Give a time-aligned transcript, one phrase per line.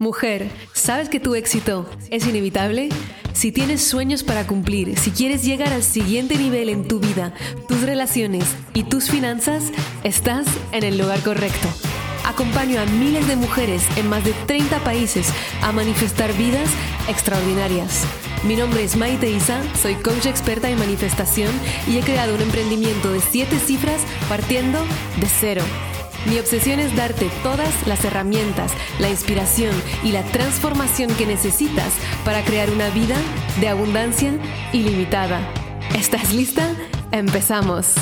[0.00, 2.88] Mujer, ¿sabes que tu éxito es inevitable?
[3.32, 7.34] Si tienes sueños para cumplir, si quieres llegar al siguiente nivel en tu vida,
[7.66, 9.72] tus relaciones y tus finanzas,
[10.04, 11.66] estás en el lugar correcto.
[12.24, 15.32] Acompaño a miles de mujeres en más de 30 países
[15.62, 16.70] a manifestar vidas
[17.08, 18.04] extraordinarias.
[18.44, 21.50] Mi nombre es Maite Isa, soy coach experta en manifestación
[21.88, 24.78] y he creado un emprendimiento de 7 cifras partiendo
[25.20, 25.64] de cero.
[26.26, 31.92] Mi obsesión es darte todas las herramientas, la inspiración y la transformación que necesitas
[32.24, 33.16] para crear una vida
[33.60, 34.32] de abundancia
[34.72, 35.40] ilimitada.
[35.94, 36.74] ¿Estás lista?
[37.12, 37.94] Empezamos.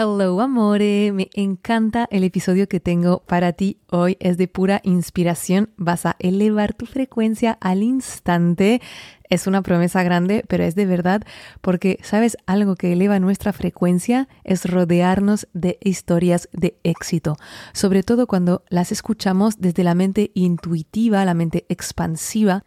[0.00, 5.70] Hello amore, me encanta el episodio que tengo para ti hoy, es de pura inspiración,
[5.76, 8.80] vas a elevar tu frecuencia al instante,
[9.28, 11.22] es una promesa grande, pero es de verdad
[11.60, 12.36] porque, ¿sabes?
[12.46, 17.36] Algo que eleva nuestra frecuencia es rodearnos de historias de éxito,
[17.72, 22.64] sobre todo cuando las escuchamos desde la mente intuitiva, la mente expansiva.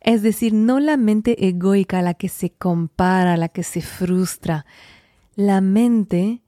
[0.00, 4.66] Es decir, no la mente egoica, la que se compara, la que se frustra.
[5.36, 6.43] La mente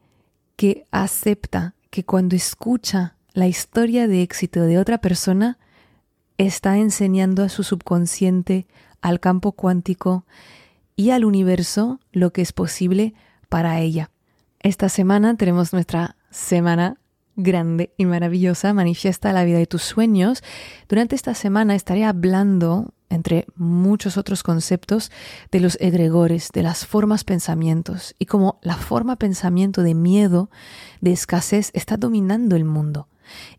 [0.57, 5.59] que acepta que cuando escucha la historia de éxito de otra persona,
[6.39, 8.67] está enseñando a su subconsciente,
[9.01, 10.25] al campo cuántico
[10.97, 13.15] y al universo lo que es posible
[13.49, 14.11] para ella.
[14.61, 16.97] Esta semana tenemos nuestra semana
[17.37, 20.43] grande y maravillosa, manifiesta la vida de tus sueños.
[20.89, 25.11] Durante esta semana estaré hablando entre muchos otros conceptos,
[25.51, 30.51] de los egregores, de las formas pensamientos, y como la forma pensamiento de miedo,
[31.01, 33.09] de escasez, está dominando el mundo.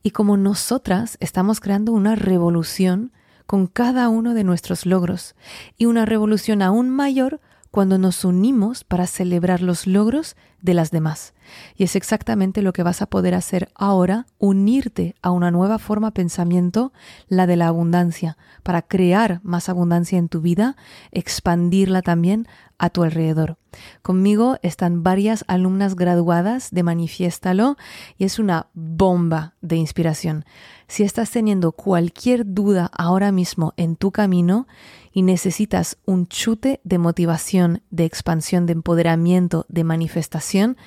[0.03, 3.11] Y como nosotras estamos creando una revolución
[3.45, 5.35] con cada uno de nuestros logros,
[5.77, 7.39] y una revolución aún mayor
[7.77, 11.35] cuando nos unimos para celebrar los logros de las demás.
[11.75, 16.09] Y es exactamente lo que vas a poder hacer ahora, unirte a una nueva forma
[16.09, 16.91] pensamiento,
[17.27, 20.75] la de la abundancia, para crear más abundancia en tu vida,
[21.11, 22.47] expandirla también
[22.79, 23.57] a tu alrededor.
[24.01, 27.77] Conmigo están varias alumnas graduadas de Manifiéstalo
[28.17, 30.45] y es una bomba de inspiración.
[30.87, 34.67] Si estás teniendo cualquier duda ahora mismo en tu camino
[35.17, 40.77] y necesitas un chute de motivación, de expansión, de empoderamiento, de manifestación,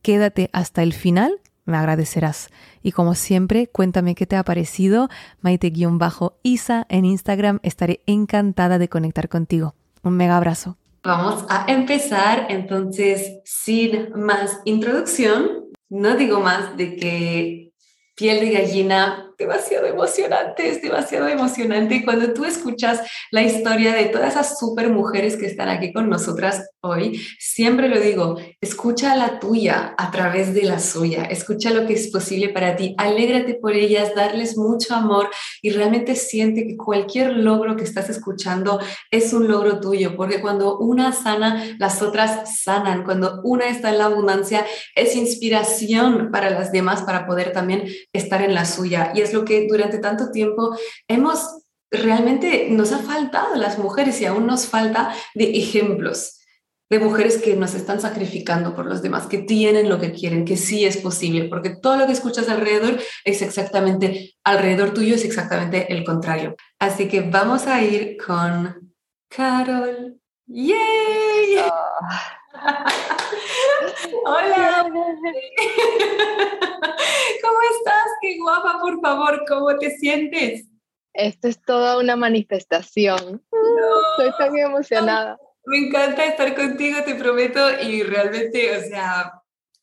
[0.00, 2.50] quédate hasta el final, me agradecerás.
[2.84, 5.08] Y como siempre, cuéntame qué te ha parecido,
[5.40, 9.74] Maite-Isa en Instagram, estaré encantada de conectar contigo.
[10.04, 10.76] Un mega abrazo.
[11.02, 15.64] Vamos a empezar entonces sin más introducción.
[15.88, 17.72] No digo más de que
[18.14, 21.96] piel de gallina demasiado emocionante, es demasiado emocionante.
[21.96, 26.08] Y cuando tú escuchas la historia de todas esas super mujeres que están aquí con
[26.08, 31.86] nosotras hoy, siempre lo digo, escucha la tuya a través de la suya, escucha lo
[31.86, 35.30] que es posible para ti, alégrate por ellas, darles mucho amor
[35.62, 38.78] y realmente siente que cualquier logro que estás escuchando
[39.10, 43.98] es un logro tuyo, porque cuando una sana, las otras sanan, cuando una está en
[43.98, 49.12] la abundancia, es inspiración para las demás para poder también estar en la suya.
[49.14, 50.76] Y es lo que durante tanto tiempo
[51.08, 56.40] hemos, realmente nos ha faltado las mujeres y aún nos falta de ejemplos
[56.90, 60.56] de mujeres que nos están sacrificando por los demás, que tienen lo que quieren, que
[60.56, 65.92] sí es posible, porque todo lo que escuchas alrededor es exactamente, alrededor tuyo es exactamente
[65.92, 66.56] el contrario.
[66.80, 68.92] Así que vamos a ir con
[69.28, 70.20] Carol.
[70.46, 71.58] ¡Yay!
[71.60, 72.39] Ah.
[74.24, 74.82] Hola.
[77.42, 78.06] ¿Cómo estás?
[78.20, 79.44] Qué guapa, por favor.
[79.48, 80.66] ¿Cómo te sientes?
[81.14, 83.42] Esto es toda una manifestación.
[84.18, 85.38] Estoy tan emocionada.
[85.64, 87.60] Me encanta estar contigo, te prometo.
[87.82, 89.32] Y realmente, o sea,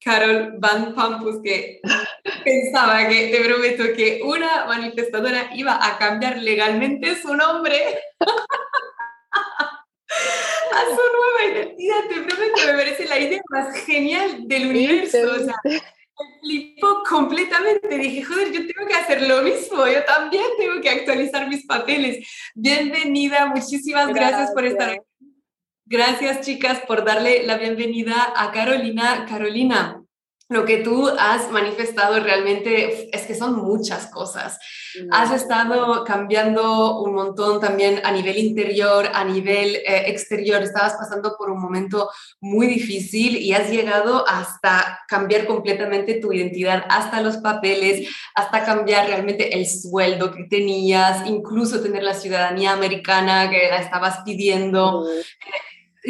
[0.04, 1.82] Carol Van Pampus, que
[2.44, 8.00] pensaba que, te prometo, que una manifestadora iba a cambiar legalmente su nombre.
[10.10, 12.08] a su nueva identidad.
[12.08, 15.18] Te prometo que me parece la idea más genial del universo.
[15.32, 15.82] O sea, me
[16.42, 17.98] flipó completamente.
[17.98, 19.88] Dije, joder, yo tengo que hacer lo mismo.
[19.88, 22.28] Yo también tengo que actualizar mis papeles.
[22.56, 25.02] Bienvenida, muchísimas gracias, por estar aquí.
[25.86, 29.26] Gracias, chicas, por darle la bienvenida a Carolina.
[29.28, 30.04] Carolina,
[30.50, 34.58] lo que tú has manifestado realmente es que son muchas cosas.
[35.12, 40.64] Has estado cambiando un montón también a nivel interior, a nivel eh, exterior.
[40.64, 42.10] Estabas pasando por un momento
[42.40, 49.08] muy difícil y has llegado hasta cambiar completamente tu identidad, hasta los papeles, hasta cambiar
[49.08, 55.06] realmente el sueldo que tenías, incluso tener la ciudadanía americana que la estabas pidiendo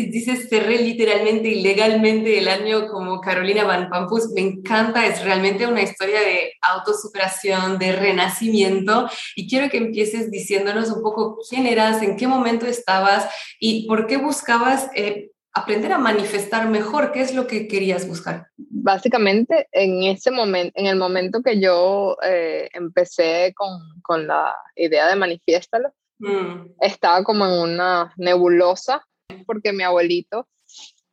[0.05, 5.65] dices cerré literalmente y legalmente el año como Carolina Van Pampus, me encanta, es realmente
[5.65, 12.01] una historia de autosuperación, de renacimiento y quiero que empieces diciéndonos un poco quién eras,
[12.01, 13.27] en qué momento estabas
[13.59, 18.47] y por qué buscabas eh, aprender a manifestar mejor, qué es lo que querías buscar.
[18.57, 25.07] Básicamente en ese momento, en el momento que yo eh, empecé con, con la idea
[25.07, 26.73] de manifiéstalo, Mm.
[26.79, 29.05] Estaba como en una nebulosa
[29.45, 30.47] porque mi abuelito,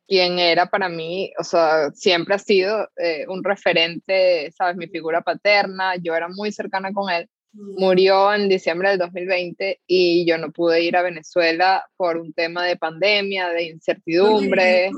[0.07, 5.21] quien era para mí, o sea, siempre ha sido eh, un referente, sabes, mi figura
[5.21, 7.79] paterna, yo era muy cercana con él, mm.
[7.79, 12.65] murió en diciembre del 2020 y yo no pude ir a Venezuela por un tema
[12.65, 14.91] de pandemia, de incertidumbre,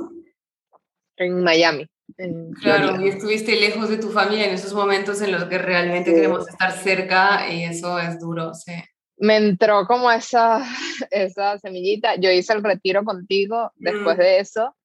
[1.16, 1.88] en Miami.
[2.62, 6.48] claro, y estuviste lejos de tu familia en esos momentos en los que realmente queremos
[6.48, 8.74] estar cerca y eso es duro, sí
[9.18, 10.64] me entró como esa,
[11.12, 12.16] esa semillita.
[12.16, 14.22] Yo hice el retiro contigo después mm.
[14.22, 14.76] de eso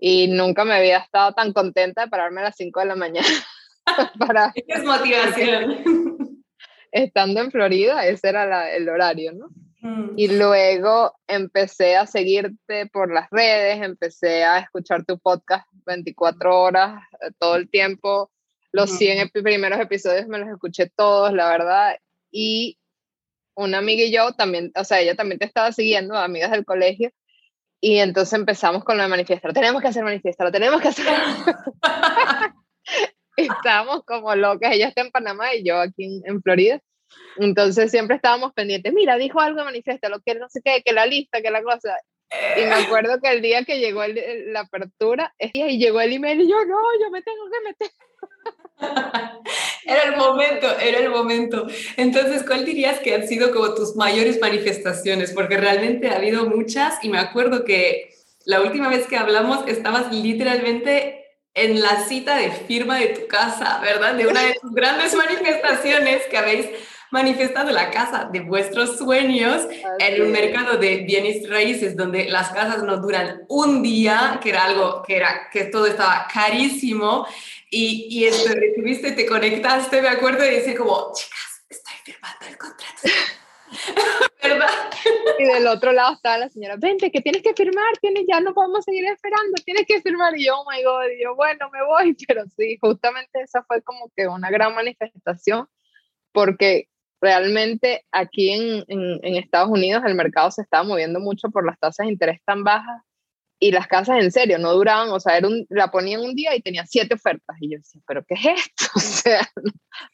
[0.00, 3.28] y nunca me había estado tan contenta de pararme a las 5 de la mañana.
[4.18, 6.44] para, es motivación.
[6.92, 9.48] Estando en Florida, ese era el horario, ¿no?
[9.80, 10.14] Mm.
[10.16, 17.02] Y luego empecé a seguirte por las redes, empecé a escuchar tu podcast 24 horas,
[17.20, 18.30] eh, todo el tiempo.
[18.72, 21.96] Los 100 primeros episodios me los escuché todos, la verdad.
[22.30, 22.77] Y
[23.58, 27.10] una amiga y yo también, o sea, ella también te estaba siguiendo, amigas del colegio,
[27.80, 29.52] y entonces empezamos con lo de manifestar.
[29.52, 31.06] Tenemos que hacer manifestar, tenemos que hacer.
[33.36, 36.80] estábamos como locas, ella está en Panamá y yo aquí en, Florida.
[37.36, 38.92] Entonces siempre estábamos pendientes.
[38.92, 41.96] Mira, dijo algo de lo que no sé qué, que la lista, que la cosa.
[42.56, 46.48] Y me acuerdo que el día que llegó la apertura, y llegó el email y
[46.48, 47.90] yo, no, yo me tengo que meter.
[49.84, 51.66] era el momento, era el momento.
[51.96, 55.32] Entonces, ¿cuál dirías que han sido como tus mayores manifestaciones?
[55.32, 58.14] Porque realmente ha habido muchas y me acuerdo que
[58.44, 63.80] la última vez que hablamos estabas literalmente en la cita de firma de tu casa,
[63.80, 64.14] ¿verdad?
[64.14, 66.66] De una de tus grandes manifestaciones que habéis
[67.10, 69.66] manifestado la casa de vuestros sueños
[69.98, 74.64] en un mercado de bienes raíces donde las casas no duran un día, que era
[74.64, 77.26] algo que era que todo estaba carísimo
[77.70, 82.58] y, y esto, recibiste, te conectaste, me acuerdo, y decir como, chicas, estoy firmando el
[82.58, 83.02] contrato.
[84.42, 84.68] ¿Verdad?
[85.38, 88.54] Y del otro lado estaba la señora, vente, que tienes que firmar, tienes, ya no
[88.54, 90.36] podemos seguir esperando, tienes que firmar.
[90.36, 92.16] Y yo, oh my God, y yo, bueno, me voy.
[92.28, 95.68] Pero sí, justamente esa fue como que una gran manifestación,
[96.32, 96.88] porque
[97.20, 101.78] realmente aquí en, en, en Estados Unidos el mercado se estaba moviendo mucho por las
[101.78, 103.02] tasas de interés tan bajas
[103.60, 106.54] y las casas en serio no duraban, o sea, era un, la ponían un día
[106.54, 107.56] y tenía siete ofertas.
[107.60, 108.84] Y yo decía, ¿pero qué es esto?
[108.96, 109.48] O sea,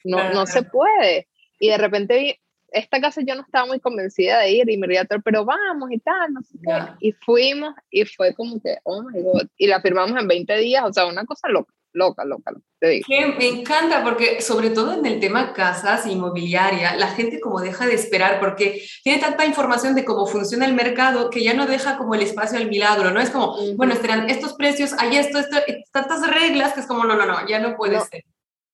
[0.04, 1.28] no, no se puede.
[1.58, 2.34] Y de repente vi,
[2.72, 5.98] esta casa yo no estaba muy convencida de ir y me realtor, pero vamos y
[5.98, 7.06] tal, no sé qué.
[7.06, 9.46] Y fuimos y fue como que, oh my God.
[9.56, 13.06] Y la firmamos en 20 días, o sea, una cosa loca loca, loca, te digo.
[13.38, 17.94] me encanta porque sobre todo en el tema casas, inmobiliaria, la gente como deja de
[17.94, 22.14] esperar porque tiene tanta información de cómo funciona el mercado que ya no deja como
[22.14, 23.20] el espacio al milagro, ¿no?
[23.20, 25.56] Es como, bueno, estarán estos precios, hay esto, esto,
[25.92, 28.24] tantas reglas que es como, no, no, no, ya no puede ser.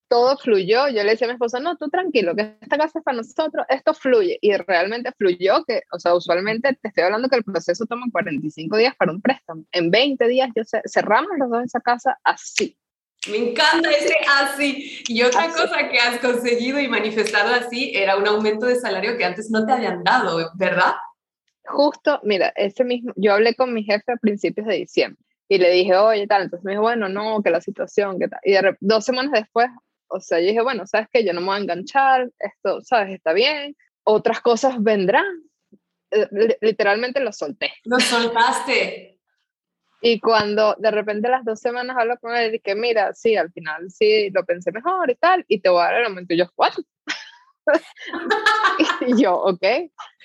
[0.09, 3.05] Todo fluyó, yo le decía a mi esposa, no, tú tranquilo, que esta casa es
[3.05, 7.37] para nosotros, esto fluye, y realmente fluyó, que, o sea, usualmente te estoy hablando que
[7.37, 11.63] el proceso toma 45 días para un préstamo, en 20 días yo cerramos los dos
[11.63, 12.77] esa casa así,
[13.29, 15.03] me encanta ese así.
[15.07, 19.25] Y otra cosa que has conseguido y manifestado así era un aumento de salario que
[19.25, 20.93] antes no te habían dado, ¿verdad?
[21.65, 25.69] Justo, mira, ese mismo, yo hablé con mi jefe a principios de diciembre y le
[25.69, 28.39] dije, oye, tal, entonces me dijo, bueno, no, que la situación, que tal.
[28.43, 29.67] Y dos semanas después,
[30.07, 31.25] o sea, yo dije, bueno, ¿sabes qué?
[31.25, 33.13] Yo no me voy a enganchar, esto, ¿sabes?
[33.13, 35.25] Está bien, otras cosas vendrán.
[36.11, 37.73] Eh, literalmente lo solté.
[37.83, 39.10] Lo soltaste.
[40.01, 43.51] Y cuando de repente las dos semanas hablo con él y que mira, sí, al
[43.51, 46.33] final sí, lo pensé mejor y tal, y te voy a dar el aumento.
[46.33, 46.73] Y yo, ¿what?
[49.07, 49.63] y yo, ok.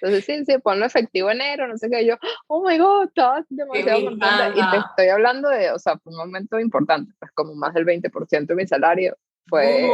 [0.00, 2.06] Entonces sí, sí, ponlo efectivo enero, no sé qué.
[2.06, 2.16] Yo,
[2.48, 4.52] oh my god, estás demasiado contenta.
[4.54, 7.84] Y te estoy hablando de, o sea, fue un momento importante, pues como más del
[7.84, 9.16] 20% de mi salario
[9.48, 9.88] fue...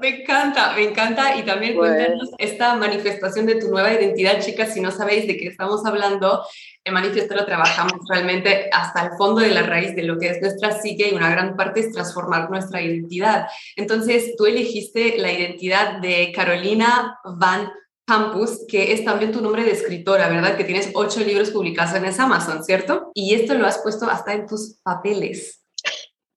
[0.00, 1.36] Me encanta, me encanta.
[1.36, 5.48] Y también cuéntanos esta manifestación de tu nueva identidad, chicas, si no sabéis de qué
[5.48, 6.44] estamos hablando,
[6.86, 10.40] en Manifiesto lo trabajamos realmente hasta el fondo de la raíz de lo que es
[10.40, 13.48] nuestra psique y una gran parte es transformar nuestra identidad.
[13.74, 17.72] Entonces, tú elegiste la identidad de Carolina Van
[18.06, 20.56] Campus, que es también tu nombre de escritora, ¿verdad?
[20.56, 23.10] Que tienes ocho libros publicados en Amazon, ¿cierto?
[23.14, 25.64] Y esto lo has puesto hasta en tus papeles.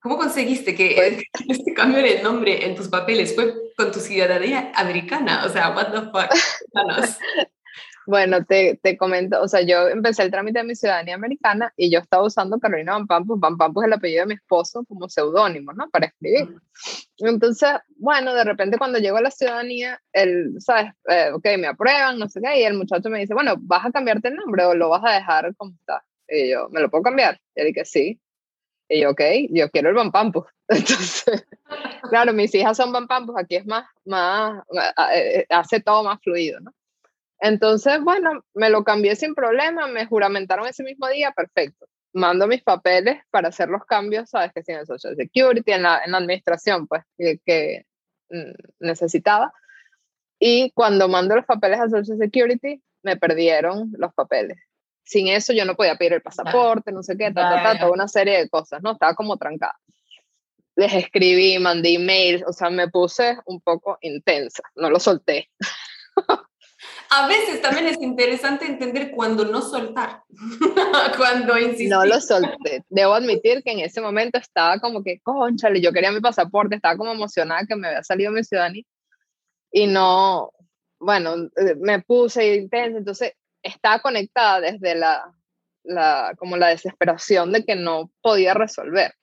[0.01, 1.23] ¿Cómo conseguiste que pues
[1.59, 5.45] este cambio de nombre en tus papeles fue con tu ciudadanía americana?
[5.45, 7.47] O sea, what the fuck?
[8.09, 11.91] Bueno, te, te, comento, o sea, yo empecé el trámite de mi ciudadanía americana y
[11.91, 15.07] yo estaba usando Carolina Van Pampus, Van Pampus es el apellido de mi esposo como
[15.07, 15.87] seudónimo, ¿no?
[15.91, 16.55] Para escribir.
[17.19, 20.91] Entonces, bueno, de repente cuando llego a la ciudadanía, el, ¿sabes?
[21.07, 23.91] Eh, ok, me aprueban, no sé qué, y el muchacho me dice, bueno, ¿vas a
[23.91, 26.03] cambiarte el nombre o lo vas a dejar como está?
[26.27, 27.39] Y yo, ¿me lo puedo cambiar?
[27.53, 28.19] Y él dije, sí.
[28.87, 30.45] Y yo, ok, yo quiero el Van Pampus.
[30.67, 31.45] Entonces,
[32.09, 34.63] claro, mis hijas son Van Pampus, aquí es más, más,
[35.13, 36.73] eh, hace todo más fluido, ¿no?
[37.39, 41.87] Entonces, bueno, me lo cambié sin problema, me juramentaron ese mismo día, perfecto.
[42.11, 46.01] Mando mis papeles para hacer los cambios, sabes que sí, en Social Security, en la,
[46.03, 47.85] en la administración, pues, que, que
[48.29, 49.53] mm, necesitaba.
[50.39, 54.57] Y cuando mando los papeles a Social Security, me perdieron los papeles.
[55.03, 58.49] Sin eso yo no podía pedir el pasaporte, no sé qué, toda una serie de
[58.49, 58.91] cosas, ¿no?
[58.91, 59.79] Estaba como trancada.
[60.75, 65.49] Les escribí, mandé emails, o sea, me puse un poco intensa, no lo solté.
[67.11, 70.23] A veces también es interesante entender cuándo no soltar,
[71.17, 71.89] cuando insistir.
[71.89, 72.83] No lo solté.
[72.89, 76.97] Debo admitir que en ese momento estaba como que, conchale, yo quería mi pasaporte, estaba
[76.97, 78.83] como emocionada que me había salido mi ciudadanía
[79.71, 80.51] y no,
[80.99, 85.33] bueno, eh, me puse intensa, entonces estaba conectada desde la,
[85.83, 89.13] la, como la desesperación de que no podía resolver.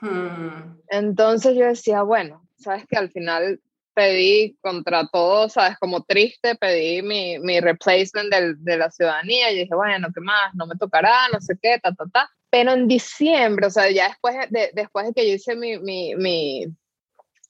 [0.00, 0.78] Hmm.
[0.88, 3.60] Entonces yo decía, bueno, sabes que al final
[3.94, 9.60] pedí contra todo, sabes, como triste, pedí mi, mi replacement del, de la ciudadanía y
[9.60, 10.54] dije, bueno, ¿qué más?
[10.54, 12.30] No me tocará, no sé qué, ta, ta, ta.
[12.50, 16.14] Pero en diciembre, o sea, ya después de, después de que yo hice mi, mi,
[16.16, 16.66] mi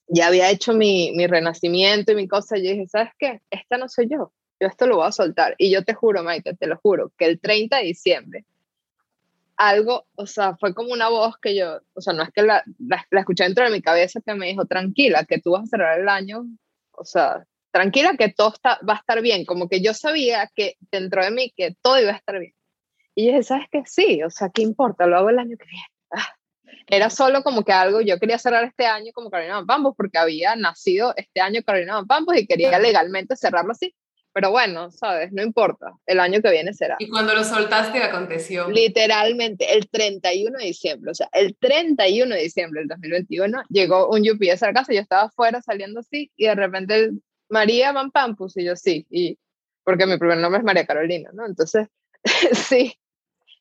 [0.07, 3.41] ya había hecho mi, mi renacimiento y mi cosa, yo dije, ¿sabes qué?
[3.49, 5.55] Esta no soy yo, yo esto lo voy a soltar.
[5.57, 8.45] Y yo te juro, Maite, te lo juro, que el 30 de diciembre
[9.57, 12.63] algo, o sea, fue como una voz que yo, o sea, no es que la,
[12.79, 15.99] la, escuché dentro de mi cabeza que me dijo, tranquila, que tú vas a cerrar
[15.99, 16.45] el año,
[16.91, 20.75] o sea, tranquila que todo está, va a estar bien, como que yo sabía que
[20.91, 22.53] dentro de mí que todo iba a estar bien.
[23.15, 23.83] Y dije, ¿sabes qué?
[23.85, 25.07] Sí, o sea, ¿qué importa?
[25.07, 25.87] Lo hago el año que viene.
[26.11, 26.35] Ah,
[26.87, 30.55] era solo como que algo, yo quería cerrar este año como Carolina Pampos porque había
[30.55, 33.95] nacido este año Carolina Pampos y quería legalmente cerrarlo así.
[34.35, 35.31] Pero bueno, ¿sabes?
[35.31, 35.93] No importa.
[36.05, 36.97] El año que viene será.
[36.99, 38.69] ¿Y cuando lo soltaste, aconteció?
[38.69, 41.11] Literalmente, el 31 de diciembre.
[41.11, 44.91] O sea, el 31 de diciembre del 2021 llegó un UPS a la casa.
[44.91, 47.11] Yo estaba afuera saliendo así y de repente
[47.47, 49.07] María Van Pampus y yo sí.
[49.09, 49.39] Y,
[49.85, 51.45] porque mi primer nombre es María Carolina, ¿no?
[51.45, 51.87] Entonces,
[52.51, 52.93] sí.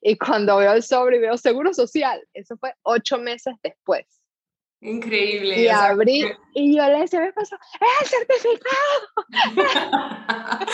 [0.01, 4.07] Y cuando veo el sobre y veo seguro social, eso fue ocho meses después.
[4.85, 5.63] Increíble.
[5.63, 8.77] Y abrí y yo le decía, me pasó, ¡es el certificado!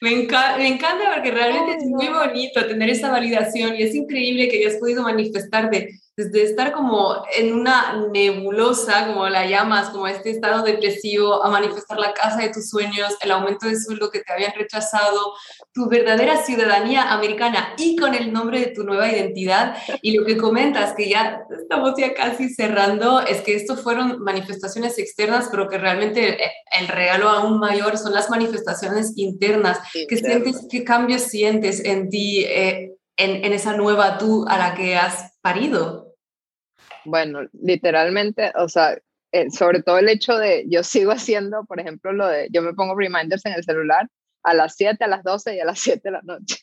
[0.00, 4.58] me, me, encanta porque realmente es muy bonito tener esa validación y es increíble que
[4.58, 10.62] hayas podido manifestarte desde estar como en una nebulosa, como la llamas, como este estado
[10.62, 14.54] depresivo, a manifestar la casa de tus sueños, el aumento de sueldo que te habían
[14.54, 15.34] rechazado,
[15.74, 19.76] tu verdadera ciudadanía americana y con el nombre de tu nueva identidad.
[20.00, 24.98] Y lo que comentas, que ya estamos ya casi cerrando, es que esto fueron manifestaciones
[24.98, 26.38] externas, pero que realmente
[26.80, 29.80] el regalo aún mayor son las manifestaciones internas.
[29.92, 34.74] ¿Qué, sientes, ¿Qué cambios sientes en ti, eh, en, en esa nueva tú a la
[34.74, 36.05] que has parido?
[37.06, 38.98] Bueno, literalmente, o sea,
[39.32, 42.74] eh, sobre todo el hecho de, yo sigo haciendo, por ejemplo, lo de, yo me
[42.74, 44.08] pongo reminders en el celular
[44.42, 46.56] a las 7, a las 12 y a las 7 de la noche.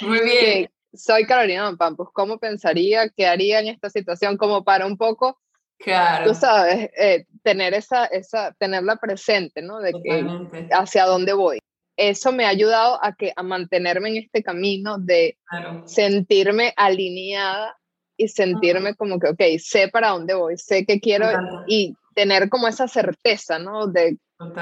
[0.00, 0.70] Muy bien.
[0.92, 5.40] soy Carolina Pampus, ¿cómo pensaría, qué haría en esta situación como para un poco,
[5.78, 6.26] claro.
[6.26, 9.80] tú sabes, eh, tener esa, esa, tenerla presente, ¿no?
[9.80, 10.26] De que
[10.70, 11.58] hacia dónde voy.
[11.98, 15.38] Eso me ha ayudado a, que, a mantenerme en este camino de
[15.86, 17.74] sentirme alineada
[18.16, 21.26] y sentirme como que, ok, sé para dónde voy, sé que quiero
[21.66, 23.86] y tener como esa certeza, ¿no?
[23.86, 24.16] De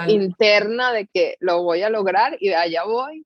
[0.08, 3.24] interna de que lo voy a lograr y allá voy.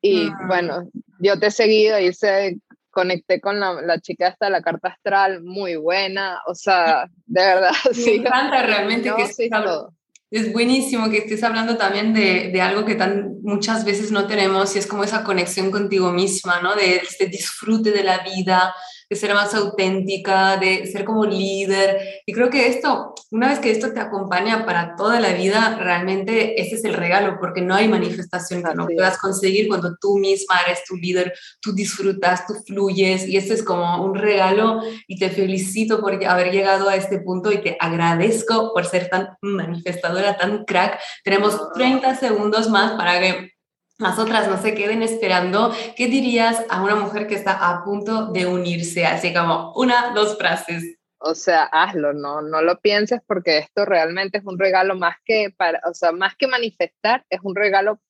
[0.00, 2.58] Y bueno, yo te he seguido, hice,
[2.90, 7.70] conecté con la, la chica hasta la carta astral, muy buena, o sea, de verdad.
[7.88, 9.94] Me sí, encanta realmente que sí, todo.
[10.30, 14.76] Es buenísimo que estés hablando también de, de, algo que tan muchas veces no tenemos
[14.76, 16.76] y es como esa conexión contigo misma, ¿no?
[16.76, 18.74] De este disfrute de la vida,
[19.10, 22.22] de ser más auténtica, de ser como líder.
[22.26, 26.60] Y creo que esto, una vez que esto te acompaña para toda la vida, realmente
[26.60, 30.60] ese es el regalo, porque no hay manifestación que no puedas conseguir cuando tú misma
[30.66, 35.30] eres tu líder, tú disfrutas, tú fluyes, y esto es como un regalo y te
[35.30, 40.64] felicito por haber llegado a este punto y te agradezco por ser tan manifestadora, tan
[40.64, 40.98] crack.
[41.24, 43.57] Tenemos 30 segundos más para que
[43.98, 48.26] las otras no se queden esperando, ¿qué dirías a una mujer que está a punto
[48.26, 49.04] de unirse?
[49.04, 50.96] Así como una, dos frases.
[51.18, 55.52] O sea, hazlo, no, no lo pienses porque esto realmente es un regalo más que
[55.56, 58.00] para, o sea, más que manifestar, es un regalo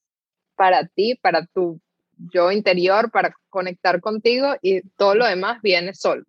[0.57, 1.80] para ti, para tu
[2.18, 6.25] yo interior para conectar contigo y todo lo demás viene solo.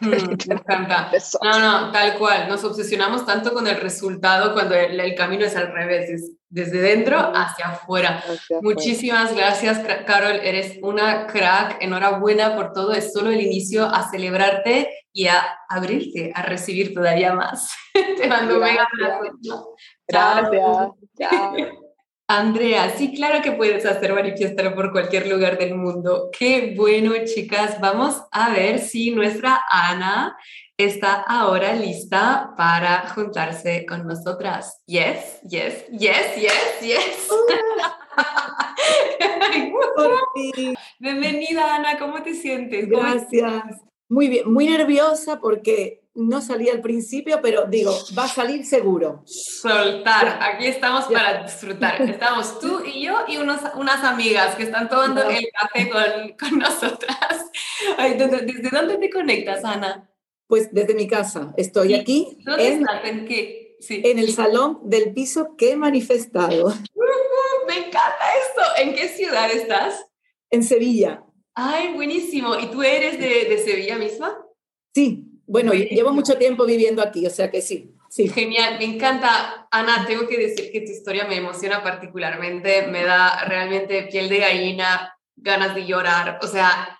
[0.00, 0.08] Mm,
[0.48, 1.10] me encanta.
[1.42, 2.48] No, no, tal cual.
[2.48, 7.18] Nos obsesionamos tanto con el resultado cuando el, camino es al revés, es desde dentro
[7.18, 8.22] hacia afuera.
[8.62, 10.40] Muchísimas gracias, Carol.
[10.42, 11.78] Eres una crack.
[11.80, 12.92] Enhorabuena por todo.
[12.92, 17.74] Es solo el inicio a celebrarte y a abrirte, a recibir todavía más.
[18.16, 19.74] Te mando un mega abrazo.
[20.06, 20.88] Gracias.
[21.18, 21.87] Chao.
[22.30, 26.28] Andrea, sí, claro que puedes hacer manifestar por cualquier lugar del mundo.
[26.38, 27.80] Qué bueno, chicas.
[27.80, 30.36] Vamos a ver si nuestra Ana
[30.76, 34.82] está ahora lista para juntarse con nosotras.
[34.86, 37.30] Yes, yes, yes, yes, yes.
[40.98, 41.98] Bienvenida, Ana.
[41.98, 42.90] ¿Cómo te sientes?
[42.90, 43.80] Gracias.
[44.08, 49.22] Muy bien, muy nerviosa porque no salía al principio, pero digo, va a salir seguro.
[49.26, 52.02] Soltar, aquí estamos para disfrutar.
[52.02, 56.58] Estamos tú y yo y unos, unas amigas que están tomando el café con, con
[56.58, 57.18] nosotras.
[57.98, 60.10] ¿Desde dónde te conectas, Ana?
[60.48, 61.52] Pues desde mi casa.
[61.56, 62.38] Estoy aquí.
[62.44, 63.04] ¿Dónde en, estás?
[63.04, 63.76] ¿En qué?
[63.80, 64.02] Sí.
[64.04, 66.74] En el salón del piso que he manifestado.
[67.68, 68.62] me encanta esto.
[68.78, 70.06] ¿En qué ciudad estás?
[70.50, 71.22] En Sevilla.
[71.60, 72.56] Ay, buenísimo.
[72.56, 74.38] ¿Y tú eres de, de Sevilla misma?
[74.94, 77.96] Sí, bueno, llevo mucho tiempo viviendo aquí, o sea que sí.
[78.08, 78.28] Sí.
[78.28, 79.66] Genial, me encanta.
[79.72, 84.38] Ana, tengo que decir que tu historia me emociona particularmente, me da realmente piel de
[84.38, 86.38] gallina, ganas de llorar.
[86.42, 86.96] O sea,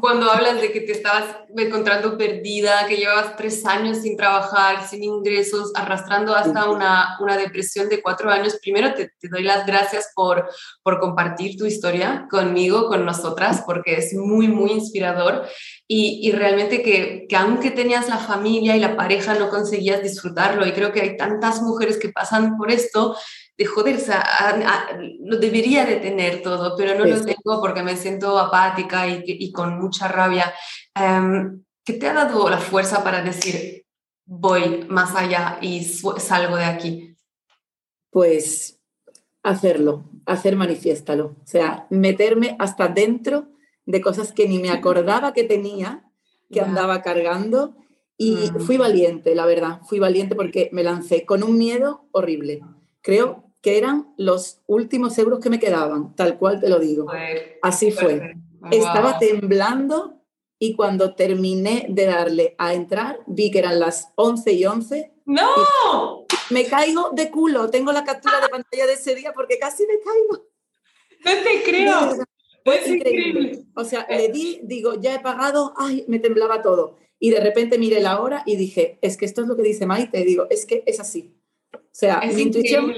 [0.00, 1.24] cuando hablas de que te estabas
[1.56, 7.88] encontrando perdida, que llevabas tres años sin trabajar, sin ingresos, arrastrando hasta una, una depresión
[7.88, 10.48] de cuatro años, primero te, te, doy las gracias por,
[10.82, 15.46] por compartir tu historia conmigo, con nosotras, porque es muy, muy inspirador.
[15.88, 20.66] Y, y realmente que, que, aunque tenías la familia y la pareja, no conseguías disfrutarlo.
[20.66, 23.16] Y creo que hay tantas mujeres que pasan por esto
[23.62, 24.24] de joder, o sea,
[25.20, 29.52] lo debería de tener todo, pero no lo tengo porque me siento apática y, y
[29.52, 30.52] con mucha rabia.
[30.98, 33.84] Um, ¿Qué te ha dado la fuerza para decir,
[34.24, 37.16] voy más allá y salgo de aquí?
[38.10, 38.80] Pues
[39.42, 43.48] hacerlo, hacer manifiéstalo, o sea, meterme hasta dentro
[43.86, 46.10] de cosas que ni me acordaba que tenía,
[46.50, 47.76] que andaba cargando.
[48.16, 48.60] Y mm.
[48.60, 52.60] fui valiente, la verdad, fui valiente porque me lancé con un miedo horrible
[53.02, 57.06] creo que eran los últimos euros que me quedaban, tal cual te lo digo.
[57.62, 58.34] Así fue.
[58.70, 60.20] Estaba temblando
[60.58, 65.12] y cuando terminé de darle a entrar, vi que eran las 11 y 11.
[65.24, 66.26] ¡No!
[66.50, 67.70] Me caigo de culo.
[67.70, 70.44] Tengo la captura de pantalla de ese día porque casi me caigo.
[71.24, 72.24] No te creo.
[72.64, 73.64] Fue increíble.
[73.74, 76.96] O sea, le di, digo, ya he pagado, ay, me temblaba todo.
[77.18, 79.86] Y de repente miré la hora y dije, es que esto es lo que dice
[79.86, 80.24] Maite.
[80.24, 81.36] Digo, es que es así.
[81.74, 82.92] O sea, mi intuición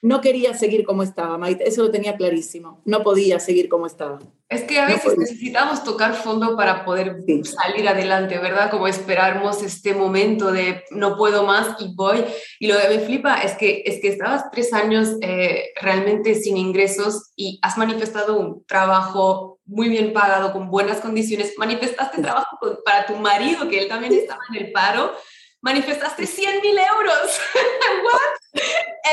[0.00, 4.20] no quería seguir como estaba, Maite, eso lo tenía clarísimo, no podía seguir como estaba.
[4.48, 8.70] Es que a veces necesitamos tocar fondo para poder salir adelante, ¿verdad?
[8.70, 12.24] Como esperamos este momento de no puedo más y voy.
[12.58, 16.56] Y lo que me flipa es que, es que estabas tres años eh, realmente sin
[16.56, 21.52] ingresos y has manifestado un trabajo muy bien pagado, con buenas condiciones.
[21.58, 25.12] Manifestaste trabajo para tu marido, que él también estaba en el paro
[25.60, 27.40] manifestaste 100 mil euros.
[28.04, 28.62] ¿What?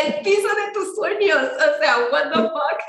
[0.04, 1.38] El piso de tus sueños.
[1.38, 2.80] O sea, what the fuck.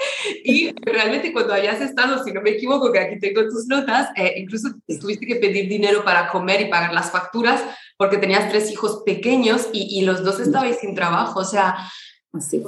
[0.44, 4.34] Y realmente cuando hayas estado, si no me equivoco, que aquí tengo tus notas, eh,
[4.36, 4.68] incluso
[5.00, 7.62] tuviste que pedir dinero para comer y pagar las facturas
[7.96, 11.40] porque tenías tres hijos pequeños y, y los dos estabais sin trabajo.
[11.40, 11.76] O sea,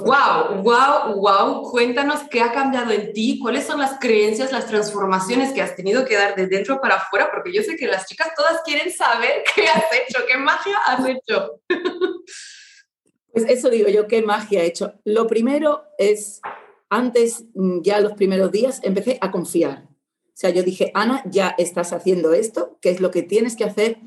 [0.03, 1.63] Wow, wow, wow.
[1.69, 6.05] Cuéntanos qué ha cambiado en ti, cuáles son las creencias, las transformaciones que has tenido
[6.05, 9.43] que dar de dentro para afuera, porque yo sé que las chicas todas quieren saber
[9.55, 11.61] qué has hecho, qué magia has hecho.
[13.31, 14.93] Pues eso digo yo, qué magia he hecho.
[15.05, 16.41] Lo primero es,
[16.89, 19.87] antes, mm, ya los primeros días, empecé a confiar.
[19.89, 23.65] O sea, yo dije, Ana, ya estás haciendo esto, ¿qué es lo que tienes que
[23.65, 23.97] hacer?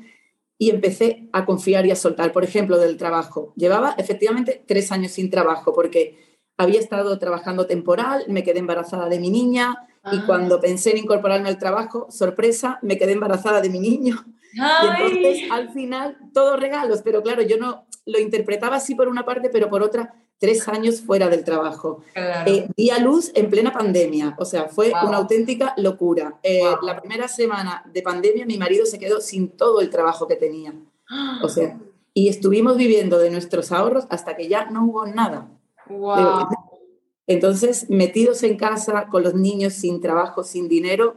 [0.63, 2.31] Y empecé a confiar y a soltar.
[2.31, 3.51] Por ejemplo, del trabajo.
[3.57, 9.19] Llevaba efectivamente tres años sin trabajo porque había estado trabajando temporal, me quedé embarazada de
[9.19, 9.75] mi niña
[10.09, 10.23] y ah.
[10.25, 14.23] cuando pensé en incorporarme al trabajo, sorpresa, me quedé embarazada de mi niño.
[14.53, 19.25] Y entonces, al final, todos regalos, pero claro, yo no lo interpretaba así por una
[19.25, 22.03] parte, pero por otra, tres años fuera del trabajo.
[22.45, 26.37] Eh, di a luz en plena pandemia, o sea, fue una auténtica locura.
[26.43, 30.35] Eh, la primera semana de pandemia mi marido se quedó sin todo el trabajo que
[30.35, 30.73] tenía.
[31.41, 31.79] O sea,
[32.13, 35.47] y estuvimos viviendo de nuestros ahorros hasta que ya no hubo nada.
[37.25, 41.15] Entonces, metidos en casa con los niños sin trabajo, sin dinero,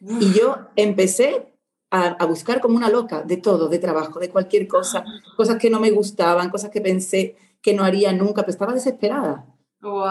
[0.00, 1.52] y yo empecé
[1.90, 5.04] a, buscar como una loca de todo, de trabajo, de cualquier cosa,
[5.36, 9.46] cosas que no me gustaban, cosas que pensé que no haría nunca, pero estaba desesperada.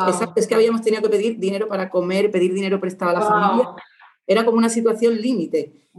[0.07, 3.21] Exacto, es que habíamos tenido que pedir dinero para comer, pedir dinero prestado a la
[3.21, 3.69] familia.
[4.27, 5.89] Era como una situación límite.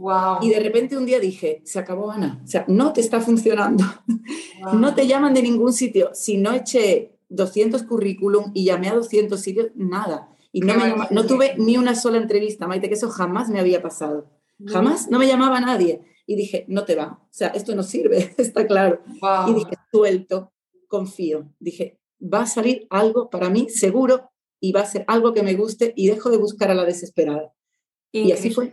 [0.41, 3.83] Y de repente un día dije, se acabó Ana, o sea, no te está funcionando.
[4.73, 6.11] No te llaman de ningún sitio.
[6.13, 10.29] Si no eché 200 currículum y llamé a 200 sitios, nada.
[10.51, 13.81] Y no, me no tuve ni una sola entrevista, Maite, que eso jamás me había
[13.81, 14.29] pasado.
[14.65, 16.01] Jamás, no me llamaba nadie.
[16.25, 19.01] Y dije, no te va, o sea, esto no sirve, está claro.
[19.47, 20.52] Y dije, suelto,
[20.93, 21.49] confío.
[21.59, 24.29] Dije, va a salir algo para mí seguro
[24.61, 27.51] y va a ser algo que me guste y dejo de buscar a la desesperada.
[28.11, 28.71] Y así fue.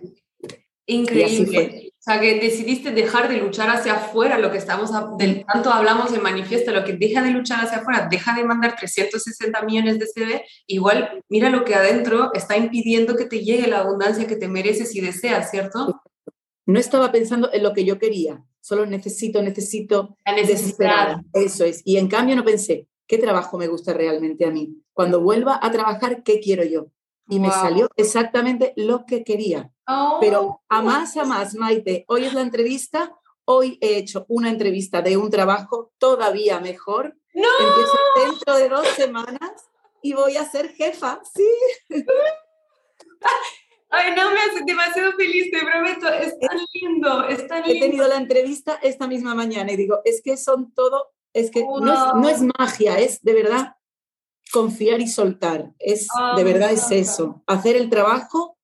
[0.85, 1.93] Increíble.
[1.99, 6.13] O sea, que decidiste dejar de luchar hacia afuera, lo que estamos, del tanto hablamos
[6.13, 10.07] en manifiesto, lo que deja de luchar hacia afuera, deja de mandar 360 millones de
[10.07, 14.49] CD, igual mira lo que adentro está impidiendo que te llegue la abundancia que te
[14.49, 16.03] mereces y deseas, ¿cierto?
[16.67, 21.25] No estaba pensando en lo que yo quería, solo necesito, necesito, desesperada.
[21.33, 21.83] Eso es.
[21.85, 24.77] Y en cambio no pensé, ¿qué trabajo me gusta realmente a mí?
[24.93, 26.87] Cuando vuelva a trabajar, ¿qué quiero yo?
[27.29, 29.71] y me salió exactamente lo que quería.
[30.21, 30.63] Pero oh.
[30.69, 35.17] a más, a más, Maite, hoy es la entrevista, hoy he hecho una entrevista de
[35.17, 37.17] un trabajo todavía mejor.
[37.33, 37.49] ¡No!
[37.61, 39.53] Empiezo dentro de dos semanas
[40.03, 41.49] y voy a ser jefa, sí.
[43.91, 47.77] Ay, no, me hace demasiado feliz, te prometo, es tan lindo, es tan lindo.
[47.77, 51.65] He tenido la entrevista esta misma mañana y digo, es que son todo, es que
[51.65, 53.75] no, es, no es magia, es de verdad
[54.53, 55.73] confiar y soltar.
[55.79, 57.43] Es, ah, de verdad es eso.
[57.47, 58.57] Hacer el trabajo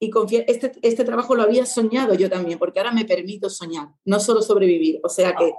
[0.00, 0.44] y confiar.
[0.48, 4.42] Este, este trabajo lo había soñado yo también, porque ahora me permito soñar, no solo
[4.42, 5.00] sobrevivir.
[5.02, 5.52] O sea que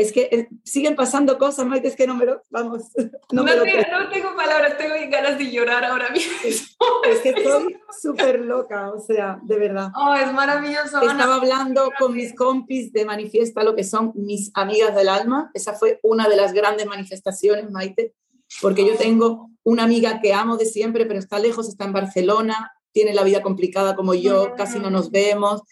[0.00, 2.84] es que eh, siguen pasando cosas, Maite, es que no me lo, vamos.
[3.32, 6.32] No, tengo, no tengo, palabras, tengo ganas de llorar ahora mismo.
[6.44, 9.90] Es que estoy súper loca, o sea, de verdad.
[9.94, 11.02] Oh, es maravilloso.
[11.02, 15.50] Estaba hablando con mis compis de Manifiesta, lo que son mis amigas del alma.
[15.52, 18.14] Esa fue una de las grandes manifestaciones, Maite
[18.60, 22.72] porque yo tengo una amiga que amo de siempre, pero está lejos, está en Barcelona,
[22.92, 25.62] tiene la vida complicada como yo, casi no nos vemos.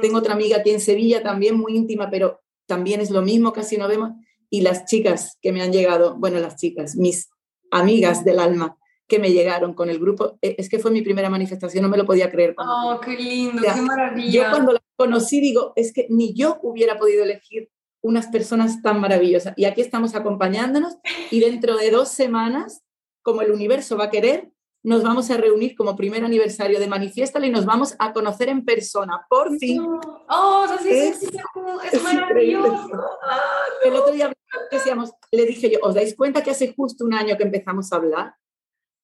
[0.00, 3.76] Tengo otra amiga aquí en Sevilla, también muy íntima, pero también es lo mismo, casi
[3.76, 4.12] no vemos.
[4.48, 7.28] Y las chicas que me han llegado, bueno, las chicas, mis
[7.72, 8.78] amigas del alma,
[9.08, 11.96] que me llegaron con el grupo, e, es que fue mi primera manifestación, no me
[11.96, 12.54] lo podía creer.
[12.58, 14.30] Oh, qué lindo, qué maravilla.
[14.30, 17.70] Yo cuando la conocí digo, es que ni yo hubiera podido elegir
[18.02, 19.54] unas personas tan maravillosas.
[19.56, 20.96] Y aquí estamos acompañándonos
[21.32, 22.84] y dentro de dos semanas,
[23.22, 24.52] como el universo va a querer,
[24.82, 28.64] nos vamos a reunir como primer aniversario de Manifiesta y nos vamos a conocer en
[28.64, 29.82] persona, por fin.
[30.28, 32.88] Oh, sí, es, es, maravilloso.
[33.22, 34.32] Ah, el otro día
[34.70, 37.96] decíamos, le dije yo, ¿os dais cuenta que hace justo un año que empezamos a
[37.96, 38.34] hablar?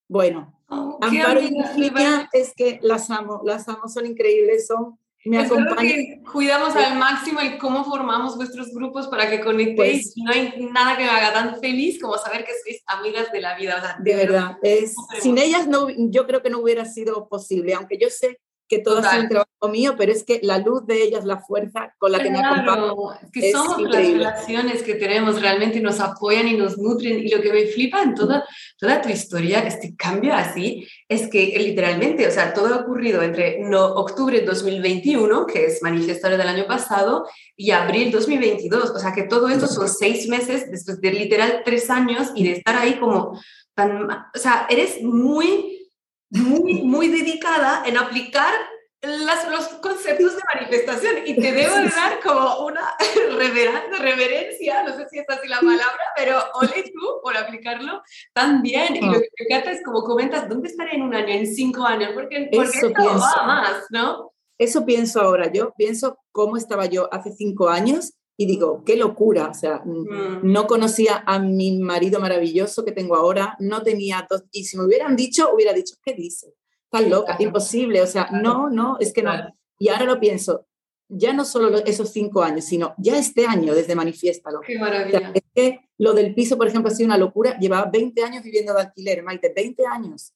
[0.08, 5.48] Bueno, oh, Amparo y Virginia es que las amo, las amo, son increíbles, son me
[5.78, 10.14] Que cuidamos al máximo el cómo formamos vuestros grupos para que conectéis.
[10.14, 13.40] Pues no hay nada que me haga tan feliz como saber que sois amigas de
[13.40, 13.96] la vida.
[14.00, 18.08] de verdad, es, sin ellas no, yo creo que no hubiera sido posible, aunque yo
[18.10, 21.40] sé que todo es un trabajo mío, pero es que la luz de ellas, la
[21.40, 22.94] fuerza con la que me acompañan.
[23.22, 27.20] Es que somos las relaciones que tenemos, realmente nos apoyan y nos nutren.
[27.20, 28.44] Y lo que me flipa en toda,
[28.76, 33.60] toda tu historia, este cambio así, es que literalmente, o sea, todo ha ocurrido entre
[33.60, 37.26] no, octubre 2021, que es manifestado del año pasado,
[37.56, 38.90] y abril 2022.
[38.90, 42.52] O sea, que todo esto son seis meses después de literal tres años y de
[42.52, 43.40] estar ahí como
[43.74, 44.10] tan.
[44.10, 45.75] O sea, eres muy
[46.30, 48.52] muy, muy dedicada en aplicar
[49.02, 52.94] las, los conceptos de manifestación y te debo dar como una
[53.98, 58.96] reverencia, no sé si es así la palabra, pero ole tú por aplicarlo tan bien.
[58.96, 61.84] Y lo que me encanta es como comentas, ¿dónde estaré en un año, en cinco
[61.84, 62.10] años?
[62.14, 63.18] Porque, porque Eso pienso.
[63.18, 64.32] va más, ¿no?
[64.58, 65.52] Eso pienso ahora.
[65.52, 70.40] Yo pienso cómo estaba yo hace cinco años y digo, qué locura, o sea, mm.
[70.42, 74.84] no conocía a mi marido maravilloso que tengo ahora, no tenía dos, y si me
[74.84, 76.54] hubieran dicho, hubiera dicho, ¿qué dice?
[76.84, 79.32] Estás loca, imposible, o sea, no, no, es que no.
[79.78, 80.66] Y ahora lo pienso,
[81.08, 84.60] ya no solo esos cinco años, sino ya este año desde Manifiéstalo.
[84.60, 85.32] Qué maravilla.
[85.34, 88.74] es que lo del piso, por ejemplo, ha sido una locura, llevaba 20 años viviendo
[88.74, 90.32] de alquiler, Maite, 20 años.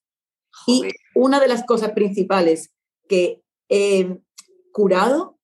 [0.67, 0.83] Y
[1.15, 2.71] una de las cosas principales
[3.09, 4.19] que he
[4.73, 5.40] curado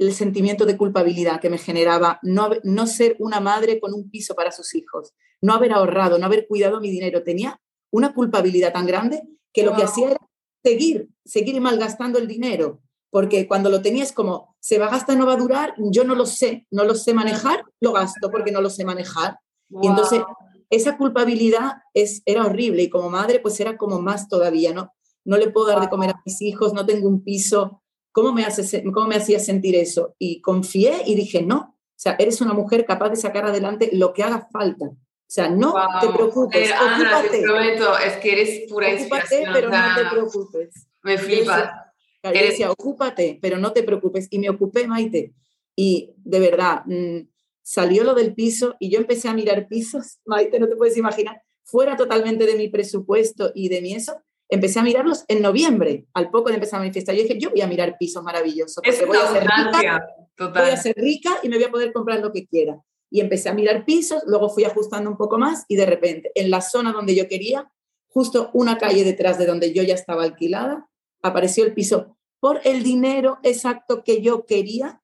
[0.00, 4.34] el sentimiento de culpabilidad que me generaba no, no ser una madre con un piso
[4.34, 7.22] para sus hijos, no haber ahorrado, no haber cuidado mi dinero.
[7.22, 7.60] Tenía
[7.92, 10.20] una culpabilidad tan grande que lo que hacía era
[10.64, 15.26] seguir, seguir malgastando el dinero, porque cuando lo tenías como, se va a gastar, no
[15.26, 18.62] va a durar, yo no lo sé, no lo sé manejar, lo gasto porque no
[18.62, 19.38] lo sé manejar.
[19.82, 20.22] Y entonces
[20.70, 24.94] esa culpabilidad es, era horrible y como madre pues era como más todavía, ¿no?
[25.26, 27.79] No le puedo dar de comer a mis hijos, no tengo un piso,
[28.12, 30.14] ¿Cómo me, hace, ¿Cómo me hacía sentir eso?
[30.18, 34.12] Y confié y dije, no, o sea, eres una mujer capaz de sacar adelante lo
[34.12, 34.86] que haga falta.
[34.86, 36.72] O sea, no te preocupes.
[36.72, 40.88] Ana, te prometo, es que eres pura ocúpate, pero no te preocupes.
[41.02, 41.92] Me flipa.
[42.22, 42.60] Eres...
[42.66, 44.26] ocúpate, pero no te preocupes.
[44.30, 45.34] Y me ocupé, Maite.
[45.76, 47.28] Y de verdad, mm,
[47.62, 51.42] salió lo del piso y yo empecé a mirar pisos, Maite, no te puedes imaginar,
[51.62, 54.20] fuera totalmente de mi presupuesto y de mi eso.
[54.50, 57.14] Empecé a mirarlos en noviembre, al poco de empezar a manifestar.
[57.14, 58.82] Yo dije, yo voy a mirar pisos maravillosos.
[58.82, 60.06] Es voy a ser rica,
[60.38, 63.48] Voy a ser rica y me voy a poder comprar lo que quiera y empecé
[63.48, 66.92] a mirar pisos, luego fui ajustando un poco más y de repente en la zona
[66.92, 67.70] donde yo quería,
[68.08, 70.88] justo una calle detrás de donde yo ya estaba alquilada,
[71.22, 75.02] apareció el piso por el dinero exacto que yo quería.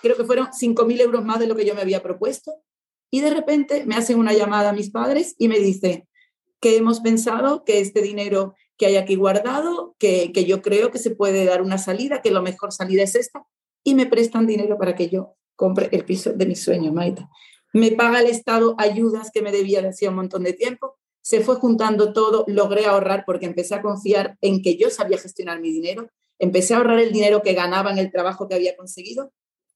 [0.00, 2.54] Creo que fueron 5.000 euros más de lo que yo me había propuesto.
[3.10, 6.08] Y de repente me hacen una llamada a mis padres y me dicen
[6.60, 10.98] que hemos pensado que este dinero que hay aquí guardado, que, que yo creo que
[10.98, 13.46] se puede dar una salida, que lo mejor salida es esta,
[13.84, 17.24] y me prestan dinero para que yo compre el piso de mis sueños, Maite.
[17.72, 20.98] Me paga el Estado ayudas que me debía de hacía un montón de tiempo.
[21.20, 25.60] Se fue juntando todo, logré ahorrar porque empecé a confiar en que yo sabía gestionar
[25.60, 26.10] mi dinero.
[26.40, 29.32] Empecé a ahorrar el dinero que ganaba en el trabajo que había conseguido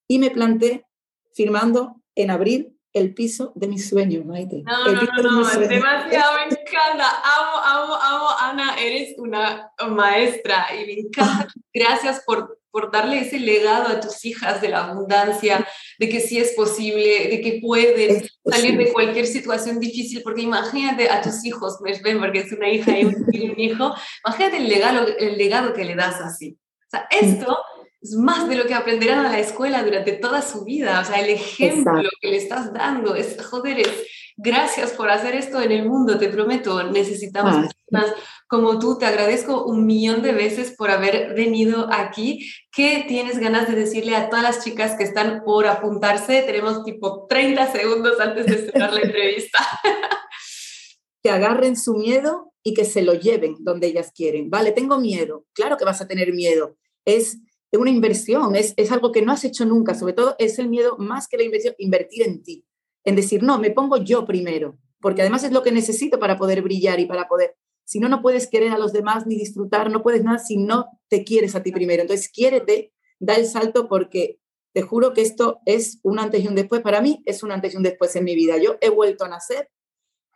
[0.08, 0.84] y me planté
[1.32, 4.64] firmando en abril el piso de mis sueños, Maite.
[4.64, 7.22] No, no, no, no, demasiado, encanta.
[7.24, 11.48] Amo, amo, amo, Ana, eres una maestra y me encanta.
[11.72, 15.66] Gracias por por darle ese legado a tus hijas de la abundancia,
[15.98, 21.08] de que sí es posible, de que pueden salir de cualquier situación difícil, porque imagínate
[21.08, 23.94] a tus hijos, me ven porque es una hija y un, hijo,
[24.26, 26.58] imagínate el legado, el legado que le das así.
[26.86, 27.56] O sea, esto
[28.02, 31.18] es más de lo que aprenderán a la escuela durante toda su vida, o sea,
[31.20, 35.88] el ejemplo que le estás dando es, joder, es, gracias por hacer esto en el
[35.88, 37.70] mundo, te prometo, necesitamos ah.
[37.90, 38.14] más
[38.48, 38.98] como tú.
[38.98, 42.50] Te agradezco un millón de veces por haber venido aquí.
[42.72, 46.42] ¿Qué tienes ganas de decirle a todas las chicas que están por apuntarse?
[46.42, 49.58] Tenemos tipo 30 segundos antes de cerrar la entrevista.
[51.22, 54.50] que agarren su miedo y que se lo lleven donde ellas quieren.
[54.50, 55.44] Vale, tengo miedo.
[55.52, 56.76] Claro que vas a tener miedo.
[57.04, 57.38] Es
[57.72, 59.94] una inversión, es, es algo que no has hecho nunca.
[59.94, 62.64] Sobre todo es el miedo más que la inversión, invertir en ti.
[63.06, 66.60] En decir, no, me pongo yo primero, porque además es lo que necesito para poder
[66.60, 70.02] brillar y para poder si no, no puedes querer a los demás ni disfrutar, no
[70.02, 72.02] puedes nada si no te quieres a ti primero.
[72.02, 74.40] Entonces, quiérete, da el salto porque
[74.72, 76.82] te juro que esto es un antes y un después.
[76.82, 78.56] Para mí es un antes y un después en mi vida.
[78.58, 79.70] Yo he vuelto a nacer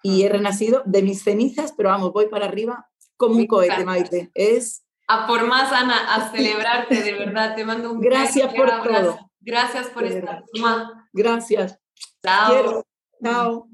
[0.01, 4.31] y he renacido de mis cenizas, pero vamos, voy para arriba como un cohete, Maite.
[4.33, 4.85] Es...
[5.09, 7.57] A por más, Ana, a celebrarte, de verdad.
[7.57, 9.19] Te mando un Gracias por todo.
[9.41, 10.45] Gracias por estar.
[11.13, 11.80] Gracias.
[12.23, 12.85] Chao.
[13.23, 13.69] Chao.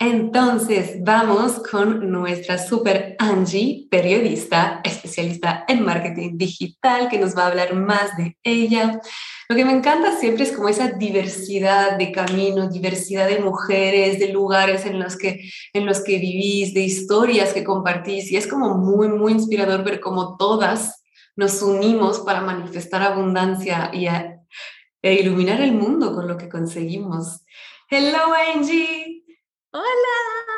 [0.00, 7.46] Entonces, vamos con nuestra super Angie, periodista, especialista en marketing digital, que nos va a
[7.48, 9.00] hablar más de ella.
[9.48, 14.28] Lo que me encanta siempre es como esa diversidad de caminos, diversidad de mujeres, de
[14.32, 18.30] lugares en los que, en los que vivís, de historias que compartís.
[18.30, 21.02] Y es como muy, muy inspirador ver cómo todas
[21.34, 24.06] nos unimos para manifestar abundancia y
[25.02, 27.44] e iluminar el mundo con lo que conseguimos.
[27.90, 29.24] Hello, Angie.
[29.70, 29.84] Hola.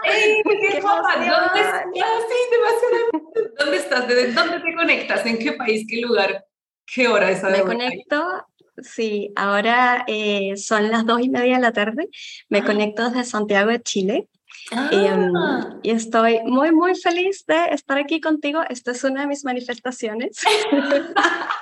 [0.05, 1.16] qué, guapa.
[1.16, 1.85] ¿Dónde estás?
[1.92, 4.09] Sí, ¿Dónde estás?
[4.09, 5.26] ¿De dónde te conectas?
[5.26, 5.87] ¿En qué país?
[5.88, 6.44] ¿Qué lugar?
[6.87, 7.42] ¿Qué hora es?
[7.42, 8.46] Me conecto,
[8.79, 12.09] sí, ahora eh, son las dos y media de la tarde.
[12.48, 12.64] Me ah.
[12.64, 14.29] conecto desde Santiago de Chile.
[14.70, 15.78] Em, ah.
[15.82, 18.62] y estoy muy, muy feliz de estar aquí contigo.
[18.68, 20.40] Esta es una de mis manifestaciones.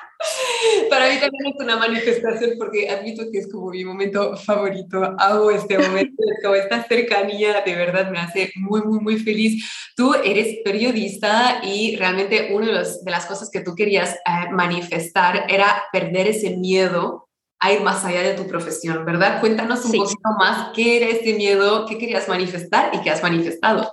[0.91, 5.15] Para mí también es una manifestación porque admito que es como mi momento favorito.
[5.19, 9.65] Hago este momento, como esta cercanía, de verdad me hace muy, muy, muy feliz.
[9.97, 15.47] Tú eres periodista y realmente una de, de las cosas que tú querías eh, manifestar
[15.49, 17.28] era perder ese miedo
[17.61, 19.41] a ir más allá de tu profesión, ¿verdad?
[19.41, 23.93] Cuéntanos un poquito más qué era ese miedo, qué querías manifestar y qué has manifestado.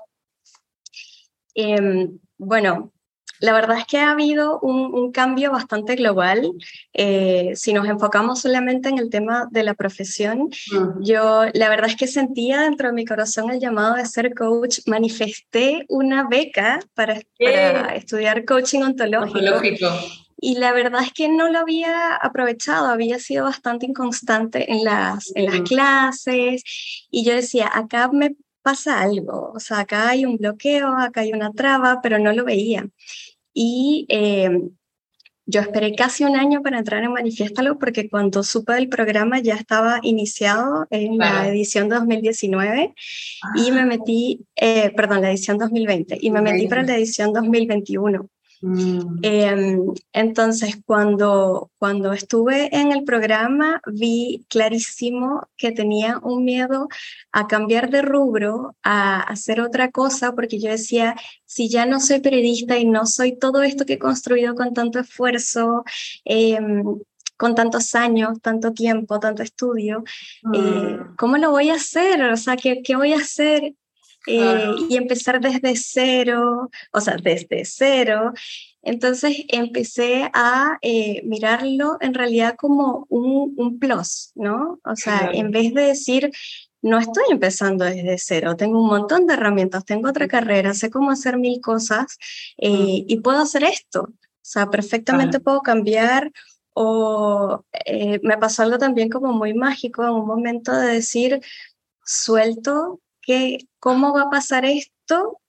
[1.56, 2.92] Em, bueno,
[3.40, 6.52] la verdad es que ha habido un, cambio bastante global.
[6.94, 10.50] Eh, si nos enfocamos solamente en el tema de la profesión,
[11.00, 14.80] yo la verdad es que sentía dentro de mi corazón el llamado de ser coach.
[14.86, 17.20] Manifesté una beca para,
[17.96, 19.90] estudiar coaching ontológico.
[20.38, 25.32] Y la verdad es que no lo había aprovechado, había sido bastante inconstante en las,
[25.36, 26.64] en las clases.
[27.10, 31.34] Y yo decía, acá me pasa algo, o sea, acá hay un bloqueo, acá hay
[31.34, 32.88] una traba, pero no lo veía.
[33.54, 34.50] Y eh,
[35.46, 39.54] yo esperé casi un año para entrar en Manifiéstalo porque cuando supe del programa ya
[39.54, 42.96] estaba iniciado en la edición 2019
[43.56, 43.86] y me ah.
[43.86, 48.28] metí, eh, perdón, la edición 2020 y me metí para la edición 2021.
[48.66, 49.20] Mm.
[49.22, 56.88] Em, entonces, cuando, cuando estuve en el programa, vi clarísimo que tenía un miedo
[57.32, 62.22] a cambiar de rubro, a hacer otra cosa, porque yo decía, si ya no soy
[62.22, 65.84] periodista y no soy todo esto que he construido con tanto esfuerzo,
[66.24, 66.84] em,
[67.38, 70.04] con tantos años, tanto tiempo, tanto estudio,
[70.54, 71.16] eh, mm.
[71.18, 72.24] ¿cómo lo voy a hacer?
[72.24, 73.76] O sea, ¿qué, qué voy a hacer?
[74.28, 78.34] Eh, y empezar desde cero, o sea, desde cero.
[78.82, 84.80] Entonces empecé a eh, mirarlo en realidad como un, un, plus, ¿no?
[84.84, 86.32] O sea, en vez de decir,
[86.82, 91.12] no estoy empezando desde cero, tengo un montón de herramientas, tengo otra carrera, sé cómo
[91.12, 92.18] hacer mil cosas
[92.58, 94.02] eh, y puedo hacer esto.
[94.02, 96.32] O sea, perfectamente puedo cambiar
[96.74, 97.64] o
[98.22, 101.42] me pasó algo también como muy mágico en un momento de decir,
[102.04, 103.00] suelto
[103.80, 105.40] cómo va a pasar esto,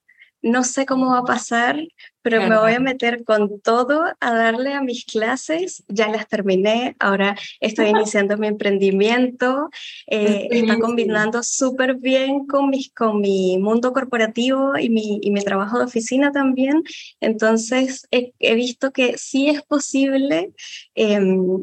[0.42, 1.76] no sé cómo va a pasar,
[2.22, 5.82] pero me voy a meter con todo a darle a mis clases.
[5.88, 9.70] Ya las terminé, ahora estoy iniciando mi emprendimiento.
[10.06, 15.40] Eh, está combinando súper bien con, mis, con mi mundo corporativo y mi, y mi
[15.42, 16.82] trabajo de oficina también.
[17.20, 20.52] Entonces he, he visto que sí es posible
[20.94, 21.62] em,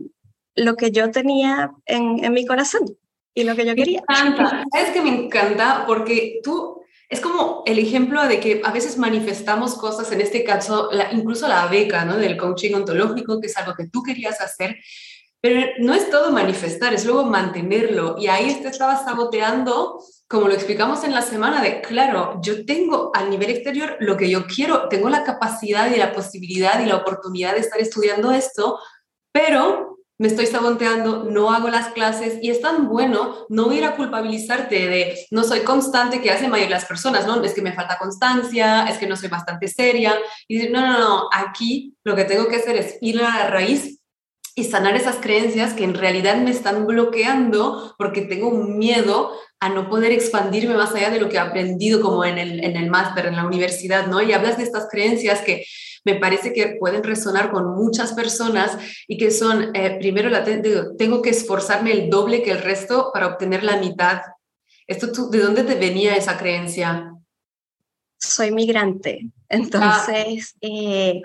[0.55, 2.97] lo que yo tenía en, en mi corazón
[3.33, 4.03] y lo que yo quería.
[4.07, 4.63] Me encanta.
[4.71, 5.85] ¿Sabes que me encanta?
[5.87, 10.89] Porque tú es como el ejemplo de que a veces manifestamos cosas, en este caso,
[11.11, 12.17] incluso la beca ¿no?
[12.17, 14.77] del coaching ontológico, que es algo que tú querías hacer,
[15.39, 18.15] pero no es todo manifestar, es luego mantenerlo.
[18.17, 23.11] Y ahí te estabas saboteando, como lo explicamos en la semana, de, claro, yo tengo
[23.13, 26.95] a nivel exterior lo que yo quiero, tengo la capacidad y la posibilidad y la
[26.95, 28.79] oportunidad de estar estudiando esto,
[29.31, 29.92] pero
[30.23, 34.87] me estoy saboteando, no hago las clases y es tan bueno no ir a culpabilizarte
[34.87, 37.43] de no soy constante que hacen mayor las personas, ¿no?
[37.43, 41.29] Es que me falta constancia, es que no soy bastante seria y no, no, no,
[41.29, 43.99] aquí lo que tengo que hacer es ir a la raíz
[44.55, 49.67] y sanar esas creencias que en realidad me están bloqueando porque tengo un miedo a
[49.67, 52.89] no poder expandirme más allá de lo que he aprendido como en el, en el
[52.89, 54.21] máster, en la universidad, ¿no?
[54.21, 55.65] Y hablas de estas creencias que
[56.05, 61.21] me parece que pueden resonar con muchas personas y que son, eh, primero, la tengo
[61.21, 64.21] que esforzarme el doble que el resto para obtener la mitad.
[64.87, 67.13] Esto, ¿De dónde te venía esa creencia?
[68.17, 70.55] Soy migrante, entonces...
[70.61, 71.21] Eh,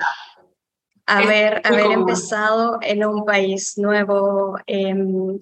[1.06, 5.38] haber, haber empezado en un país nuevo, em,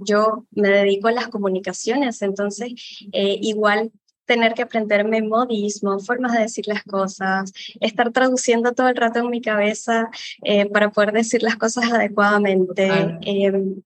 [0.00, 2.72] yo me dedico a las comunicaciones, entonces
[3.12, 3.92] eh, igual
[4.26, 9.30] tener que aprenderme modismo, formas de decir las cosas, estar traduciendo todo el rato en
[9.30, 10.10] mi cabeza
[10.42, 12.88] eh, para poder decir las cosas adecuadamente.
[13.22, 13.76] Em,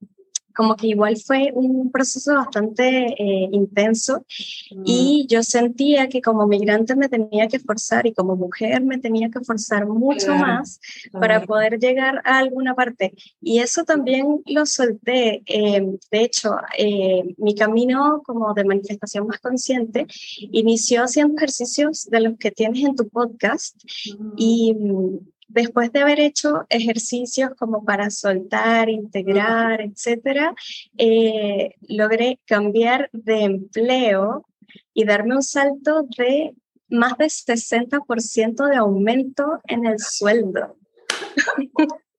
[0.60, 4.26] como que igual fue un proceso bastante eh, intenso
[4.84, 9.30] y yo sentía que como migrante me tenía que forzar y como mujer me tenía
[9.30, 10.78] que forzar mucho más
[11.12, 13.14] para poder llegar a alguna parte.
[13.40, 15.42] Y eso también lo solté.
[15.46, 20.06] Em, de hecho, eh, mi camino como de manifestación más consciente
[20.40, 23.82] inició haciendo ejercicios de los que tienes en tu podcast
[24.36, 24.76] y
[25.50, 30.54] después de haber hecho ejercicios como para soltar, integrar, etcétera,
[30.96, 34.46] eh, logré cambiar de empleo
[34.94, 36.54] y darme un salto de
[36.88, 40.76] más de 60% de aumento en el sueldo.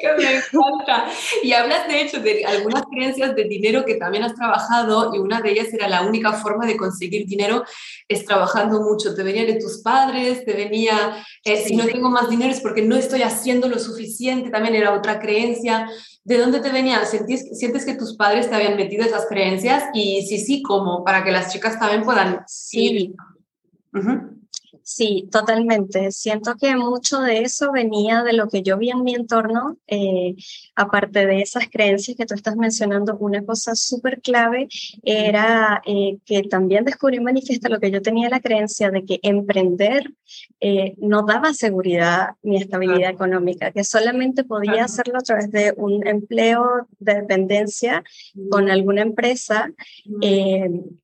[0.00, 1.06] que me encanta.
[1.42, 5.40] Y hablas de hecho de algunas creencias de dinero que también has trabajado y una
[5.40, 7.64] de ellas era la única forma de conseguir dinero
[8.08, 9.14] es trabajando mucho.
[9.14, 12.82] Te venía de tus padres, te venía, eh, si no tengo más dinero es porque
[12.82, 15.88] no estoy haciendo lo suficiente, también era otra creencia.
[16.22, 17.04] ¿De dónde te venía?
[17.04, 19.84] ¿Sientes, ¿Sientes que tus padres te habían metido esas creencias?
[19.92, 21.04] Y si sí, ¿cómo?
[21.04, 23.14] Para que las chicas también puedan sí.
[24.86, 26.12] Sí, totalmente.
[26.12, 30.34] Siento que mucho de eso venía de lo que yo vi en mi entorno, eh,
[30.76, 34.68] aparte de esas creencias que tú estás mencionando, una cosa súper clave
[35.02, 40.12] era eh, que también descubrí manifiesta lo que yo tenía la creencia de que emprender
[40.60, 46.06] eh, no daba seguridad ni estabilidad económica, que solamente podía hacerlo a través de un
[46.06, 48.04] empleo de dependencia
[48.50, 49.72] con alguna empresa.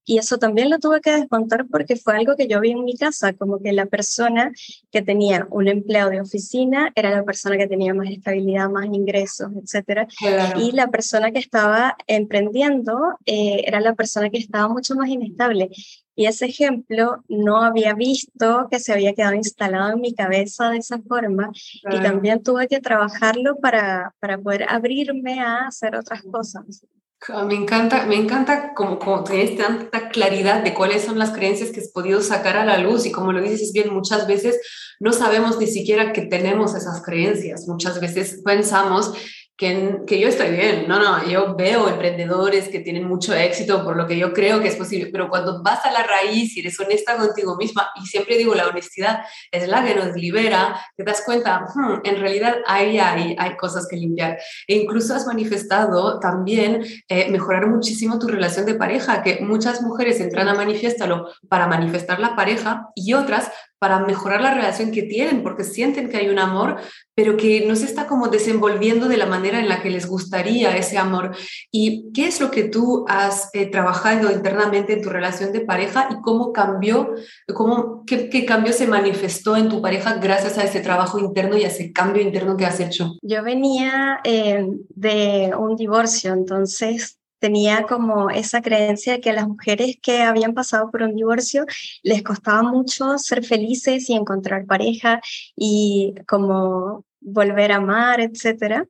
[0.04, 2.96] y eso también lo tuve que descontar porque fue algo que yo vi en mi
[2.96, 4.52] casa, como que la persona
[4.90, 9.50] que tenía un empleo de oficina era la persona que tenía más estabilidad, más ingresos,
[9.56, 10.08] etc.
[10.56, 15.70] Y la persona que estaba emprendiendo eh, era la persona que estaba mucho más inestable.
[16.16, 20.78] Y ese ejemplo no había visto que se había quedado instalado en mi cabeza de
[20.78, 21.50] esa forma
[21.90, 26.84] y también tuve que trabajarlo para, para poder abrirme a hacer otras cosas.
[27.28, 31.80] Me encanta, me encanta como, como tienes tanta claridad de cuáles son las creencias que
[31.80, 34.58] has podido sacar a la luz y como lo dices bien, muchas veces
[35.00, 37.68] no sabemos ni siquiera que tenemos esas creencias.
[37.68, 39.12] Muchas veces pensamos
[39.60, 40.86] que, yo estoy bien.
[40.88, 44.68] No, no, yo veo emprendedores que tienen mucho éxito por lo que yo creo que
[44.68, 48.38] es posible, pero cuando vas a la raíz y eres honesta contigo misma, y siempre
[48.38, 49.20] digo, la honestidad
[49.52, 53.86] es la que nos libera, te das cuenta, hmm, en realidad hay, hay, hay cosas
[53.86, 54.38] que limpiar.
[54.66, 60.20] E incluso has manifestado también eh, mejorar muchísimo tu relación de pareja, que muchas mujeres
[60.20, 63.50] entran a manifestarlo para manifestar la pareja y otras
[63.80, 66.76] para mejorar la relación que tienen, porque sienten que hay un amor,
[67.14, 70.76] pero que no se está como desenvolviendo de la manera en la que les gustaría
[70.76, 71.34] ese amor.
[71.72, 76.08] ¿Y qué es lo que tú has eh, trabajado internamente en tu relación de pareja
[76.10, 77.14] y cómo cambió,
[77.54, 81.68] cómo, qué, cambio se manifestó en tu pareja gracias a ese trabajo interno y a
[81.68, 83.14] ese cambio interno que has hecho?
[83.22, 89.48] Yo venía eh, de un divorcio, entonces tenía como esa creencia de que a las
[89.48, 91.66] mujeres que habían pasado por un divorcio
[92.02, 95.20] les costaba mucho ser felices y encontrar pareja
[95.56, 98.86] y como volver a amar, etc.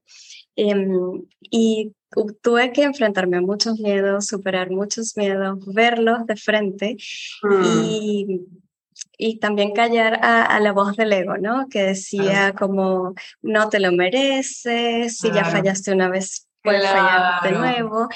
[0.56, 1.92] Em, y
[2.42, 6.96] tuve que enfrentarme a muchos miedos, superar muchos miedos, verlos de frente
[7.42, 7.62] mm.
[7.64, 8.40] y,
[9.16, 11.68] y, también callar a, la voz del ego, ¿no?
[11.68, 17.52] Que decía como, no te lo mereces, si ya fallaste una vez, puede fallar de
[17.52, 18.08] nuevo.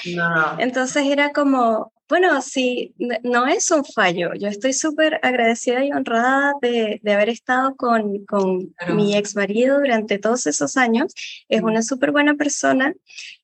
[0.57, 2.93] Entonces era como, bueno, sí,
[3.23, 4.33] no es un fallo.
[4.35, 9.79] Yo estoy súper agradecida y honrada de, de haber estado con, con mi ex marido
[9.79, 11.13] durante todos esos años.
[11.49, 12.93] Es una súper buena persona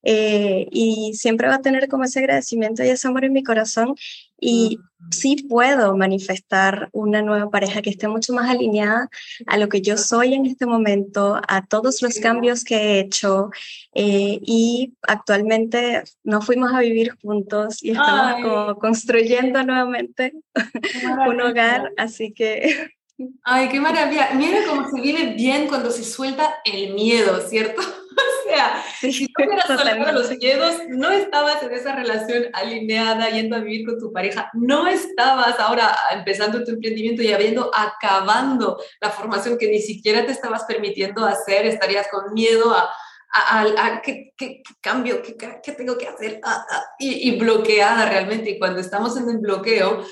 [0.03, 3.95] eh, y siempre va a tener como ese agradecimiento y ese amor en mi corazón.
[4.43, 4.79] Y
[5.11, 9.09] sí puedo manifestar una nueva pareja que esté mucho más alineada
[9.47, 13.49] a lo que yo soy en este momento, a todos los cambios que he hecho
[13.93, 20.33] eh, y actualmente nos fuimos a vivir juntos y estamos como construyendo nuevamente
[21.27, 22.91] un hogar, así que...
[23.43, 24.31] Ay, qué maravilla.
[24.33, 27.83] Mira cómo se vive bien cuando se suelta el miedo, ¿cierto?
[28.41, 33.55] O sea, si tú hubieras soltado los miedos, no estabas en esa relación alineada, yendo
[33.55, 39.09] a vivir con tu pareja, no estabas ahora empezando tu emprendimiento y habiendo acabando la
[39.09, 42.89] formación que ni siquiera te estabas permitiendo hacer, estarías con miedo a,
[43.31, 48.49] a, ¿qué, qué, cambio, qué, qué, tengo que hacer, ah, ah, y, y, bloqueada realmente.
[48.49, 50.03] Y cuando estamos en el bloqueo,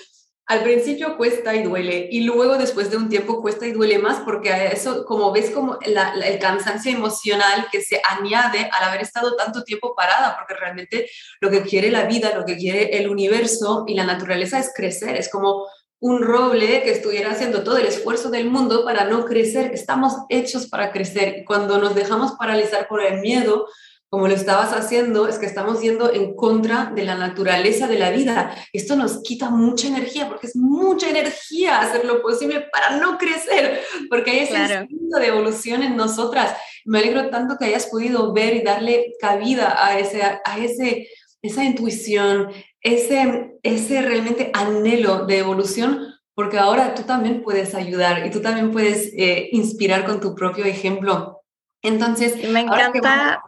[0.50, 4.22] al principio cuesta y duele y luego después de un tiempo cuesta y duele más
[4.22, 9.64] porque eso, como ves, como el cansancio emocional que se añade al haber estado tanto
[9.64, 11.08] tiempo parada, porque realmente
[11.40, 15.18] lo que quiere la vida, lo que quiere el universo y la naturaleza es crecer,
[15.18, 15.68] es como
[16.00, 19.72] un roble que estuviera haciendo todo el esfuerzo del mundo para no crecer.
[19.74, 21.44] Estamos hechos para crecer.
[21.46, 23.68] Cuando nos dejamos paralizar por el miedo,
[24.10, 28.10] como lo estabas haciendo, es que estamos yendo en contra de la naturaleza de la
[28.10, 28.56] vida.
[28.74, 33.82] Esto nos quita mucha energía, porque es mucha energía hacer lo posible para no crecer,
[34.10, 36.56] porque hay ese instinto de evolución en nosotras.
[36.86, 41.08] Me alegro tanto que hayas podido ver y darle cabida a, ese, a ese,
[41.44, 42.50] esa intuición,
[42.82, 48.72] ese, ese realmente anhelo de evolución, porque ahora tú también puedes ayudar y tú también
[48.72, 51.42] puedes eh, inspirar con tu propio ejemplo.
[51.84, 53.44] Entonces, me encanta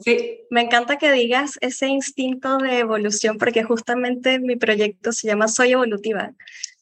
[0.00, 0.40] Sí.
[0.50, 5.72] Me encanta que digas ese instinto de evolución porque justamente mi proyecto se llama Soy
[5.72, 6.32] Evolutiva.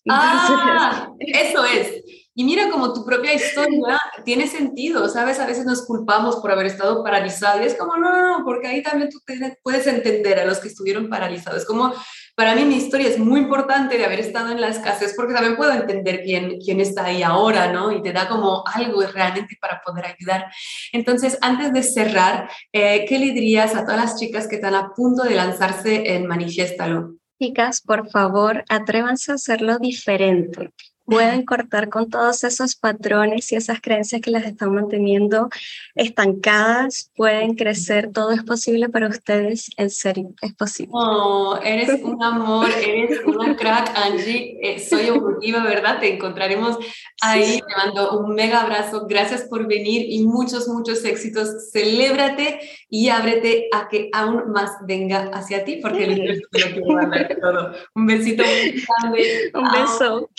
[0.09, 2.03] ah, eso es.
[2.35, 5.39] Y mira como tu propia historia tiene sentido, ¿sabes?
[5.39, 8.69] A veces nos culpamos por haber estado paralizados y es como, no, no, no, porque
[8.69, 9.19] ahí también tú
[9.63, 11.63] puedes entender a los que estuvieron paralizados.
[11.63, 11.93] Es como,
[12.35, 15.57] para mí mi historia es muy importante de haber estado en la escasez porque también
[15.57, 17.93] puedo entender quién, quién está ahí ahora, ¿no?
[17.93, 20.47] Y te da como algo realmente para poder ayudar.
[20.93, 24.93] Entonces, antes de cerrar, eh, ¿qué le dirías a todas las chicas que están a
[24.95, 27.16] punto de lanzarse en Manifiéstalo?
[27.41, 30.70] Chicas, por favor, atrévanse a hacerlo diferente
[31.05, 35.48] pueden cortar con todos esos patrones y esas creencias que las están manteniendo
[35.94, 40.92] estancadas, pueden crecer, todo es posible para ustedes, en serio, es posible.
[40.94, 46.00] Oh, eres un amor, eres una crack, Angie, eh, soy evolutiva, ¿verdad?
[46.00, 46.78] Te encontraremos
[47.20, 53.09] ahí, te mando un mega abrazo, gracias por venir y muchos, muchos éxitos, celébrate y
[53.09, 57.72] ábrete a que aún más venga hacia ti, porque el universo lo quiere todo.
[57.94, 59.53] Un besito muy grande.
[59.55, 60.30] Un beso.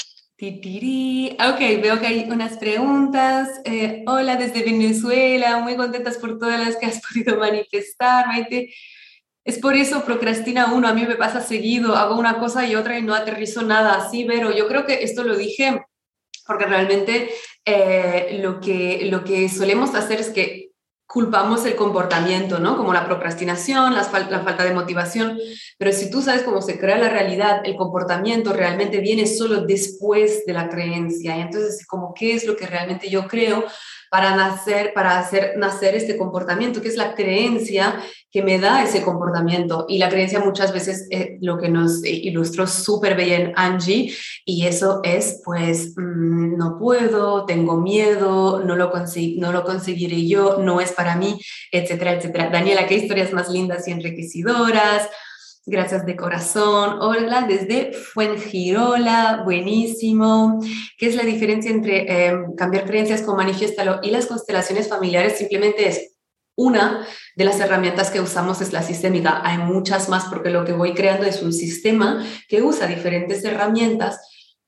[0.45, 3.61] Ok, veo que hay unas preguntas.
[3.63, 8.73] Eh, hola desde Venezuela, muy contentas por todas las que has podido manifestar, Maite.
[9.45, 12.99] Es por eso procrastina uno, a mí me pasa seguido, hago una cosa y otra
[12.99, 15.81] y no aterrizo nada así, pero yo creo que esto lo dije
[16.45, 17.29] porque realmente
[17.63, 20.72] eh, lo, que, lo que solemos hacer es que
[21.13, 22.75] culpamos el comportamiento, ¿no?
[22.75, 25.37] Como la procrastinación, la, falta de motivación,
[25.77, 30.43] pero si tú sabes cómo se crea la realidad, el comportamiento realmente viene solo después
[30.47, 31.37] de la creencia.
[31.37, 33.63] Entonces, como qué es lo que realmente yo creo
[34.13, 37.99] para nacer, para hacer nacer este comportamiento, que es la creencia
[38.29, 39.87] que me da ese comportamiento.
[39.89, 44.13] Y la creencia muchas veces es lo que nos ilustró súper bien Angie,
[44.45, 50.59] y eso es, pues, mm, no puedo, tengo miedo, no lo, no lo conseguiré yo,
[50.59, 51.41] no es para mí,
[51.71, 52.51] etcétera, etcétera.
[52.51, 55.09] Daniela, qué historias más lindas y enriquecedoras.
[55.65, 56.97] Gracias de corazón.
[56.99, 60.59] Hola desde Fuengirola, buenísimo.
[60.97, 65.37] ¿Qué es la diferencia entre em, cambiar creencias con manifiéstalo y las constelaciones familiares?
[65.37, 66.17] Simplemente es
[66.57, 67.07] una
[67.37, 69.39] de las herramientas que usamos es la sistémica.
[69.45, 74.19] Hay muchas más porque lo que voy creando es un sistema que usa diferentes herramientas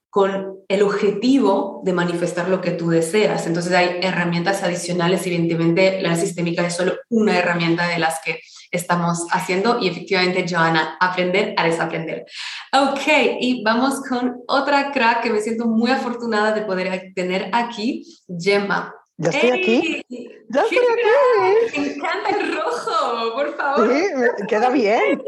[0.09, 3.47] con el objetivo de manifestar lo que tú deseas.
[3.47, 8.39] Entonces hay herramientas adicionales, evidentemente la sistémica es solo una herramienta de las que
[8.75, 12.25] estamos haciendo y efectivamente, Joana, aprender a desaprender.
[12.73, 13.07] Ok,
[13.39, 18.03] y vamos con otra crack que me siento muy afortunada de poder tener aquí,
[18.39, 18.93] Gemma.
[19.17, 20.05] ¿Ya estoy aquí?
[20.49, 21.79] ¡Ya estoy aquí!
[21.79, 23.93] Me encanta el rojo, por favor.
[23.93, 25.21] Sí, me queda bien.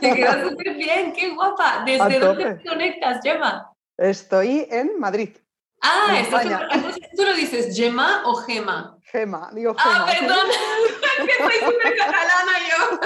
[0.00, 1.82] Te queda súper bien, qué guapa.
[1.84, 3.68] ¿Desde dónde te conectas, Gemma?
[3.98, 5.30] Estoy en Madrid.
[5.82, 6.46] Ah, estás
[7.16, 8.98] ¿tú lo dices Gemma o Gema?
[9.02, 10.06] Gema, digo Gema.
[10.06, 10.46] Ah, perdón,
[11.26, 13.00] que soy súper catalana yo.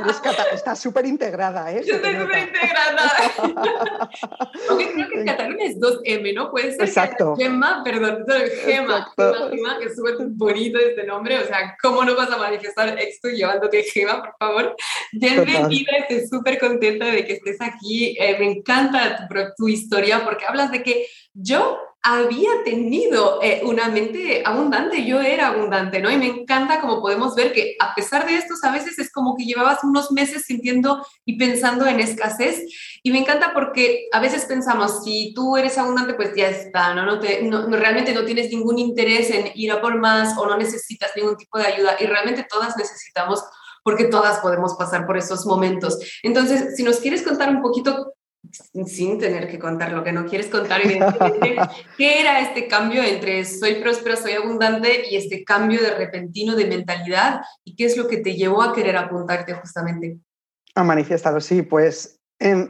[0.00, 1.82] Eres cata estás súper integrada, ¿eh?
[1.86, 3.12] Yo estoy súper integrada.
[4.68, 6.50] Aunque creo que en Cataluña es 2M, ¿no?
[6.50, 7.36] Puede ser Exacto.
[7.36, 8.24] Gemma, perdón,
[8.64, 11.38] Gema, Gema, que es súper bonito este nombre.
[11.38, 14.76] O sea, ¿cómo no vas a manifestar esto llevándote Gema, por favor?
[15.12, 18.16] Bienvenida, estoy súper contenta de que estés aquí.
[18.18, 23.88] Eh, me encanta tu, tu historia porque hablas de que yo había tenido eh, una
[23.88, 26.10] mente abundante, yo era abundante, ¿no?
[26.10, 29.34] Y me encanta como podemos ver que a pesar de esto, a veces es como
[29.34, 32.60] que llevabas unos meses sintiendo y pensando en escasez.
[33.02, 37.06] Y me encanta porque a veces pensamos, si tú eres abundante, pues ya está, ¿no?
[37.06, 41.10] no, no realmente no tienes ningún interés en ir a por más o no necesitas
[41.16, 41.96] ningún tipo de ayuda.
[41.98, 43.42] Y realmente todas necesitamos
[43.82, 45.98] porque todas podemos pasar por esos momentos.
[46.22, 48.13] Entonces, si nos quieres contar un poquito
[48.86, 51.56] sin tener que contar lo que no quieres contar, evidentemente,
[51.96, 56.66] ¿qué era este cambio entre soy próspera, soy abundante y este cambio de repentino de
[56.66, 57.40] mentalidad?
[57.64, 60.18] ¿Y qué es lo que te llevó a querer apuntarte justamente?
[60.74, 62.20] A manifestarlo, sí, pues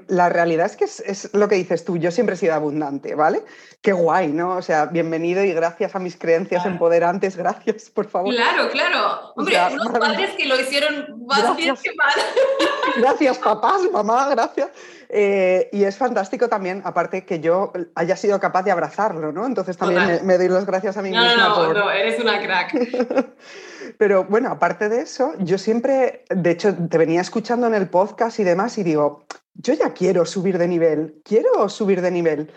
[0.09, 3.43] la realidad es que es, lo que dices tú, yo siempre he sido abundante, ¿vale?
[3.81, 4.57] Qué guay, ¿no?
[4.57, 8.35] O sea, bienvenido y gracias a mis creencias empoderantes, gracias, por favor.
[8.35, 9.33] Claro, claro.
[9.35, 12.13] Hombre, unos padres que lo hicieron más bien que mal.
[12.97, 14.69] Gracias, papás, mamá, gracias.
[15.09, 19.47] Eh, y es fantástico también, aparte que yo haya sido capaz de abrazarlo, ¿no?
[19.47, 21.35] Entonces también me, doy las gracias a mí misma.
[21.35, 23.35] No, no, no, eres una crack.
[23.99, 28.39] Pero bueno, aparte de eso, yo siempre, de hecho, te venía escuchando en el podcast
[28.39, 29.25] y demás y digo,
[29.55, 32.53] yo ya quiero subir de nivel, quiero subir de nivel.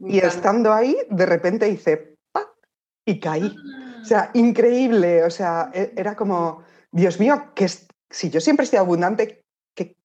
[0.00, 2.50] y estando ahí, de repente hice, ¡pa!
[3.04, 3.54] y caí.
[4.00, 5.24] O sea, increíble.
[5.24, 7.68] O sea, e, era como, Dios mío, que
[8.10, 9.44] si yo siempre estoy abundante,
[9.74, 9.96] ¿qué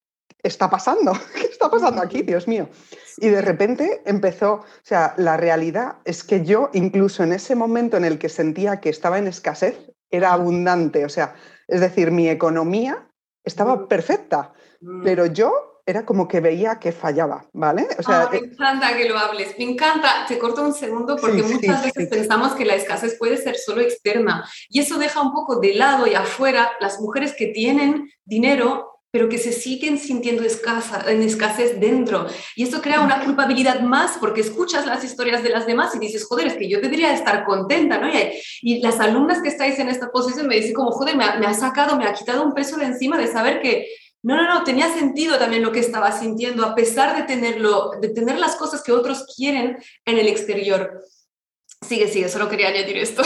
[0.43, 1.13] está pasando?
[1.35, 2.69] ¿Qué está pasando aquí, Dios mío?
[3.17, 7.97] Y de repente empezó, o sea, la realidad es que yo, incluso en ese momento
[7.97, 9.79] en el que sentía que estaba en escasez,
[10.11, 11.05] era abundante.
[11.05, 11.35] O sea,
[11.67, 13.09] es decir, mi economía
[13.43, 15.03] estaba perfecta, mm.
[15.03, 17.87] pero yo era como que veía que fallaba, ¿vale?
[17.99, 20.25] O sea, ah, me encanta que lo hables, me encanta.
[20.27, 24.49] Te corto un segundo porque muchas veces pensamos que la escasez puede ser solo externa
[24.69, 29.29] y eso deja un poco de lado y afuera las mujeres que tienen dinero pero
[29.29, 32.27] que se siguen sintiendo escasa, en escasez dentro.
[32.53, 36.25] Y esto crea una culpabilidad más porque escuchas las historias de las demás y dices,
[36.25, 38.09] joder, es que yo debería estar contenta, ¿no?
[38.61, 41.53] Y, las alumnas que estáis en esta posición me dicen como, joder, me me ha
[41.53, 43.87] sacado, me ha quitado un peso de encima de saber que
[44.25, 48.09] no, no, no, tenía sentido también lo que estaba sintiendo, a pesar de, tenerlo, de
[48.09, 51.03] tener las cosas que otros quieren en el exterior.
[51.87, 53.21] Sigue, sigue, solo quería añadir esto.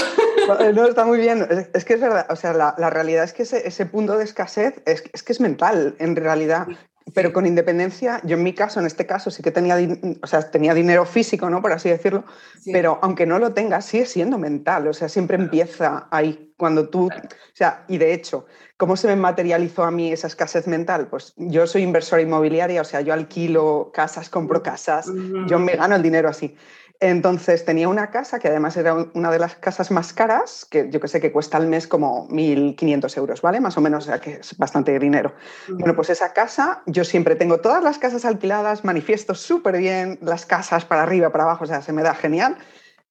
[0.60, 1.48] Eh, no, está muy bien.
[1.74, 5.02] Es, que es verdad, o sea, la, realidad es que ese, punto de escasez es,
[5.02, 6.68] que es mental, en realidad.
[7.14, 9.78] Pero con independencia, yo en mi caso, en este caso, sí que tenía,
[10.22, 11.62] o sea, tenía dinero físico, ¿no?
[11.62, 12.24] Por así decirlo,
[12.72, 16.54] pero aunque no lo tengas, sigue siendo mental, o sea, siempre empieza ahí.
[16.58, 18.46] Cuando tú, o sea, y de hecho,
[18.80, 21.10] ¿Cómo se me materializó a mí esa escasez mental?
[21.10, 25.12] Pues yo soy inversora inmobiliaria, o sea, yo alquilo casas, compro casas,
[25.48, 26.56] yo me gano el dinero así.
[27.02, 31.00] Entonces tenía una casa que además era una de las casas más caras, que yo
[31.00, 33.62] que sé que cuesta al mes como 1.500 euros, ¿vale?
[33.62, 35.34] Más o menos, o sea que es bastante dinero.
[35.70, 40.46] Bueno, pues esa casa, yo siempre tengo todas las casas alquiladas, manifiesto súper bien las
[40.46, 42.58] casas para arriba, para abajo, o sea, se me da genial.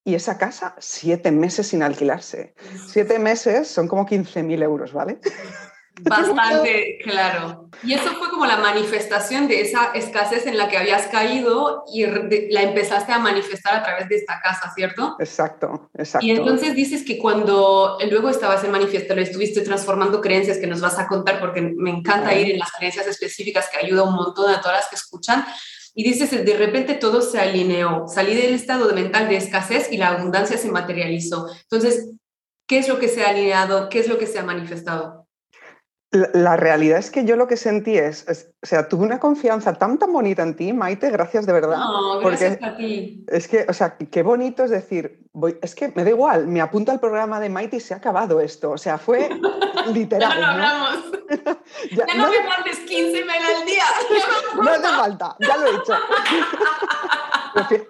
[0.04, 2.54] y esa casa siete meses sin alquilarse.
[2.86, 5.18] Siete meses son como 15.000 euros, ¿vale?
[6.00, 7.68] Bastante claro.
[7.82, 12.04] Y eso fue como la manifestación de esa escasez en la que habías caído y
[12.50, 15.16] la empezaste a manifestar a través de esta casa, ¿cierto?
[15.18, 16.26] Exacto, exacto.
[16.26, 20.80] Y entonces dices que cuando luego estabas en manifiesto, lo estuviste transformando creencias que nos
[20.80, 24.50] vas a contar porque me encanta ir en las creencias específicas que ayuda un montón
[24.50, 25.44] a todas las que escuchan.
[25.94, 30.08] Y dices, de repente todo se alineó, salí del estado mental de escasez y la
[30.08, 31.48] abundancia se materializó.
[31.62, 32.12] Entonces,
[32.66, 33.88] ¿qué es lo que se ha alineado?
[33.88, 35.27] ¿Qué es lo que se ha manifestado?
[36.10, 38.24] La, realidad es que yo lo que sentí es,
[38.62, 41.76] o sea, tuve una confianza tan tan bonita en ti, Maite, gracias de verdad.
[41.76, 43.26] No, gracias a ti.
[43.28, 46.62] Es que, o sea, qué bonito es decir, voy, es que me da igual, me
[46.62, 48.70] apunto al programa de Maite y se ha acabado esto.
[48.70, 49.28] O sea, fue
[49.92, 50.30] literal.
[50.30, 51.04] ya no hablamos.
[51.92, 53.84] ya, no, me mandes 15 mail al día.
[54.56, 55.92] no hace falta, ya lo he hecho.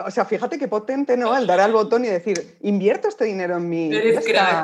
[0.04, 1.36] o sea, fíjate qué potente, ¿no?
[1.36, 3.90] El dar al botón y decir, invierto este dinero en mí.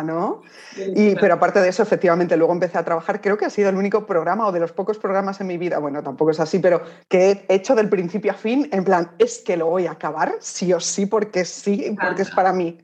[0.05, 0.43] ¿no?
[0.77, 3.21] Y, pero aparte de eso, efectivamente, luego empecé a trabajar.
[3.21, 5.79] Creo que ha sido el único programa o de los pocos programas en mi vida,
[5.79, 9.43] bueno, tampoco es así, pero que he hecho del principio a fin, en plan, es
[9.45, 12.79] que lo voy a acabar, sí o sí, porque sí, porque es para mí.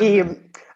[0.00, 0.22] Y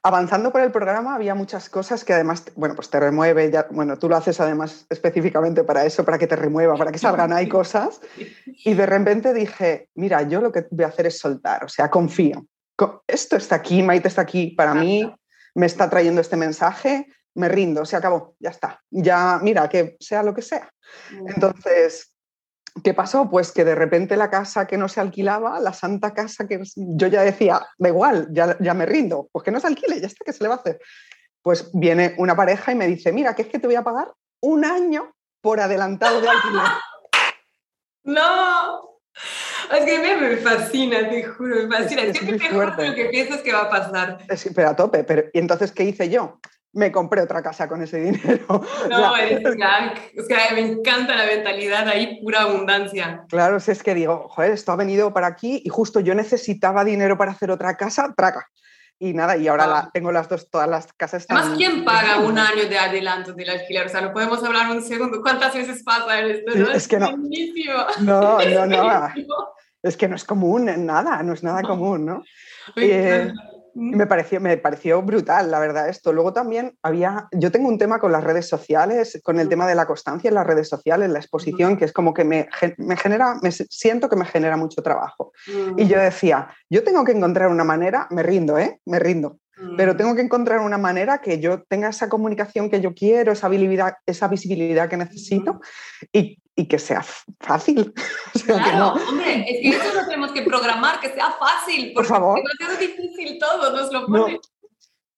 [0.03, 3.99] avanzando por el programa había muchas cosas que además, bueno, pues te remueve, ya, bueno,
[3.99, 7.49] tú lo haces además específicamente para eso, para que te remueva, para que salgan ahí
[7.49, 8.01] cosas.
[8.47, 11.91] Y de repente dije, mira, yo lo que voy a hacer es soltar, o sea,
[11.91, 12.47] confío.
[13.07, 15.14] Esto está aquí, Maite está aquí para mí,
[15.55, 18.81] me está trayendo este mensaje, me rindo, se acabó, ya está.
[18.91, 20.70] Ya, mira, que sea lo que sea.
[21.26, 22.11] Entonces,
[22.85, 23.28] ¿Qué pasó?
[23.28, 27.07] Pues que de repente la casa que no se alquilaba, la santa casa que yo
[27.09, 30.24] ya decía, da igual, ya, ya me rindo, pues que no se alquile, ya está,
[30.24, 30.78] ¿qué se le va a hacer?
[31.43, 34.12] Pues viene una pareja y me dice, mira, que es que te voy a pagar
[34.41, 36.62] un año por adelantado de alquiler.
[38.05, 39.01] ¡No!
[39.72, 42.03] Es que me, fascina, te juro, me fascina.
[42.03, 42.89] Es, muy fuerte.
[42.89, 44.18] lo que piensas que va a pasar.
[44.55, 45.05] pero a tope.
[45.05, 46.41] Pero, ¿Y entonces qué hice yo?
[46.73, 48.47] Me compré otra casa con ese dinero.
[48.89, 53.25] No, eres O sea, me encanta la mentalidad ahí, pura abundancia.
[53.29, 56.85] Claro, si es que digo, joder, esto ha venido para aquí y justo yo necesitaba
[56.85, 58.49] dinero para hacer otra casa, traca.
[59.03, 61.25] Y nada, y ahora la, tengo las dos, todas las casas.
[61.29, 63.87] Además, ¿quién paga un año de adelanto del alquiler?
[63.87, 65.23] O sea, no podemos hablar un segundo.
[65.23, 66.53] ¿Cuántas veces pasa esto?
[66.55, 66.71] ¿no?
[66.71, 67.16] Es, que no.
[68.01, 69.09] No, no, no.
[69.83, 72.23] Es que no es común, nada, no es nada común, ¿no?
[73.81, 76.12] Me pareció, me pareció brutal, la verdad, esto.
[76.12, 79.74] Luego también había, yo tengo un tema con las redes sociales, con el tema de
[79.74, 83.37] la constancia en las redes sociales, la exposición, que es como que me, me genera,
[83.43, 85.33] me siento que me genera mucho trabajo.
[85.78, 88.81] Y yo decía, yo tengo que encontrar una manera, me rindo, ¿eh?
[88.85, 89.39] Me rindo.
[89.76, 93.49] Pero tengo que encontrar una manera que yo tenga esa comunicación que yo quiero, esa
[93.49, 95.61] visibilidad, esa visibilidad que necesito
[96.12, 97.03] y, y que sea
[97.41, 97.95] fácil.
[98.45, 101.95] claro, hombre, es que eso lo tenemos que programar, que sea fácil.
[101.95, 102.39] Por favor.
[102.39, 104.39] Es difícil todo, nos lo pone.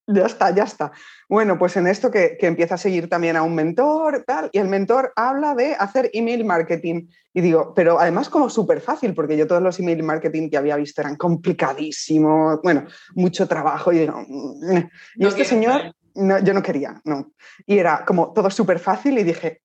[0.07, 0.93] Ya está, ya está.
[1.29, 4.59] Bueno, pues en esto que, que, empieza a seguir también a un mentor, tal, y
[4.59, 7.09] el mentor habla de hacer email marketing.
[7.35, 10.77] Y digo, pero además como súper fácil, porque yo todos los email marketing que había
[10.77, 13.93] visto eran complicadísimos, bueno, mucho trabajo.
[13.93, 14.79] Y digo, mm,
[15.17, 17.33] y este señor, no, yo no quería, no.
[17.67, 19.63] Y era como todo súper fácil y dije,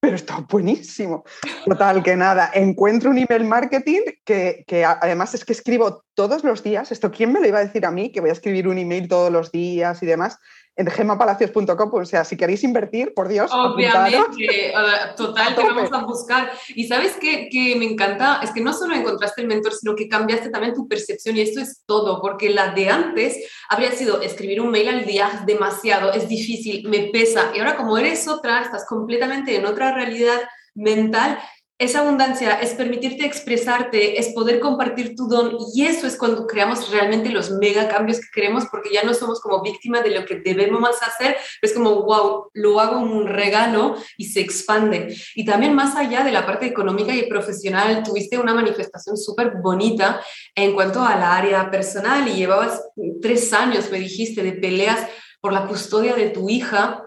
[0.00, 1.24] pero está buenísimo.
[1.64, 6.62] Total, que nada, encuentro un email marketing que, que, además es que escribo todos los
[6.62, 6.92] días.
[6.92, 8.12] Esto, ¿quién me lo iba a decir a mí?
[8.12, 10.38] Que voy a escribir un email todos los días y demás
[10.78, 13.50] en gemapalacios.com, o sea, si queréis invertir, por Dios.
[13.52, 14.72] Obviamente,
[15.16, 16.52] total, te vamos a buscar.
[16.68, 20.08] Y sabes qué, que me encanta, es que no solo encontraste el mentor, sino que
[20.08, 23.36] cambiaste también tu percepción y esto es todo, porque la de antes
[23.68, 27.50] habría sido escribir un mail al día demasiado, es difícil, me pesa.
[27.56, 30.38] Y ahora como eres otra, estás completamente en otra realidad
[30.74, 31.40] mental
[31.78, 36.90] esa abundancia es permitirte expresarte, es poder compartir tu don y eso es cuando creamos
[36.90, 40.40] realmente los mega cambios que queremos porque ya no somos como víctimas de lo que
[40.40, 45.16] debemos más hacer, es como, wow, lo hago como un regalo y se expande.
[45.36, 50.20] Y también más allá de la parte económica y profesional, tuviste una manifestación súper bonita
[50.56, 52.82] en cuanto a la área personal y llevabas
[53.22, 55.06] tres años, me dijiste, de peleas
[55.40, 57.04] por la custodia de tu hija.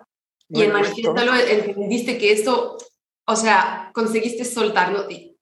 [0.47, 2.77] y en Manifiéstalo entendiste que esto
[3.31, 5.07] o sea, conseguiste soltarlo.
[5.09, 5.37] ¿Y,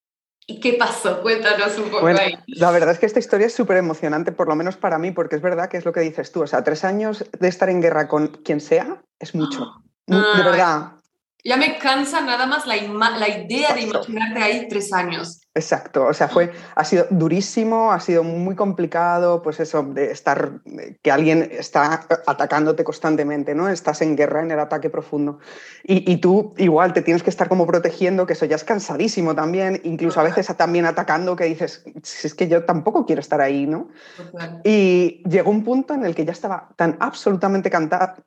[0.59, 1.21] qué pasó?
[1.21, 2.33] Cuéntanos un poco ahí.
[2.47, 5.35] La verdad es que esta historia es súper emocionante, por lo menos para mí, porque
[5.35, 6.41] es verdad que es lo que dices tú.
[6.41, 9.65] O sea, tres años de estar en guerra con quien sea es mucho.
[10.11, 10.91] Ah, de verdad.
[11.43, 15.39] Ya me cansa nada más la, la idea de imaginarte ahí tres años.
[15.59, 20.61] Exacto, o sea, fue, ha sido durísimo, ha sido muy complicado, pues eso, de estar,
[21.01, 23.67] que alguien está atacándote constantemente, ¿no?
[23.67, 25.39] Estás en guerra, en el ataque profundo.
[25.83, 29.81] Y, tú igual te tienes que estar como protegiendo, que eso ya es cansadísimo también,
[29.83, 33.67] incluso a veces también atacando, que dices, si es que yo tampoco quiero estar ahí,
[33.67, 33.89] ¿no?
[34.63, 37.69] Y llegó un punto en el que ya estaba tan absolutamente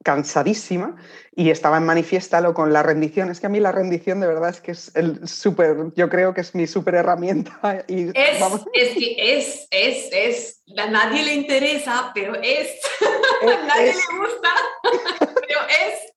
[0.02, 0.96] cansadísima
[1.34, 3.30] y estaba en manifiéstalo con la rendición.
[3.30, 6.34] Es que a mí la rendición de verdad es que es el súper, yo creo
[6.34, 7.58] que es mi súper herramienta.
[7.88, 8.40] Y es,
[8.74, 12.68] es que es, es, es, a nadie le interesa, pero es,
[13.42, 14.48] a nadie le gusta,
[15.34, 16.12] pero es.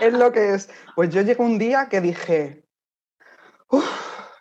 [0.00, 0.12] es.
[0.14, 0.70] lo que es.
[0.96, 2.64] Pues yo llegué un día que dije,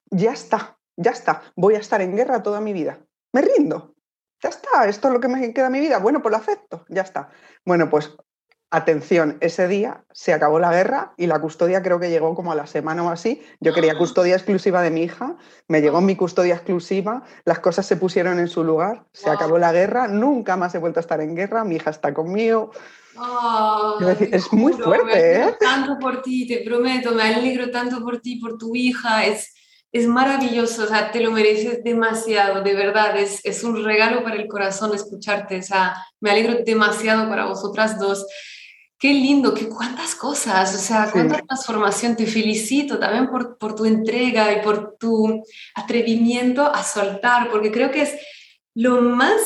[0.10, 3.00] ya está, ya está, voy a estar en guerra toda mi vida.
[3.34, 3.96] Me rindo.
[4.42, 6.00] Ya está, esto es lo que me queda de mi vida.
[6.00, 7.30] Bueno, pues lo acepto, ya está.
[7.64, 8.12] Bueno, pues
[8.74, 12.56] Atención, ese día se acabó la guerra y la custodia creo que llegó como a
[12.56, 13.42] la semana o así.
[13.60, 15.36] Yo quería custodia exclusiva de mi hija,
[15.68, 19.74] me llegó mi custodia exclusiva, las cosas se pusieron en su lugar, se acabó la
[19.74, 22.72] guerra, nunca más he vuelto a estar en guerra, mi hija está conmigo.
[24.32, 25.56] es muy fuerte, ¿eh?
[25.60, 29.54] tanto por ti, te prometo, me alegro tanto por ti, por tu hija, es,
[29.92, 34.38] es maravilloso, o sea, te lo mereces demasiado, de verdad, es, es un regalo para
[34.38, 38.26] el corazón escucharte, o sea, me alegro demasiado para vosotras dos.
[39.02, 42.16] Qué lindo, qué cuántas cosas, o sea, cuánta transformación.
[42.16, 45.44] Te felicito también por, por tu entrega y por tu
[45.74, 48.14] atrevimiento a soltar, porque creo que es
[48.76, 49.42] lo más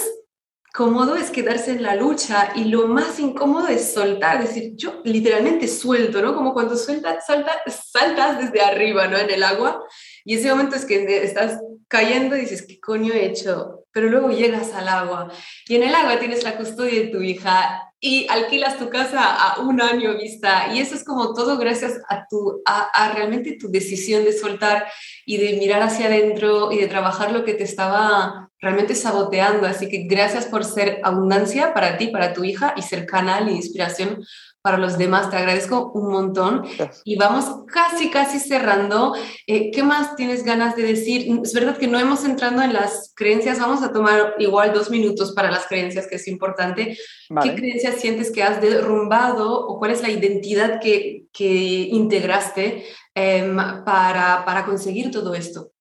[0.75, 4.99] cómodo es quedarse en la lucha y lo más incómodo es soltar, es decir, yo
[5.05, 6.35] literalmente suelto, ¿no?
[6.35, 7.55] Como cuando sueltas, saltas,
[7.89, 9.17] saltas desde arriba, ¿no?
[9.17, 9.81] En el agua
[10.25, 13.85] y ese momento es que estás cayendo y dices, ¿qué coño he hecho?
[13.93, 15.31] Pero luego llegas al agua
[15.65, 19.61] y en el agua tienes la custodia de tu hija y alquilas tu casa a
[19.61, 20.71] un año vista.
[20.71, 24.85] Y eso es como todo gracias a, tu, a, realmente tu decisión de soltar
[25.25, 29.65] y de mirar hacia adentro y de trabajar lo que te estaba realmente saboteando.
[29.65, 33.53] Así que gracias por ser abundancia para ti, para tu hija y ser canal e
[33.53, 34.23] inspiración
[34.66, 35.30] para los demás.
[35.30, 36.66] Te agradezco un montón.
[37.03, 39.13] Y vamos casi, casi cerrando.
[39.45, 41.39] Eh, ¿Qué más tienes ganas de decir?
[41.43, 43.59] Es verdad que no hemos entrado en las creencias.
[43.59, 46.97] Vamos a tomar igual dos minutos para las creencias, que es importante.
[47.43, 51.45] ¿Qué creencias sientes que has derrumbado o cuál es la identidad que, que
[51.91, 53.55] integraste em,
[53.86, 55.74] para, para conseguir todo esto?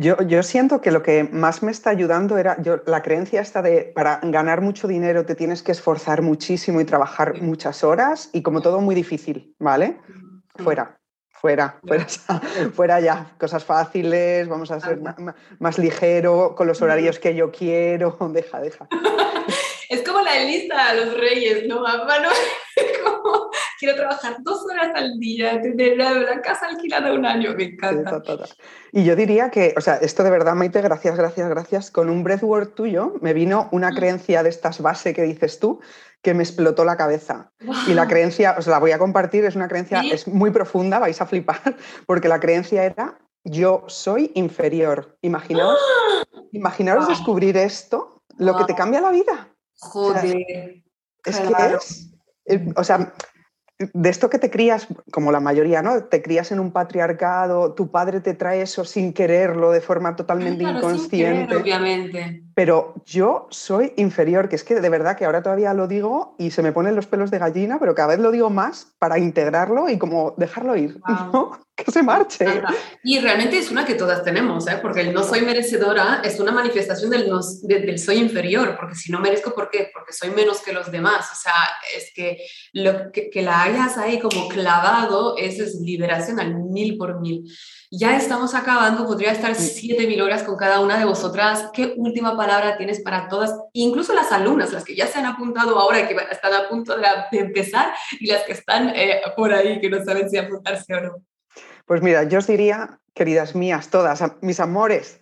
[0.00, 3.60] Yo, yo, siento que lo que más me está ayudando era yo, la creencia esta
[3.60, 8.40] de para ganar mucho dinero te tienes que esforzar muchísimo y trabajar muchas horas y
[8.40, 9.98] como todo muy difícil, ¿vale?
[10.56, 10.98] Fuera,
[11.28, 12.06] fuera, fuera,
[12.74, 13.34] fuera ya.
[13.38, 15.00] Cosas fáciles, vamos a ser
[15.58, 18.88] más, ligero, con los horarios que yo quiero, deja, deja.
[20.34, 21.80] La lista de los reyes, ¿no?
[21.80, 22.28] Mamá, no
[23.04, 28.22] como, quiero trabajar dos horas al día, tener la, casa alquilada un año, me encanta.
[28.92, 31.90] y yo diría que, o sea, esto de verdad, Maite, gracias, gracias, gracias.
[31.90, 33.94] Con un breathwork tuyo me vino una mm.
[33.94, 35.80] creencia de estas base que dices tú
[36.22, 37.50] que me explotó la cabeza.
[37.86, 41.20] Y la creencia, os la voy a compartir, es una creencia, es muy profunda, vais
[41.20, 41.76] a flipar,
[42.06, 45.16] porque la creencia era yo soy inferior.
[45.22, 45.78] Imaginaos,
[46.52, 49.49] imaginaos descubrir esto, lo que te cambia la vida.
[49.80, 50.84] Joder.
[51.24, 52.12] es que es,
[52.46, 53.12] eh, o sea,
[53.78, 56.04] de esto que te crías, como la mayoría, ¿no?
[56.04, 60.64] Te crías en un patriarcado, tu padre te trae eso sin quererlo, de forma totalmente
[60.64, 61.56] inconsciente.
[61.56, 62.44] obviamente.
[62.54, 66.50] Pero yo soy inferior, que es que de verdad que ahora todavía lo digo y
[66.50, 69.88] se me ponen los pelos de gallina, pero cada vez lo digo más para integrarlo
[69.88, 70.98] y como dejarlo ir,
[71.32, 71.58] ¿no?
[71.76, 72.44] Que se marche.
[73.02, 74.78] Y realmente es una que todas tenemos, ¿eh?
[74.82, 77.30] Porque el no soy merecedora es una manifestación del,
[77.62, 79.90] del soy inferior, porque si no merezco, ¿por qué?
[79.92, 81.30] Porque soy menos que los demás.
[81.32, 81.54] O sea,
[81.96, 82.38] es que,
[82.72, 87.44] lo, que, que la hayas ahí como clavado, eso es liberación al mil por mil.
[87.92, 91.70] Ya estamos acabando, podría estar siete mil horas con cada una de vosotras.
[91.72, 93.52] ¿Qué última palabra tienes para todas?
[93.72, 97.38] Incluso las alumnas, las que ya se han apuntado ahora, que están a punto de,
[97.38, 101.24] empezar, y las que están eh, por ahí, que no saben si apuntarse o no.
[101.84, 105.18] Pues mira, yo os diría, queridas mías, todas, mis amores,